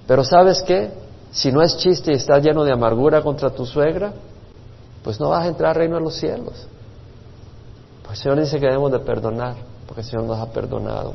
Pero 0.08 0.24
¿sabes 0.24 0.62
qué? 0.62 0.90
Si 1.32 1.52
no 1.52 1.62
es 1.62 1.78
chiste 1.78 2.12
y 2.12 2.16
estás 2.16 2.44
lleno 2.44 2.64
de 2.64 2.72
amargura 2.72 3.22
contra 3.22 3.50
tu 3.50 3.66
suegra, 3.66 4.14
pues 5.04 5.20
no 5.20 5.30
vas 5.30 5.46
a 5.46 5.48
entrar 5.48 5.72
al 5.72 5.76
reino 5.76 5.96
de 5.96 6.02
los 6.02 6.16
cielos. 6.16 6.68
Pues 8.04 8.18
el 8.20 8.24
Señor 8.24 8.40
dice 8.40 8.60
que 8.60 8.66
debemos 8.66 8.92
de 8.92 9.00
perdonar, 9.00 9.56
porque 9.86 10.02
el 10.02 10.08
Señor 10.08 10.26
nos 10.26 10.40
ha 10.40 10.52
perdonado. 10.52 11.14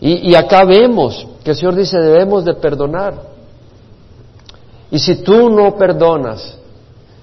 Y, 0.00 0.34
acá 0.36 0.64
vemos 0.64 1.26
que 1.42 1.50
el 1.50 1.56
Señor 1.56 1.74
dice 1.74 1.98
debemos 1.98 2.44
de 2.44 2.54
perdonar. 2.54 3.14
Y 4.90 4.98
si 4.98 5.16
tú 5.16 5.50
no 5.50 5.76
perdonas, 5.76 6.56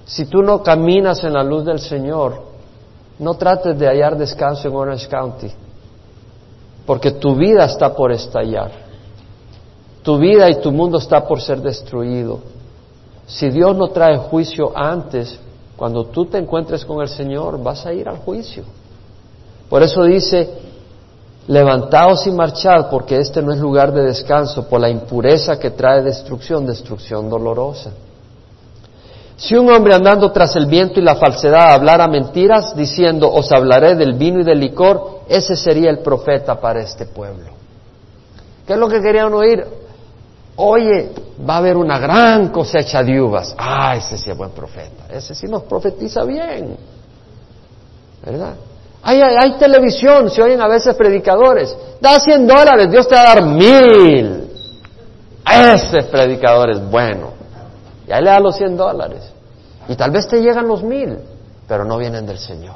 si 0.04 0.26
tú 0.26 0.42
no 0.42 0.62
caminas 0.62 1.24
en 1.24 1.32
la 1.32 1.42
luz 1.42 1.64
del 1.64 1.80
Señor, 1.80 2.42
no 3.18 3.34
trates 3.34 3.78
de 3.78 3.86
hallar 3.86 4.16
descanso 4.16 4.68
en 4.68 4.74
Orange 4.74 5.08
County, 5.08 5.50
porque 6.84 7.12
tu 7.12 7.34
vida 7.34 7.64
está 7.64 7.94
por 7.94 8.12
estallar. 8.12 8.70
Tu 10.02 10.18
vida 10.18 10.48
y 10.48 10.60
tu 10.60 10.70
mundo 10.70 10.98
está 10.98 11.26
por 11.26 11.40
ser 11.40 11.60
destruido. 11.60 12.38
Si 13.26 13.50
Dios 13.50 13.76
no 13.76 13.88
trae 13.88 14.16
juicio 14.18 14.70
antes, 14.76 15.36
cuando 15.76 16.04
tú 16.06 16.26
te 16.26 16.38
encuentres 16.38 16.84
con 16.84 17.02
el 17.02 17.08
Señor, 17.08 17.60
vas 17.60 17.84
a 17.84 17.92
ir 17.92 18.08
al 18.08 18.18
juicio. 18.18 18.62
Por 19.68 19.82
eso 19.82 20.04
dice, 20.04 20.48
levantaos 21.48 22.26
y 22.26 22.32
marchad, 22.32 22.88
porque 22.90 23.18
este 23.18 23.40
no 23.42 23.52
es 23.52 23.58
lugar 23.58 23.92
de 23.92 24.02
descanso, 24.02 24.68
por 24.68 24.80
la 24.80 24.88
impureza 24.88 25.58
que 25.58 25.70
trae 25.70 26.02
destrucción, 26.02 26.66
destrucción 26.66 27.28
dolorosa. 27.30 27.90
Si 29.36 29.54
un 29.54 29.70
hombre 29.70 29.94
andando 29.94 30.32
tras 30.32 30.56
el 30.56 30.66
viento 30.66 30.98
y 30.98 31.02
la 31.02 31.16
falsedad 31.16 31.74
hablara 31.74 32.08
mentiras, 32.08 32.74
diciendo, 32.74 33.30
os 33.30 33.52
hablaré 33.52 33.94
del 33.94 34.14
vino 34.14 34.40
y 34.40 34.44
del 34.44 34.58
licor, 34.58 35.20
ese 35.28 35.56
sería 35.56 35.90
el 35.90 35.98
profeta 35.98 36.58
para 36.58 36.80
este 36.80 37.04
pueblo. 37.04 37.50
¿Qué 38.66 38.72
es 38.72 38.78
lo 38.78 38.88
que 38.88 39.00
querían 39.00 39.32
oír? 39.34 39.64
Oye, 40.56 41.12
va 41.48 41.56
a 41.56 41.58
haber 41.58 41.76
una 41.76 41.98
gran 41.98 42.48
cosecha 42.48 43.02
de 43.02 43.20
uvas. 43.20 43.54
Ah, 43.58 43.94
ese 43.94 44.16
sí 44.16 44.30
es 44.30 44.36
buen 44.36 44.50
profeta. 44.50 45.04
Ese 45.10 45.34
sí 45.34 45.46
nos 45.46 45.64
profetiza 45.64 46.24
bien. 46.24 46.76
¿Verdad? 48.24 48.54
Hay, 49.08 49.52
televisión, 49.52 50.28
se 50.30 50.42
oyen 50.42 50.60
a 50.60 50.66
veces 50.66 50.96
predicadores. 50.96 51.76
Da 52.00 52.18
100 52.18 52.44
dólares, 52.44 52.90
Dios 52.90 53.06
te 53.06 53.14
va 53.14 53.20
a 53.20 53.34
dar 53.36 53.44
mil. 53.44 54.50
Ese 55.48 56.02
predicador 56.10 56.72
es 56.72 56.90
bueno. 56.90 57.30
Y 58.08 58.10
ahí 58.10 58.24
le 58.24 58.30
da 58.30 58.40
los 58.40 58.56
100 58.56 58.76
dólares. 58.76 59.22
Y 59.86 59.94
tal 59.94 60.10
vez 60.10 60.26
te 60.26 60.42
llegan 60.42 60.66
los 60.66 60.82
mil, 60.82 61.18
pero 61.68 61.84
no 61.84 61.98
vienen 61.98 62.26
del 62.26 62.38
Señor. 62.38 62.74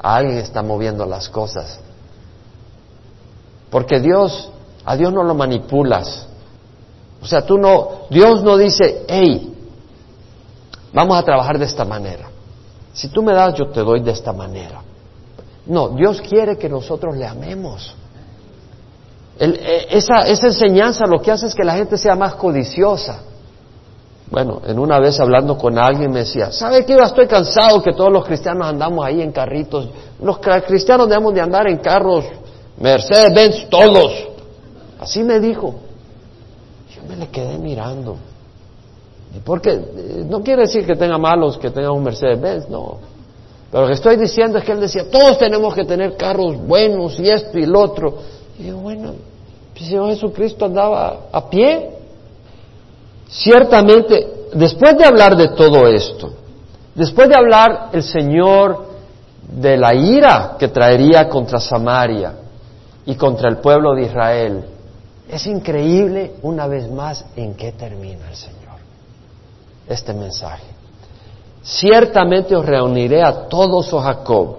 Alguien 0.00 0.36
está 0.36 0.62
moviendo 0.62 1.06
las 1.06 1.30
cosas. 1.30 1.80
Porque 3.70 4.00
Dios, 4.00 4.50
a 4.84 4.96
Dios 4.96 5.14
no 5.14 5.22
lo 5.22 5.34
manipulas. 5.34 6.26
O 7.22 7.26
sea, 7.26 7.40
tú 7.40 7.56
no, 7.56 8.02
Dios 8.10 8.42
no 8.42 8.58
dice, 8.58 9.06
hey, 9.08 9.50
vamos 10.92 11.16
a 11.16 11.22
trabajar 11.22 11.58
de 11.58 11.64
esta 11.64 11.86
manera. 11.86 12.35
Si 12.96 13.08
tú 13.08 13.22
me 13.22 13.34
das, 13.34 13.52
yo 13.54 13.68
te 13.68 13.80
doy 13.80 14.00
de 14.00 14.12
esta 14.12 14.32
manera. 14.32 14.80
No, 15.66 15.90
Dios 15.90 16.22
quiere 16.22 16.56
que 16.56 16.66
nosotros 16.66 17.14
le 17.14 17.26
amemos. 17.26 17.94
Eh, 19.38 19.86
esa, 19.90 20.26
esa 20.26 20.46
enseñanza 20.46 21.04
lo 21.06 21.20
que 21.20 21.30
hace 21.30 21.46
es 21.46 21.54
que 21.54 21.62
la 21.62 21.74
gente 21.74 21.98
sea 21.98 22.16
más 22.16 22.36
codiciosa. 22.36 23.20
Bueno, 24.30 24.62
en 24.66 24.78
una 24.78 24.98
vez 24.98 25.20
hablando 25.20 25.58
con 25.58 25.78
alguien 25.78 26.10
me 26.10 26.20
decía, 26.20 26.50
¿sabe 26.50 26.86
qué? 26.86 26.94
Yo 26.94 27.04
estoy 27.04 27.26
cansado 27.26 27.82
que 27.82 27.92
todos 27.92 28.10
los 28.10 28.24
cristianos 28.24 28.66
andamos 28.66 29.04
ahí 29.04 29.20
en 29.20 29.30
carritos. 29.30 29.90
Los 30.20 30.38
cristianos 30.38 31.06
debemos 31.06 31.34
de 31.34 31.42
andar 31.42 31.68
en 31.68 31.76
carros 31.76 32.24
Mercedes 32.78 33.34
Benz 33.34 33.68
todos. 33.68 34.12
Así 34.98 35.22
me 35.22 35.38
dijo. 35.38 35.74
Yo 36.94 37.02
me 37.06 37.16
le 37.16 37.28
quedé 37.28 37.58
mirando. 37.58 38.16
Porque 39.44 39.70
eh, 39.70 40.24
no 40.28 40.42
quiere 40.42 40.62
decir 40.62 40.86
que 40.86 40.96
tenga 40.96 41.18
malos 41.18 41.58
que 41.58 41.70
tenga 41.70 41.90
un 41.92 42.02
Mercedes 42.02 42.40
Benz, 42.40 42.68
no. 42.68 42.98
Pero 43.70 43.82
lo 43.82 43.88
que 43.88 43.94
estoy 43.94 44.16
diciendo 44.16 44.58
es 44.58 44.64
que 44.64 44.72
él 44.72 44.80
decía, 44.80 45.10
todos 45.10 45.38
tenemos 45.38 45.74
que 45.74 45.84
tener 45.84 46.16
carros 46.16 46.56
buenos 46.56 47.18
y 47.18 47.28
esto 47.28 47.58
y 47.58 47.66
lo 47.66 47.80
otro. 47.80 48.18
Y 48.58 48.68
yo, 48.68 48.78
bueno, 48.78 49.12
pues 49.72 49.82
el 49.82 49.88
Señor 49.88 50.08
Jesucristo 50.10 50.64
andaba 50.64 51.26
a 51.32 51.50
pie. 51.50 51.90
Ciertamente, 53.28 54.48
después 54.54 54.96
de 54.96 55.04
hablar 55.04 55.36
de 55.36 55.48
todo 55.48 55.88
esto, 55.88 56.32
después 56.94 57.28
de 57.28 57.34
hablar 57.34 57.90
el 57.92 58.02
Señor 58.02 58.86
de 59.48 59.76
la 59.76 59.94
ira 59.94 60.56
que 60.58 60.68
traería 60.68 61.28
contra 61.28 61.58
Samaria 61.58 62.34
y 63.04 63.14
contra 63.16 63.48
el 63.48 63.58
pueblo 63.58 63.94
de 63.94 64.02
Israel, 64.02 64.64
es 65.28 65.44
increíble 65.46 66.34
una 66.42 66.68
vez 66.68 66.88
más 66.90 67.24
en 67.34 67.54
qué 67.54 67.72
termina 67.72 68.28
el 68.30 68.36
Señor 68.36 68.55
este 69.88 70.12
mensaje. 70.12 70.64
Ciertamente 71.62 72.54
os 72.54 72.64
reuniré 72.64 73.22
a 73.22 73.48
todos, 73.48 73.92
oh 73.92 74.00
Jacob, 74.00 74.56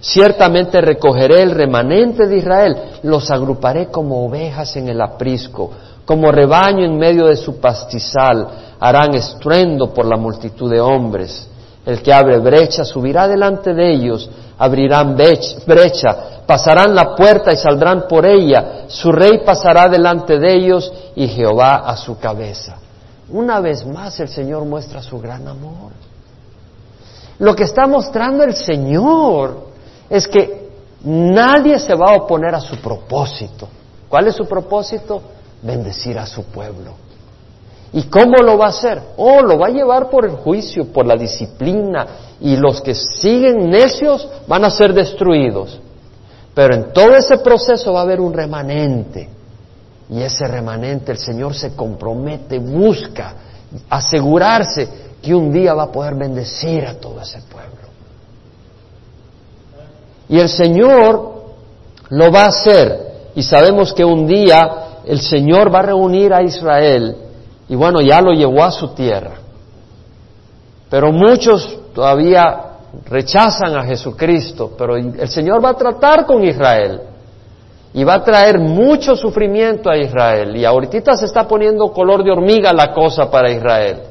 ciertamente 0.00 0.80
recogeré 0.80 1.42
el 1.42 1.52
remanente 1.52 2.26
de 2.26 2.36
Israel, 2.36 2.76
los 3.02 3.30
agruparé 3.30 3.86
como 3.86 4.26
ovejas 4.26 4.76
en 4.76 4.88
el 4.88 5.00
aprisco, 5.00 5.70
como 6.04 6.30
rebaño 6.30 6.84
en 6.84 6.98
medio 6.98 7.26
de 7.26 7.36
su 7.36 7.60
pastizal, 7.60 8.48
harán 8.78 9.14
estruendo 9.14 9.94
por 9.94 10.04
la 10.06 10.16
multitud 10.16 10.70
de 10.70 10.80
hombres. 10.80 11.48
El 11.86 12.02
que 12.02 12.12
abre 12.12 12.38
brecha 12.38 12.84
subirá 12.84 13.26
delante 13.26 13.72
de 13.72 13.92
ellos, 13.92 14.28
abrirán 14.58 15.16
brecha, 15.16 16.16
pasarán 16.46 16.94
la 16.94 17.14
puerta 17.14 17.52
y 17.52 17.56
saldrán 17.56 18.06
por 18.06 18.26
ella, 18.26 18.84
su 18.88 19.10
rey 19.10 19.40
pasará 19.46 19.88
delante 19.88 20.38
de 20.38 20.54
ellos 20.54 20.92
y 21.16 21.26
Jehová 21.26 21.76
a 21.86 21.96
su 21.96 22.18
cabeza. 22.18 22.76
Una 23.32 23.60
vez 23.60 23.86
más 23.86 24.18
el 24.20 24.28
Señor 24.28 24.64
muestra 24.64 25.02
su 25.02 25.18
gran 25.20 25.46
amor. 25.46 25.92
Lo 27.38 27.54
que 27.54 27.64
está 27.64 27.86
mostrando 27.86 28.44
el 28.44 28.54
Señor 28.54 29.68
es 30.08 30.28
que 30.28 30.68
nadie 31.04 31.78
se 31.78 31.94
va 31.94 32.12
a 32.12 32.16
oponer 32.16 32.54
a 32.54 32.60
su 32.60 32.76
propósito. 32.76 33.68
¿Cuál 34.08 34.26
es 34.26 34.36
su 34.36 34.46
propósito? 34.46 35.22
bendecir 35.62 36.18
a 36.18 36.26
su 36.26 36.44
pueblo. 36.44 36.92
¿Y 37.92 38.04
cómo 38.04 38.36
lo 38.42 38.56
va 38.56 38.66
a 38.66 38.70
hacer? 38.70 39.00
Oh, 39.16 39.42
lo 39.42 39.58
va 39.58 39.66
a 39.66 39.70
llevar 39.70 40.10
por 40.10 40.24
el 40.24 40.36
juicio, 40.36 40.92
por 40.92 41.06
la 41.06 41.16
disciplina, 41.16 42.06
y 42.40 42.56
los 42.56 42.80
que 42.80 42.94
siguen 42.94 43.68
necios 43.68 44.28
van 44.46 44.64
a 44.64 44.70
ser 44.70 44.94
destruidos. 44.94 45.80
Pero 46.54 46.74
en 46.74 46.92
todo 46.92 47.14
ese 47.16 47.38
proceso 47.38 47.92
va 47.92 48.00
a 48.00 48.02
haber 48.02 48.20
un 48.20 48.32
remanente. 48.32 49.28
Y 50.10 50.22
ese 50.22 50.46
remanente 50.48 51.12
el 51.12 51.18
Señor 51.18 51.54
se 51.54 51.74
compromete, 51.76 52.58
busca 52.58 53.34
asegurarse 53.88 54.88
que 55.22 55.34
un 55.34 55.52
día 55.52 55.74
va 55.74 55.84
a 55.84 55.92
poder 55.92 56.16
bendecir 56.16 56.84
a 56.84 56.94
todo 56.94 57.20
ese 57.20 57.40
pueblo. 57.42 57.70
Y 60.28 60.38
el 60.38 60.48
Señor 60.48 61.42
lo 62.08 62.32
va 62.32 62.42
a 62.42 62.48
hacer. 62.48 63.10
Y 63.36 63.42
sabemos 63.42 63.92
que 63.92 64.04
un 64.04 64.26
día 64.26 65.02
el 65.06 65.20
Señor 65.20 65.72
va 65.72 65.78
a 65.80 65.82
reunir 65.82 66.34
a 66.34 66.42
Israel 66.42 67.16
y 67.68 67.76
bueno, 67.76 68.00
ya 68.00 68.20
lo 68.20 68.32
llevó 68.32 68.64
a 68.64 68.72
su 68.72 68.88
tierra. 68.88 69.34
Pero 70.88 71.12
muchos 71.12 71.78
todavía 71.94 72.64
rechazan 73.06 73.76
a 73.76 73.84
Jesucristo, 73.84 74.72
pero 74.76 74.96
el 74.96 75.28
Señor 75.28 75.64
va 75.64 75.70
a 75.70 75.74
tratar 75.74 76.26
con 76.26 76.44
Israel 76.44 77.09
y 77.92 78.04
va 78.04 78.14
a 78.14 78.24
traer 78.24 78.58
mucho 78.58 79.16
sufrimiento 79.16 79.90
a 79.90 79.96
Israel. 79.96 80.56
Y 80.56 80.64
ahorita 80.64 81.16
se 81.16 81.26
está 81.26 81.48
poniendo 81.48 81.92
color 81.92 82.22
de 82.22 82.30
hormiga 82.30 82.72
la 82.72 82.92
cosa 82.92 83.30
para 83.30 83.50
Israel. 83.50 84.02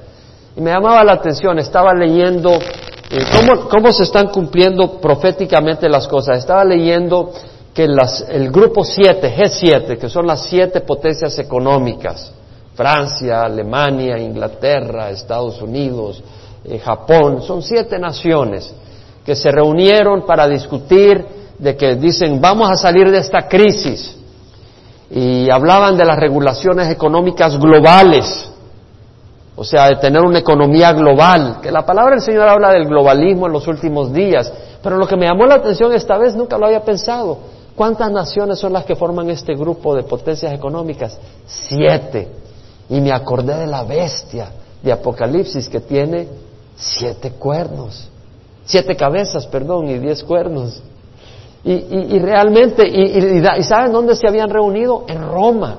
Y 0.56 0.62
me 0.62 0.72
llamaba 0.72 1.04
la 1.04 1.14
atención, 1.14 1.60
estaba 1.60 1.94
leyendo 1.94 2.52
eh, 2.52 3.24
cómo, 3.32 3.70
cómo 3.70 3.92
se 3.94 4.04
están 4.04 4.28
cumpliendo 4.28 5.00
proféticamente 5.00 5.88
las 5.88 6.08
cosas. 6.08 6.40
Estaba 6.40 6.66
leyendo 6.66 7.32
que 7.74 7.86
el 7.86 8.52
grupo 8.52 8.84
7, 8.84 9.34
G7, 9.38 9.98
que 9.98 10.10
son 10.10 10.28
las 10.28 10.44
siete 10.44 10.82
potencias 10.82 11.40
económicas, 11.40 12.34
Francia, 12.76 13.44
Alemania, 13.44 14.18
Inglaterra, 14.18 15.10
Estados 15.10 15.62
Unidos, 15.62 16.22
eh, 16.66 16.80
Japón, 16.80 17.42
son 17.42 17.62
siete 17.62 17.98
naciones 17.98 18.74
que 19.26 19.36
se 19.36 19.52
reunieron 19.52 20.26
para 20.26 20.48
discutir 20.48 21.39
de 21.60 21.76
que 21.76 21.96
dicen 21.96 22.42
vamos 22.42 22.70
a 22.72 22.76
salir 22.76 23.12
de 23.12 23.20
esta 23.20 23.48
crisis 23.48 24.18
y 25.12 25.50
hablaban 25.50 25.98
de 25.98 26.06
las 26.06 26.18
regulaciones 26.18 26.90
económicas 26.90 27.60
globales, 27.60 28.50
o 29.56 29.64
sea, 29.64 29.88
de 29.88 29.98
tener 29.98 30.22
una 30.22 30.40
economía 30.40 30.94
global, 30.94 31.60
que 31.62 31.72
la 31.72 31.86
palabra 31.86 32.16
del 32.16 32.24
Señor 32.24 32.48
habla 32.48 32.72
del 32.72 32.88
globalismo 32.88 33.48
en 33.48 33.54
los 33.54 33.68
últimos 33.68 34.14
días, 34.14 34.52
pero 34.82 34.98
lo 34.98 35.08
que 35.08 35.18
me 35.18 35.26
llamó 35.26 35.46
la 35.46 35.56
atención 35.56 35.94
esta 35.94 36.18
vez 36.18 36.36
nunca 36.36 36.58
lo 36.58 36.68
había 36.68 36.82
pensado, 36.82 37.38
¿Cuántas 37.80 38.12
naciones 38.12 38.60
son 38.60 38.74
las 38.74 38.84
que 38.84 38.98
forman 38.98 39.30
este 39.30 39.54
grupo 39.56 39.96
de 39.96 40.04
potencias 40.04 40.52
económicas? 40.52 41.18
Siete. 41.48 42.28
Y 42.90 43.00
me 43.00 43.14
acordé 43.14 43.56
de 43.56 43.68
la 43.68 43.86
bestia 43.86 44.52
de 44.84 44.92
Apocalipsis 44.92 45.70
que 45.70 45.80
tiene 45.80 46.28
siete 46.76 47.32
cuernos. 47.32 48.10
siete 48.66 48.98
cabezas, 48.98 49.48
perdón, 49.48 49.88
y 49.88 49.98
diez 49.98 50.26
cuernos. 50.26 50.84
Y, 51.64 52.20
realmente, 52.20 52.88
y, 52.88 53.40
y, 53.40 53.64
¿saben 53.64 53.92
dónde 53.92 54.16
se 54.16 54.28
habían 54.28 54.50
reunido? 54.50 55.04
En 55.08 55.22
Roma. 55.22 55.78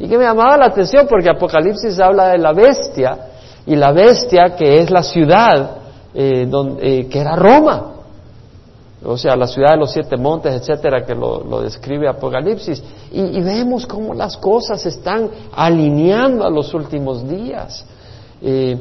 Y 0.00 0.08
que 0.08 0.18
me 0.18 0.24
llamaba 0.24 0.56
la 0.56 0.66
atención 0.66 1.06
porque 1.08 1.30
Apocalipsis 1.30 1.98
habla 2.00 2.28
de 2.28 2.38
la 2.38 2.52
bestia, 2.52 3.18
y 3.64 3.76
la 3.76 3.92
bestia 3.92 4.56
que 4.56 4.80
es 4.80 4.90
la 4.90 5.02
ciudad 5.02 5.76
eh, 6.14 6.46
donde, 6.46 7.00
eh, 7.00 7.08
que 7.08 7.20
era 7.20 7.36
Roma 7.36 7.98
o 9.04 9.16
sea, 9.16 9.36
la 9.36 9.46
ciudad 9.46 9.72
de 9.72 9.76
los 9.76 9.92
siete 9.92 10.16
montes, 10.16 10.52
etcétera, 10.52 11.04
que 11.04 11.14
lo, 11.14 11.60
describe 11.62 12.08
Apocalipsis. 12.08 12.82
Y, 13.12 13.40
vemos 13.42 13.86
cómo 13.86 14.12
las 14.12 14.36
cosas 14.36 14.82
se 14.82 14.88
están 14.88 15.30
alineando 15.52 16.44
a 16.44 16.50
los 16.50 16.74
últimos 16.74 17.26
días. 17.28 17.84
Eh, 18.42 18.76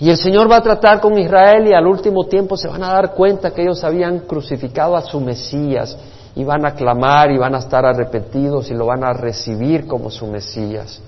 y 0.00 0.10
el 0.10 0.16
Señor 0.16 0.50
va 0.50 0.56
a 0.56 0.62
tratar 0.62 1.00
con 1.00 1.18
Israel 1.18 1.66
y 1.66 1.74
al 1.74 1.86
último 1.86 2.24
tiempo 2.24 2.56
se 2.56 2.68
van 2.68 2.84
a 2.84 2.92
dar 2.92 3.14
cuenta 3.14 3.50
que 3.50 3.62
ellos 3.62 3.82
habían 3.82 4.20
crucificado 4.20 4.96
a 4.96 5.02
su 5.02 5.20
Mesías 5.20 5.96
y 6.36 6.44
van 6.44 6.64
a 6.64 6.74
clamar 6.74 7.32
y 7.32 7.38
van 7.38 7.56
a 7.56 7.58
estar 7.58 7.84
arrepentidos 7.84 8.70
y 8.70 8.74
lo 8.74 8.86
van 8.86 9.02
a 9.02 9.12
recibir 9.12 9.88
como 9.88 10.08
su 10.08 10.26
Mesías. 10.28 11.00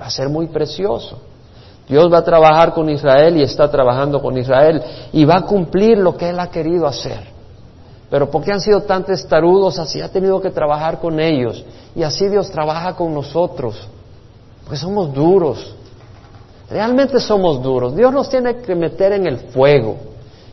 Va 0.00 0.06
a 0.06 0.10
ser 0.10 0.28
muy 0.28 0.46
precioso. 0.46 1.18
Dios 1.88 2.12
va 2.12 2.18
a 2.18 2.24
trabajar 2.24 2.72
con 2.72 2.88
Israel 2.88 3.36
y 3.36 3.42
está 3.42 3.68
trabajando 3.68 4.22
con 4.22 4.38
Israel 4.38 4.80
y 5.12 5.24
va 5.24 5.38
a 5.38 5.42
cumplir 5.42 5.98
lo 5.98 6.16
que 6.16 6.28
Él 6.28 6.38
ha 6.38 6.48
querido 6.48 6.86
hacer. 6.86 7.34
Pero 8.08 8.30
porque 8.30 8.52
han 8.52 8.60
sido 8.60 8.82
tan 8.82 9.04
testarudos, 9.04 9.78
así 9.80 10.00
ha 10.00 10.08
tenido 10.08 10.40
que 10.40 10.50
trabajar 10.50 11.00
con 11.00 11.18
ellos. 11.18 11.64
Y 11.96 12.04
así 12.04 12.28
Dios 12.28 12.50
trabaja 12.50 12.94
con 12.94 13.12
nosotros. 13.12 13.88
Porque 14.62 14.76
somos 14.76 15.12
duros. 15.12 15.74
Realmente 16.70 17.20
somos 17.20 17.62
duros. 17.62 17.94
Dios 17.94 18.12
nos 18.12 18.28
tiene 18.28 18.56
que 18.56 18.74
meter 18.74 19.12
en 19.12 19.26
el 19.26 19.38
fuego 19.38 19.96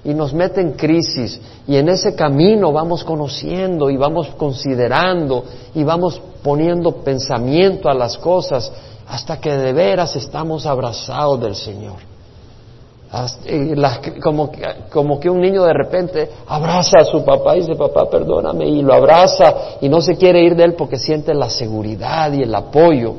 y 0.03 0.13
nos 0.13 0.33
mete 0.33 0.61
en 0.61 0.73
crisis. 0.73 1.39
Y 1.67 1.75
en 1.75 1.89
ese 1.89 2.15
camino 2.15 2.71
vamos 2.71 3.03
conociendo 3.03 3.89
y 3.89 3.97
vamos 3.97 4.29
considerando 4.37 5.43
y 5.73 5.83
vamos 5.83 6.21
poniendo 6.43 6.91
pensamiento 7.03 7.89
a 7.89 7.93
las 7.93 8.17
cosas 8.17 8.71
hasta 9.07 9.39
que 9.39 9.51
de 9.51 9.73
veras 9.73 10.15
estamos 10.15 10.65
abrazados 10.65 11.41
del 11.41 11.55
Señor 11.55 12.13
como, 14.21 14.51
como 14.91 15.19
que 15.19 15.29
un 15.29 15.39
niño 15.39 15.63
de 15.63 15.73
repente 15.73 16.29
abraza 16.47 17.01
a 17.01 17.05
su 17.05 17.23
papá 17.23 17.55
y 17.55 17.59
dice, 17.59 17.75
papá, 17.75 18.09
perdóname, 18.09 18.67
y 18.67 18.81
lo 18.81 18.93
abraza 18.93 19.53
y 19.81 19.89
no 19.89 20.01
se 20.01 20.15
quiere 20.15 20.43
ir 20.43 20.55
de 20.55 20.63
él 20.63 20.73
porque 20.73 20.97
siente 20.97 21.33
la 21.33 21.49
seguridad 21.49 22.31
y 22.33 22.41
el 22.41 22.53
apoyo. 22.55 23.13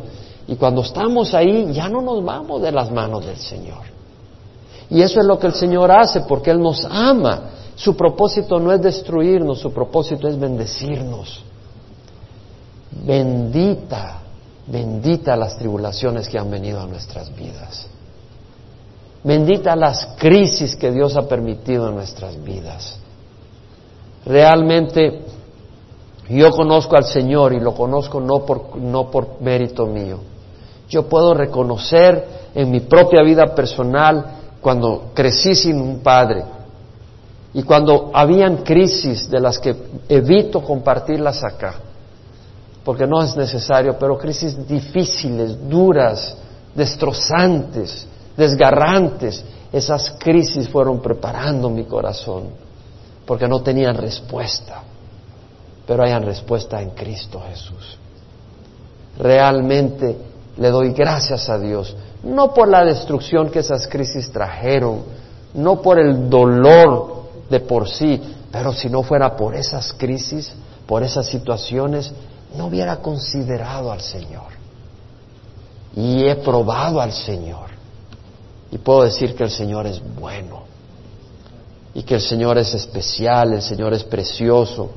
Y 0.47 0.57
cuando 0.57 0.83
estamos 0.83 1.35
ahí 1.35 1.73
ya 1.73 1.89
no 1.89 2.03
nos 2.03 2.23
vamos 2.25 2.61
de 2.63 2.71
las 2.71 2.91
manos 2.91 3.25
del 3.25 3.39
Señor. 3.39 3.95
Y 4.91 5.01
eso 5.01 5.21
es 5.21 5.27
lo 5.27 5.39
que 5.39 5.47
el 5.47 5.55
Señor 5.55 5.91
hace 5.91 6.21
porque 6.23 6.51
Él 6.51 6.61
nos 6.61 6.85
ama. 6.85 7.51
Su 7.75 7.97
propósito 7.97 8.61
no 8.61 8.73
es 8.73 8.81
destruirnos, 8.81 9.59
su 9.59 9.73
propósito 9.73 10.29
es 10.29 10.39
bendecirnos. 10.39 11.43
Bendita, 13.05 14.21
bendita 14.67 15.37
las 15.37 15.57
tribulaciones 15.59 16.29
que 16.29 16.39
han 16.39 16.51
venido 16.51 16.81
a 16.81 16.87
nuestras 16.87 17.35
vidas. 17.35 17.89
Bendita 19.25 19.75
las 19.75 20.07
crisis 20.19 20.77
que 20.77 20.93
Dios 20.93 21.17
ha 21.17 21.27
permitido 21.27 21.89
en 21.89 21.95
nuestras 21.95 22.43
vidas. 22.45 22.99
Realmente 24.27 25.23
yo 26.29 26.51
conozco 26.51 26.97
al 26.97 27.05
Señor 27.05 27.55
y 27.55 27.61
lo 27.61 27.75
conozco 27.75 28.21
no 28.21 28.45
por, 28.45 28.77
no 28.77 29.11
por 29.11 29.41
mérito 29.41 29.87
mío. 29.87 30.19
Yo 30.89 31.09
puedo 31.09 31.35
reconocer 31.35 32.51
en 32.55 32.71
mi 32.71 32.81
propia 32.81 33.23
vida 33.23 33.55
personal 33.55 34.25
cuando 34.61 35.11
crecí 35.15 35.55
sin 35.55 35.81
un 35.81 35.99
padre 36.01 36.45
y 37.53 37.63
cuando 37.63 38.11
habían 38.13 38.59
crisis 38.59 39.31
de 39.31 39.41
las 39.41 39.59
que 39.59 39.75
evito 40.09 40.61
compartirlas 40.63 41.45
acá, 41.45 41.77
porque 42.85 43.07
no 43.07 43.23
es 43.23 43.37
necesario, 43.37 43.97
pero 43.99 44.19
crisis 44.19 44.67
difíciles, 44.67 45.69
duras, 45.69 46.37
destrozantes, 46.75 48.07
desgarrantes, 48.37 49.45
esas 49.73 50.15
crisis 50.19 50.69
fueron 50.69 51.01
preparando 51.01 51.71
mi 51.71 51.85
corazón, 51.85 52.45
porque 53.25 53.47
no 53.47 53.63
tenían 53.63 53.97
respuesta, 53.97 54.83
pero 55.87 56.03
hayan 56.03 56.25
respuesta 56.25 56.83
en 56.83 56.91
Cristo 56.91 57.41
Jesús. 57.49 57.99
Realmente 59.17 60.17
le 60.57 60.71
doy 60.71 60.93
gracias 60.93 61.49
a 61.49 61.59
Dios, 61.59 61.97
no 62.23 62.55
por 62.55 62.69
la 62.69 62.85
destrucción 62.85 63.51
que 63.51 63.61
esas 63.61 63.87
crisis 63.89 64.31
trajeron, 64.31 65.03
no 65.55 65.83
por 65.83 65.99
el 65.99 66.29
dolor 66.31 67.25
de 67.51 67.61
por 67.61 67.89
sí, 67.89 68.21
pero 68.51 68.73
si 68.73 68.89
no 68.89 69.03
fuera 69.03 69.37
por 69.37 69.55
esas 69.55 69.93
crisis, 69.93 70.53
por 70.87 71.03
esas 71.03 71.27
situaciones, 71.27 72.13
no 72.57 72.67
hubiera 72.67 72.97
considerado 72.97 73.91
al 73.91 74.01
Señor. 74.01 74.55
Y 75.97 76.25
he 76.25 76.37
probado 76.37 77.01
al 77.01 77.13
Señor. 77.13 77.71
Y 78.71 78.79
puedo 78.79 79.03
decir 79.03 79.35
que 79.35 79.45
el 79.45 79.51
Señor 79.51 79.87
es 79.87 80.01
bueno 80.19 80.65
y 81.95 82.03
que 82.03 82.17
el 82.17 82.21
Señor 82.21 82.59
es 82.59 82.75
especial, 82.75 83.53
el 83.53 83.63
Señor 83.63 83.95
es 83.95 84.03
precioso. 84.03 84.91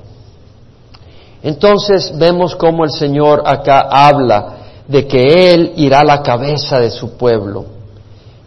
Entonces 1.43 2.18
vemos 2.18 2.55
cómo 2.55 2.84
el 2.84 2.91
Señor 2.91 3.43
acá 3.45 3.88
habla 3.91 4.55
de 4.88 5.08
que 5.08 5.54
Él 5.54 5.74
irá 5.76 6.00
a 6.00 6.06
la 6.06 6.24
cabeza 6.24 6.80
de 6.80 6.90
su 6.90 7.18
pueblo 7.18 7.66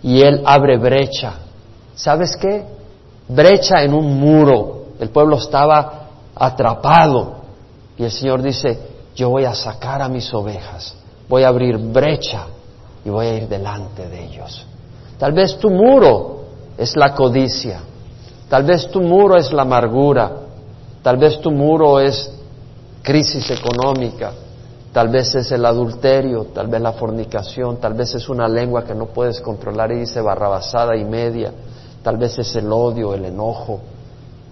y 0.03 0.23
Él 0.23 0.43
abre 0.45 0.79
brecha. 0.79 1.35
¿Sabes 1.95 2.37
qué? 2.37 2.65
Brecha 3.29 3.83
en 3.83 3.93
un 3.93 4.19
muro. 4.19 4.87
El 4.99 5.11
pueblo 5.11 5.37
estaba 5.37 6.09
atrapado 6.35 7.41
y 7.99 8.05
el 8.05 8.11
Señor 8.11 8.43
dice, 8.43 8.79
yo 9.15 9.29
voy 9.29 9.45
a 9.45 9.55
sacar 9.55 10.01
a 10.01 10.09
mis 10.09 10.33
ovejas, 10.33 10.95
voy 11.29 11.43
a 11.43 11.49
abrir 11.49 11.77
brecha 11.77 12.47
y 13.05 13.11
voy 13.11 13.27
a 13.27 13.37
ir 13.37 13.49
delante 13.49 14.09
de 14.09 14.25
ellos. 14.25 14.65
Tal 15.19 15.33
vez 15.33 15.59
tu 15.59 15.69
muro 15.71 16.45
es 16.79 16.97
la 16.97 17.15
codicia, 17.15 17.81
tal 18.49 18.65
vez 18.65 18.91
tu 18.91 19.03
muro 19.03 19.37
es 19.37 19.53
la 19.53 19.63
amargura, 19.63 20.33
tal 21.03 21.19
vez 21.19 21.39
tu 21.41 21.51
muro 21.51 22.01
es 22.01 22.33
crisis 23.03 23.51
económica, 23.51 24.33
tal 24.93 25.09
vez 25.09 25.35
es 25.35 25.51
el 25.53 25.65
adulterio, 25.65 26.47
tal 26.47 26.69
vez 26.69 26.81
la 26.81 26.93
fornicación, 26.93 27.79
tal 27.79 27.95
vez 27.95 28.15
es 28.15 28.29
una 28.29 28.49
lengua 28.49 28.85
que 28.85 28.95
no 28.95 29.07
puedes 29.07 29.41
controlar 29.41 29.93
y 29.93 30.01
dice 30.01 30.21
barrabasada 30.21 30.97
y 30.97 31.05
media, 31.05 31.53
tal 32.03 32.17
vez 32.17 32.39
es 32.39 32.55
el 32.57 32.73
odio, 32.73 33.15
el 33.15 33.25
enojo. 33.25 33.81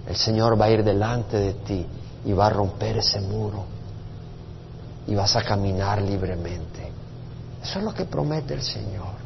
El 0.07 0.16
Señor 0.16 0.59
va 0.59 0.66
a 0.66 0.70
ir 0.70 0.82
delante 0.84 1.36
de 1.36 1.53
ti 1.53 1.86
y 2.24 2.32
va 2.32 2.47
a 2.47 2.51
romper 2.51 2.99
ese 2.99 3.20
muro 3.20 3.64
y 5.07 5.14
vas 5.14 5.36
a 5.36 5.43
caminar 5.43 6.01
libremente. 6.03 6.93
Eso 7.62 7.78
es 7.78 7.84
lo 7.84 7.93
que 7.93 8.05
promete 8.05 8.55
el 8.55 8.62
Señor. 8.62 9.18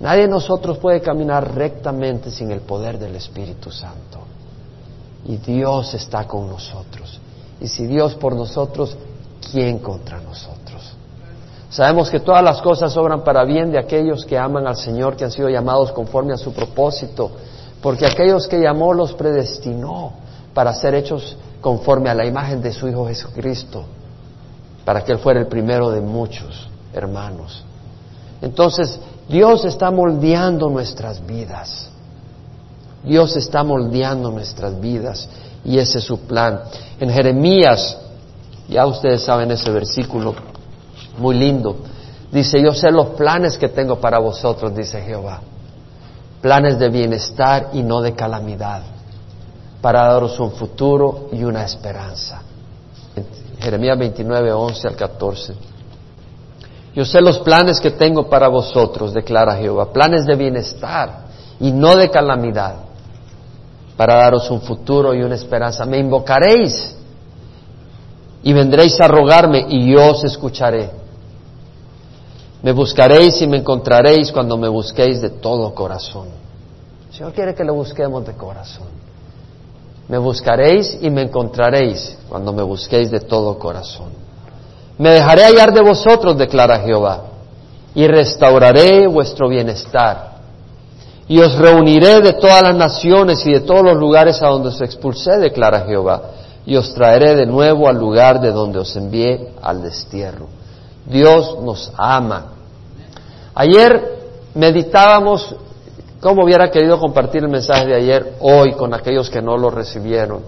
Nadie 0.00 0.22
de 0.22 0.28
nosotros 0.28 0.78
puede 0.78 1.00
caminar 1.00 1.54
rectamente 1.54 2.30
sin 2.30 2.50
el 2.50 2.60
poder 2.60 2.98
del 2.98 3.16
Espíritu 3.16 3.70
Santo. 3.70 4.20
Y 5.26 5.36
Dios 5.38 5.94
está 5.94 6.26
con 6.26 6.48
nosotros. 6.48 7.20
Y 7.60 7.68
si 7.68 7.86
Dios 7.86 8.14
por 8.16 8.34
nosotros, 8.34 8.96
¿quién 9.50 9.78
contra 9.78 10.20
nosotros? 10.20 10.94
Sabemos 11.70 12.08
que 12.08 12.20
todas 12.20 12.42
las 12.42 12.62
cosas 12.62 12.96
obran 12.96 13.24
para 13.24 13.44
bien 13.44 13.72
de 13.72 13.78
aquellos 13.78 14.24
que 14.24 14.38
aman 14.38 14.66
al 14.66 14.76
Señor, 14.76 15.16
que 15.16 15.24
han 15.24 15.32
sido 15.32 15.48
llamados 15.48 15.90
conforme 15.92 16.32
a 16.32 16.36
su 16.36 16.52
propósito, 16.52 17.32
porque 17.82 18.06
aquellos 18.06 18.46
que 18.46 18.60
llamó 18.60 18.94
los 18.94 19.12
predestinó 19.14 20.12
para 20.54 20.72
ser 20.72 20.94
hechos 20.94 21.36
conforme 21.60 22.10
a 22.10 22.14
la 22.14 22.26
imagen 22.26 22.62
de 22.62 22.72
su 22.72 22.86
Hijo 22.86 23.06
Jesucristo, 23.08 23.84
para 24.84 25.02
que 25.02 25.12
Él 25.12 25.18
fuera 25.18 25.40
el 25.40 25.48
primero 25.48 25.90
de 25.90 26.00
muchos 26.00 26.68
hermanos. 26.92 27.64
Entonces, 28.40 29.00
Dios 29.28 29.64
está 29.64 29.90
moldeando 29.90 30.68
nuestras 30.68 31.26
vidas. 31.26 31.88
Dios 33.02 33.36
está 33.36 33.64
moldeando 33.64 34.30
nuestras 34.30 34.80
vidas 34.80 35.28
y 35.64 35.78
ese 35.78 35.98
es 35.98 36.04
su 36.04 36.20
plan. 36.20 36.60
En 37.00 37.10
Jeremías, 37.10 37.98
ya 38.68 38.86
ustedes 38.86 39.22
saben 39.22 39.50
ese 39.50 39.70
versículo 39.70 40.34
muy 41.18 41.36
lindo, 41.36 41.76
dice, 42.32 42.60
yo 42.62 42.72
sé 42.72 42.90
los 42.90 43.08
planes 43.08 43.58
que 43.58 43.68
tengo 43.68 44.00
para 44.00 44.18
vosotros, 44.18 44.74
dice 44.74 45.00
Jehová, 45.02 45.40
planes 46.40 46.78
de 46.78 46.88
bienestar 46.88 47.70
y 47.72 47.82
no 47.82 48.00
de 48.00 48.14
calamidad, 48.14 48.82
para 49.80 50.04
daros 50.08 50.38
un 50.40 50.52
futuro 50.52 51.28
y 51.32 51.44
una 51.44 51.64
esperanza. 51.64 52.42
Jeremías 53.58 53.98
29, 53.98 54.52
11 54.52 54.88
al 54.88 54.96
14. 54.96 55.54
Yo 56.94 57.04
sé 57.04 57.20
los 57.20 57.38
planes 57.40 57.80
que 57.80 57.90
tengo 57.90 58.28
para 58.28 58.48
vosotros, 58.48 59.12
declara 59.12 59.56
Jehová, 59.56 59.92
planes 59.92 60.26
de 60.26 60.36
bienestar 60.36 61.24
y 61.60 61.72
no 61.72 61.96
de 61.96 62.10
calamidad, 62.10 62.76
para 63.96 64.16
daros 64.16 64.50
un 64.50 64.60
futuro 64.60 65.14
y 65.14 65.22
una 65.22 65.34
esperanza. 65.34 65.84
Me 65.86 65.98
invocaréis 65.98 66.94
y 68.44 68.52
vendréis 68.52 69.00
a 69.00 69.08
rogarme 69.08 69.66
y 69.70 69.90
yo 69.90 70.10
os 70.10 70.22
escucharé. 70.22 70.90
Me 72.62 72.72
buscaréis 72.72 73.40
y 73.40 73.46
me 73.46 73.58
encontraréis 73.58 74.30
cuando 74.30 74.58
me 74.58 74.68
busquéis 74.68 75.22
de 75.22 75.30
todo 75.30 75.74
corazón. 75.74 76.28
El 77.08 77.14
Señor 77.14 77.32
quiere 77.32 77.54
que 77.54 77.64
le 77.64 77.72
busquemos 77.72 78.26
de 78.26 78.34
corazón. 78.34 78.88
Me 80.08 80.18
buscaréis 80.18 80.98
y 81.00 81.08
me 81.08 81.22
encontraréis 81.22 82.18
cuando 82.28 82.52
me 82.52 82.62
busquéis 82.62 83.10
de 83.10 83.20
todo 83.20 83.58
corazón. 83.58 84.08
Me 84.98 85.10
dejaré 85.10 85.44
hallar 85.44 85.72
de 85.72 85.82
vosotros, 85.82 86.36
declara 86.36 86.80
Jehová, 86.80 87.22
y 87.94 88.06
restauraré 88.06 89.06
vuestro 89.06 89.48
bienestar. 89.48 90.34
Y 91.26 91.40
os 91.40 91.56
reuniré 91.56 92.20
de 92.20 92.34
todas 92.34 92.62
las 92.62 92.76
naciones 92.76 93.44
y 93.46 93.52
de 93.52 93.60
todos 93.60 93.82
los 93.82 93.96
lugares 93.96 94.42
a 94.42 94.48
donde 94.48 94.68
os 94.68 94.80
expulsé, 94.82 95.38
declara 95.38 95.86
Jehová, 95.86 96.22
y 96.66 96.76
os 96.76 96.94
traeré 96.94 97.34
de 97.34 97.46
nuevo 97.46 97.88
al 97.88 97.98
lugar 97.98 98.40
de 98.40 98.50
donde 98.50 98.78
os 98.78 98.96
envié 98.96 99.52
al 99.60 99.82
destierro. 99.82 100.48
Dios 101.06 101.58
nos 101.62 101.92
ama. 101.96 102.52
Ayer 103.54 104.02
meditábamos 104.54 105.54
cómo 106.20 106.44
hubiera 106.44 106.70
querido 106.70 106.98
compartir 106.98 107.42
el 107.42 107.50
mensaje 107.50 107.86
de 107.86 107.94
ayer 107.94 108.34
hoy 108.40 108.72
con 108.72 108.94
aquellos 108.94 109.28
que 109.28 109.42
no 109.42 109.58
lo 109.58 109.70
recibieron. 109.70 110.42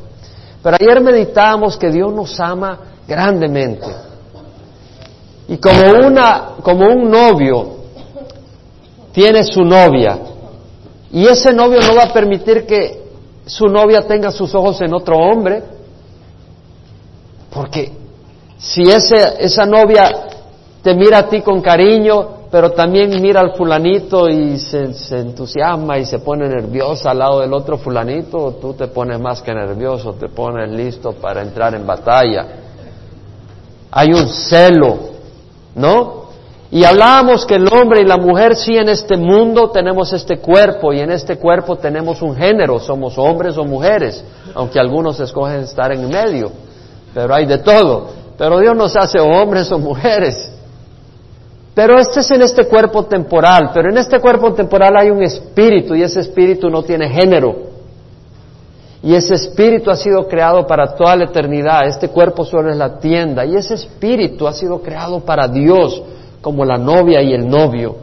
Pero 0.63 0.77
ayer 0.81 1.01
meditábamos 1.01 1.77
que 1.77 1.91
Dios 1.91 2.13
nos 2.13 2.41
ama 2.41 2.79
grandemente. 3.07 3.87
Y 5.49 5.59
como 5.59 6.07
una 6.07 6.55
como 6.63 6.87
un 6.87 7.11
novio 7.11 7.77
tiene 9.13 9.45
su 9.45 9.63
novia 9.63 10.19
y 11.13 11.27
ese 11.27 11.53
novio 11.53 11.81
no 11.83 11.95
va 11.95 12.05
a 12.05 12.13
permitir 12.13 12.67
que 12.67 13.07
su 13.47 13.67
novia 13.67 14.03
tenga 14.03 14.33
sus 14.33 14.55
ojos 14.55 14.81
en 14.81 14.93
otro 14.93 15.17
hombre, 15.17 15.63
porque 17.57 17.91
si 18.59 18.83
ese, 18.83 19.17
esa 19.39 19.65
novia 19.65 20.29
te 20.83 20.95
mira 20.95 21.19
a 21.19 21.29
ti 21.29 21.41
con 21.41 21.63
cariño, 21.63 22.37
pero 22.51 22.73
también 22.73 23.11
mira 23.21 23.41
al 23.41 23.55
fulanito 23.55 24.29
y 24.29 24.59
se, 24.59 24.93
entusiasma 25.19 25.99
y 25.99 26.05
se 26.05 26.19
pone 26.19 26.47
nerviosa 26.49 27.11
al 27.11 27.19
lado 27.19 27.41
del 27.41 27.55
otro 27.55 27.79
fulanito, 27.79 28.59
tú 28.61 28.75
te 28.75 28.89
pones 28.89 29.19
más 29.19 29.41
que 29.41 29.55
nervioso, 29.55 30.13
te 30.13 30.29
pones 30.29 30.71
listo 30.71 31.13
para 31.13 31.43
entrar 31.43 31.75
en 31.75 31.87
batalla. 31.87 32.47
Hay 33.91 34.13
un 34.13 34.29
celo, 34.29 34.99
¿no? 35.75 36.27
Y 36.71 36.85
hablábamos 36.85 37.47
que 37.47 37.55
el 37.55 37.67
hombre 37.73 38.03
y 38.03 38.05
la 38.05 38.19
mujer 38.19 38.55
sí 38.55 38.77
en 38.77 38.91
este 38.91 39.17
mundo 39.17 39.71
tenemos 39.71 40.13
este 40.13 40.39
cuerpo 40.39 40.93
y 40.93 41.01
en 41.01 41.11
este 41.11 41.37
cuerpo 41.37 41.77
tenemos 41.77 42.21
un 42.21 42.37
género, 42.37 42.79
somos 42.81 43.17
hombres 43.17 43.57
o 43.57 43.65
mujeres, 43.65 44.23
aunque 44.55 44.79
algunos 44.79 45.19
escogen 45.21 45.61
estar 45.61 45.93
en 45.93 46.09
medio, 46.09 46.51
pero 47.17 47.35
hay 47.35 47.47
de 47.47 47.57
todo. 47.57 48.09
Pero 48.37 48.59
Dios 48.59 48.77
nos 48.77 48.95
hace 48.95 49.19
hombres 49.19 49.73
o 49.73 49.79
mujeres. 49.79 50.53
Pero 51.75 51.99
este 51.99 52.21
es 52.21 52.31
en 52.31 52.43
este 52.43 52.67
cuerpo 52.67 53.05
temporal, 53.07 53.71
pero 53.73 53.89
en 53.89 53.97
este 53.97 54.21
cuerpo 54.21 54.53
temporal 54.53 54.95
hay 54.99 55.09
un 55.09 55.23
espíritu 55.23 55.95
y 55.95 56.03
ese 56.03 56.21
espíritu 56.21 56.69
no 56.69 56.83
tiene 56.83 57.09
género. 57.09 57.57
Y 59.03 59.15
ese 59.15 59.33
espíritu 59.33 59.91
ha 59.91 59.97
sido 59.97 60.29
creado 60.29 60.67
para 60.67 60.95
toda 60.95 61.17
la 61.17 61.25
eternidad, 61.25 61.87
este 61.87 62.09
cuerpo 62.09 62.45
solo 62.45 62.71
es 62.71 62.77
la 62.77 62.99
tienda 62.99 63.47
y 63.47 63.57
ese 63.57 63.75
espíritu 63.75 64.47
ha 64.47 64.53
sido 64.53 64.83
creado 64.83 65.21
para 65.21 65.49
Dios 65.49 66.03
como 66.43 66.67
la 66.67 66.77
novia 66.77 67.23
y 67.23 67.33
el 67.33 67.49
novio. 67.49 67.97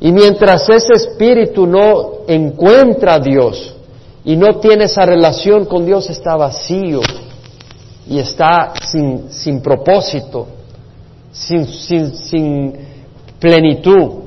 Y 0.00 0.10
mientras 0.10 0.66
ese 0.70 0.94
espíritu 0.94 1.66
no 1.66 2.12
encuentra 2.26 3.14
a 3.14 3.18
Dios 3.18 3.74
y 4.24 4.36
no 4.36 4.58
tiene 4.58 4.84
esa 4.84 5.04
relación 5.04 5.66
con 5.66 5.84
Dios, 5.84 6.08
está 6.08 6.34
vacío 6.36 7.00
y 8.06 8.18
está 8.18 8.72
sin, 8.82 9.30
sin 9.30 9.60
propósito 9.60 10.48
sin, 11.32 11.66
sin, 11.66 12.14
sin 12.14 12.74
plenitud. 13.40 14.20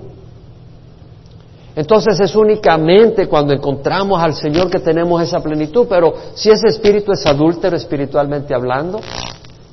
Entonces 1.76 2.20
es 2.20 2.36
únicamente 2.36 3.28
cuando 3.28 3.54
encontramos 3.54 4.22
al 4.22 4.34
Señor 4.34 4.70
que 4.70 4.80
tenemos 4.80 5.22
esa 5.22 5.40
plenitud, 5.42 5.88
pero 5.90 6.14
si 6.34 6.50
ese 6.50 6.68
espíritu 6.68 7.12
es 7.12 7.26
adúltero 7.26 7.76
espiritualmente 7.76 8.56
hablando, 8.56 9.00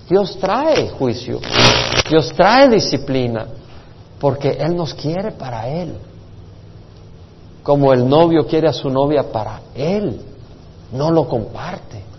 Dios 0.09 0.37
trae 0.39 0.91
juicio, 0.91 1.41
Dios 2.11 2.33
trae 2.37 2.69
disciplina, 2.69 3.47
porque 4.19 4.51
Él 4.51 4.75
nos 4.77 4.95
quiere 4.95 5.31
para 5.31 5.69
Él, 5.69 5.95
como 7.63 7.93
el 7.93 8.09
novio 8.09 8.47
quiere 8.47 8.69
a 8.69 8.73
su 8.73 8.91
novia 8.91 9.23
para 9.31 9.61
Él, 9.75 10.21
no 10.93 11.11
lo 11.13 11.29
comparte. 11.29 12.12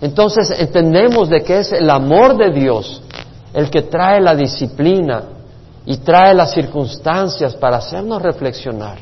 Entonces 0.00 0.50
entendemos 0.58 1.28
de 1.28 1.42
que 1.42 1.60
es 1.60 1.72
el 1.72 1.88
amor 1.88 2.36
de 2.36 2.50
Dios 2.50 3.02
el 3.54 3.70
que 3.70 3.82
trae 3.82 4.20
la 4.20 4.34
disciplina 4.34 5.22
y 5.86 5.96
trae 5.98 6.34
las 6.34 6.52
circunstancias 6.52 7.54
para 7.54 7.78
hacernos 7.78 8.20
reflexionar 8.20 8.98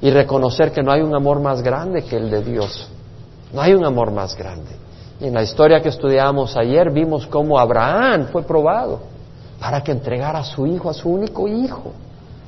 y 0.00 0.10
reconocer 0.10 0.72
que 0.72 0.82
no 0.82 0.90
hay 0.90 1.02
un 1.02 1.14
amor 1.14 1.40
más 1.40 1.60
grande 1.60 2.02
que 2.02 2.16
el 2.16 2.30
de 2.30 2.42
Dios. 2.42 2.88
No 3.52 3.60
hay 3.60 3.74
un 3.74 3.84
amor 3.84 4.10
más 4.10 4.34
grande. 4.36 4.70
Y 5.20 5.26
en 5.26 5.34
la 5.34 5.42
historia 5.42 5.82
que 5.82 5.90
estudiamos 5.90 6.56
ayer 6.56 6.90
vimos 6.90 7.26
cómo 7.26 7.58
Abraham 7.58 8.28
fue 8.32 8.42
probado 8.42 9.00
para 9.60 9.82
que 9.82 9.92
entregara 9.92 10.40
a 10.40 10.44
su 10.44 10.66
hijo, 10.66 10.88
a 10.88 10.94
su 10.94 11.10
único 11.10 11.46
hijo, 11.46 11.92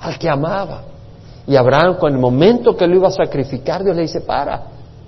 al 0.01 0.19
que 0.19 0.29
amaba. 0.29 0.83
Y 1.47 1.55
Abraham, 1.55 1.97
con 1.99 2.13
el 2.13 2.19
momento 2.19 2.77
que 2.77 2.87
lo 2.87 2.97
iba 2.97 3.09
a 3.09 3.13
sacrificar, 3.13 3.85
Dios 3.85 3.95
le 3.95 4.03
dice, 4.03 4.23
para, 4.23 4.63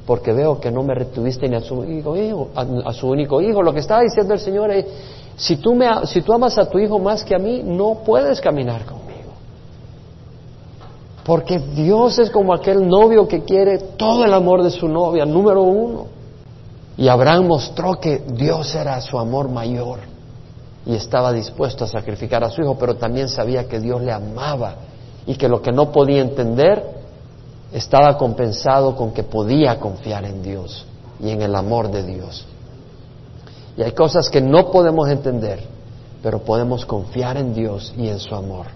porque 0.07 0.33
veo 0.33 0.61
que 0.61 0.71
no 0.71 0.83
me 0.83 0.95
retuviste 0.95 1.49
ni 1.49 1.57
a 1.57 1.61
su, 1.61 1.85
hijo, 1.85 2.15
a 2.55 2.93
su 2.93 3.09
único 3.09 3.41
hijo. 3.41 3.63
Lo 3.63 3.73
que 3.73 3.81
estaba 3.81 4.03
diciendo 4.03 4.35
el 4.35 4.41
Señor 4.41 4.71
es, 4.71 4.87
si 5.37 5.57
tú, 5.57 5.77
si 6.05 6.23
tú 6.23 6.33
amas 6.33 6.57
a 6.59 6.71
tu 6.71 6.79
hijo 6.79 6.99
más 6.99 7.25
que 7.25 7.35
a 7.35 7.39
mí, 7.39 7.63
no 7.65 8.03
puedes 8.05 8.41
caminar 8.41 8.85
conmigo. 8.85 9.07
Porque 11.25 11.59
Dios 11.59 12.21
es 12.21 12.31
como 12.31 12.55
aquel 12.55 12.87
novio 12.87 13.27
que 13.27 13.43
quiere 13.43 13.79
todo 13.79 14.25
el 14.25 14.33
amor 14.33 14.63
de 14.63 14.71
su 14.71 14.87
novia, 14.87 15.27
número 15.27 15.63
uno. 15.63 16.07
Y 16.97 17.09
Abraham 17.09 17.49
mostró 17.49 17.95
que 18.01 18.23
Dios 18.29 18.75
era 18.77 19.01
su 19.01 19.19
amor 19.19 19.51
mayor 19.51 19.99
y 20.87 20.95
estaba 20.95 21.33
dispuesto 21.33 21.85
a 21.85 21.89
sacrificar 21.89 22.45
a 22.45 22.49
su 22.49 22.63
hijo, 22.63 22.77
pero 22.79 22.95
también 22.95 23.29
sabía 23.29 23.67
que 23.67 23.81
Dios 23.81 24.01
le 24.03 24.13
amaba 24.13 24.77
y 25.27 25.35
que 25.35 25.49
lo 25.49 25.61
que 25.61 25.73
no 25.73 25.91
podía 25.91 26.21
entender 26.21 26.96
estaba 27.73 28.17
compensado 28.17 28.97
con 28.97 29.13
que 29.13 29.23
podía 29.23 29.79
confiar 29.79 30.25
en 30.25 30.43
Dios 30.43 30.87
y 31.21 31.31
en 31.31 31.43
el 31.43 31.55
amor 31.55 31.91
de 31.91 32.03
Dios. 32.03 32.47
Y 33.77 33.83
hay 33.83 33.93
cosas 33.93 34.31
que 34.31 34.41
no 34.41 34.71
podemos 34.71 35.09
entender, 35.09 35.63
pero 36.23 36.39
podemos 36.41 36.87
confiar 36.87 37.37
en 37.37 37.55
Dios 37.55 37.93
y 37.97 38.09
en 38.09 38.19
su 38.19 38.35
amor. 38.35 38.67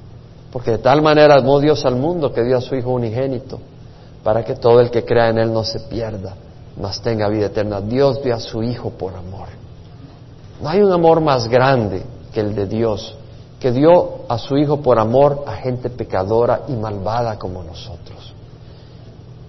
Porque 0.53 0.73
de 0.73 0.79
tal 0.79 1.01
manera 1.01 1.37
amó 1.37 1.61
Dios 1.61 1.85
al 1.85 1.97
mundo 1.97 2.33
que 2.33 2.43
dio 2.43 2.59
a 2.59 2.61
su 2.61 2.75
Hijo 2.75 2.91
unigénito, 2.91 3.59
para 4.23 4.45
que 4.45 4.55
todo 4.55 4.81
el 4.81 4.91
que 4.91 5.05
crea 5.05 5.31
en 5.31 5.39
Él 5.39 5.53
no 5.53 5.65
se 5.65 5.81
pierda, 5.81 6.35
mas 6.79 7.01
tenga 7.01 7.29
vida 7.29 7.47
eterna. 7.47 7.81
Dios 7.81 8.23
dio 8.23 8.35
a 8.35 8.41
su 8.41 8.63
Hijo 8.63 8.91
por 8.91 9.15
amor. 9.15 9.49
No 10.61 10.69
hay 10.69 10.83
un 10.83 10.93
amor 10.93 11.21
más 11.21 11.49
grande 11.49 12.03
que 12.33 12.41
el 12.41 12.55
de 12.55 12.67
Dios, 12.67 13.17
que 13.59 13.73
dio 13.73 14.23
a 14.29 14.37
su 14.39 14.57
Hijo 14.59 14.81
por 14.81 14.99
amor 14.99 15.45
a 15.47 15.53
gente 15.55 15.89
pecadora 15.89 16.63
y 16.69 16.73
malvada 16.73 17.39
como 17.39 17.63
nosotros. 17.63 18.20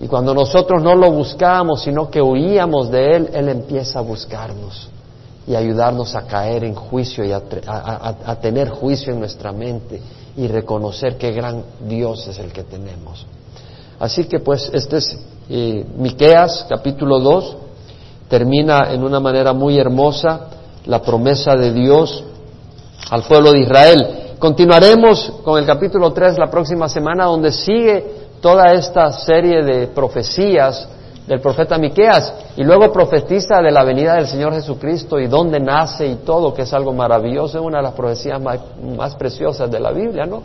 Y 0.02 0.08
cuando 0.08 0.34
nosotros 0.34 0.82
no 0.82 0.96
lo 0.96 1.12
buscábamos, 1.12 1.84
sino 1.84 2.10
que 2.10 2.20
huíamos 2.22 2.90
de 2.90 3.16
Él, 3.16 3.30
Él 3.34 3.50
empieza 3.50 4.00
a 4.00 4.02
buscarnos 4.02 4.90
y 5.48 5.56
ayudarnos 5.56 6.16
a 6.16 6.24
caer 6.24 6.64
en 6.64 6.74
juicio 6.74 7.24
y 7.24 7.32
a, 7.32 7.42
tener 8.42 8.70
juicio 8.70 9.14
en 9.14 9.20
nuestra 9.20 9.52
mente 9.52 10.02
y 10.38 10.48
reconocer 10.48 11.18
qué 11.18 11.32
gran 11.32 11.64
Dios 11.88 12.28
es 12.28 12.40
el 12.40 12.52
que 12.52 12.64
tenemos. 12.64 13.28
Así 14.00 14.26
que 14.26 14.40
pues 14.40 14.72
este 14.74 14.98
es 14.98 15.20
eh, 15.50 15.86
Miqueas 15.98 16.66
capítulo 16.68 17.20
2 17.20 17.58
termina 18.28 18.92
en 18.92 19.04
una 19.04 19.20
manera 19.20 19.54
muy 19.54 19.78
hermosa 19.78 20.48
la 20.86 21.02
promesa 21.02 21.56
de 21.56 21.74
Dios 21.74 22.24
al 23.10 23.24
pueblo 23.24 23.52
de 23.52 23.60
Israel. 23.60 24.08
Continuaremos 24.40 25.34
con 25.44 25.60
el 25.60 25.66
capítulo 25.66 26.12
3 26.12 26.40
la 26.40 26.50
próxima 26.50 26.90
semana 26.90 27.26
donde 27.26 27.52
sigue 27.52 28.21
toda 28.42 28.74
esta 28.74 29.12
serie 29.12 29.64
de 29.64 29.88
profecías 29.88 30.90
del 31.28 31.40
profeta 31.40 31.78
Miqueas 31.78 32.34
y 32.58 32.64
luego 32.64 32.92
profetiza 32.92 33.62
de 33.62 33.72
la 33.72 33.84
venida 33.84 34.16
del 34.16 34.28
Señor 34.28 34.54
Jesucristo 34.54 35.20
y 35.20 35.28
dónde 35.28 35.60
nace 35.60 36.06
y 36.08 36.16
todo, 36.16 36.54
que 36.54 36.64
es 36.64 36.74
algo 36.74 36.92
maravilloso, 36.92 37.60
es 37.60 37.64
una 37.64 37.78
de 37.78 37.84
las 37.84 37.94
profecías 37.94 38.42
más, 38.42 38.60
más 38.98 39.16
preciosas 39.16 39.70
de 39.72 39.80
la 39.80 39.92
Biblia, 39.92 40.26
¿no? 40.26 40.42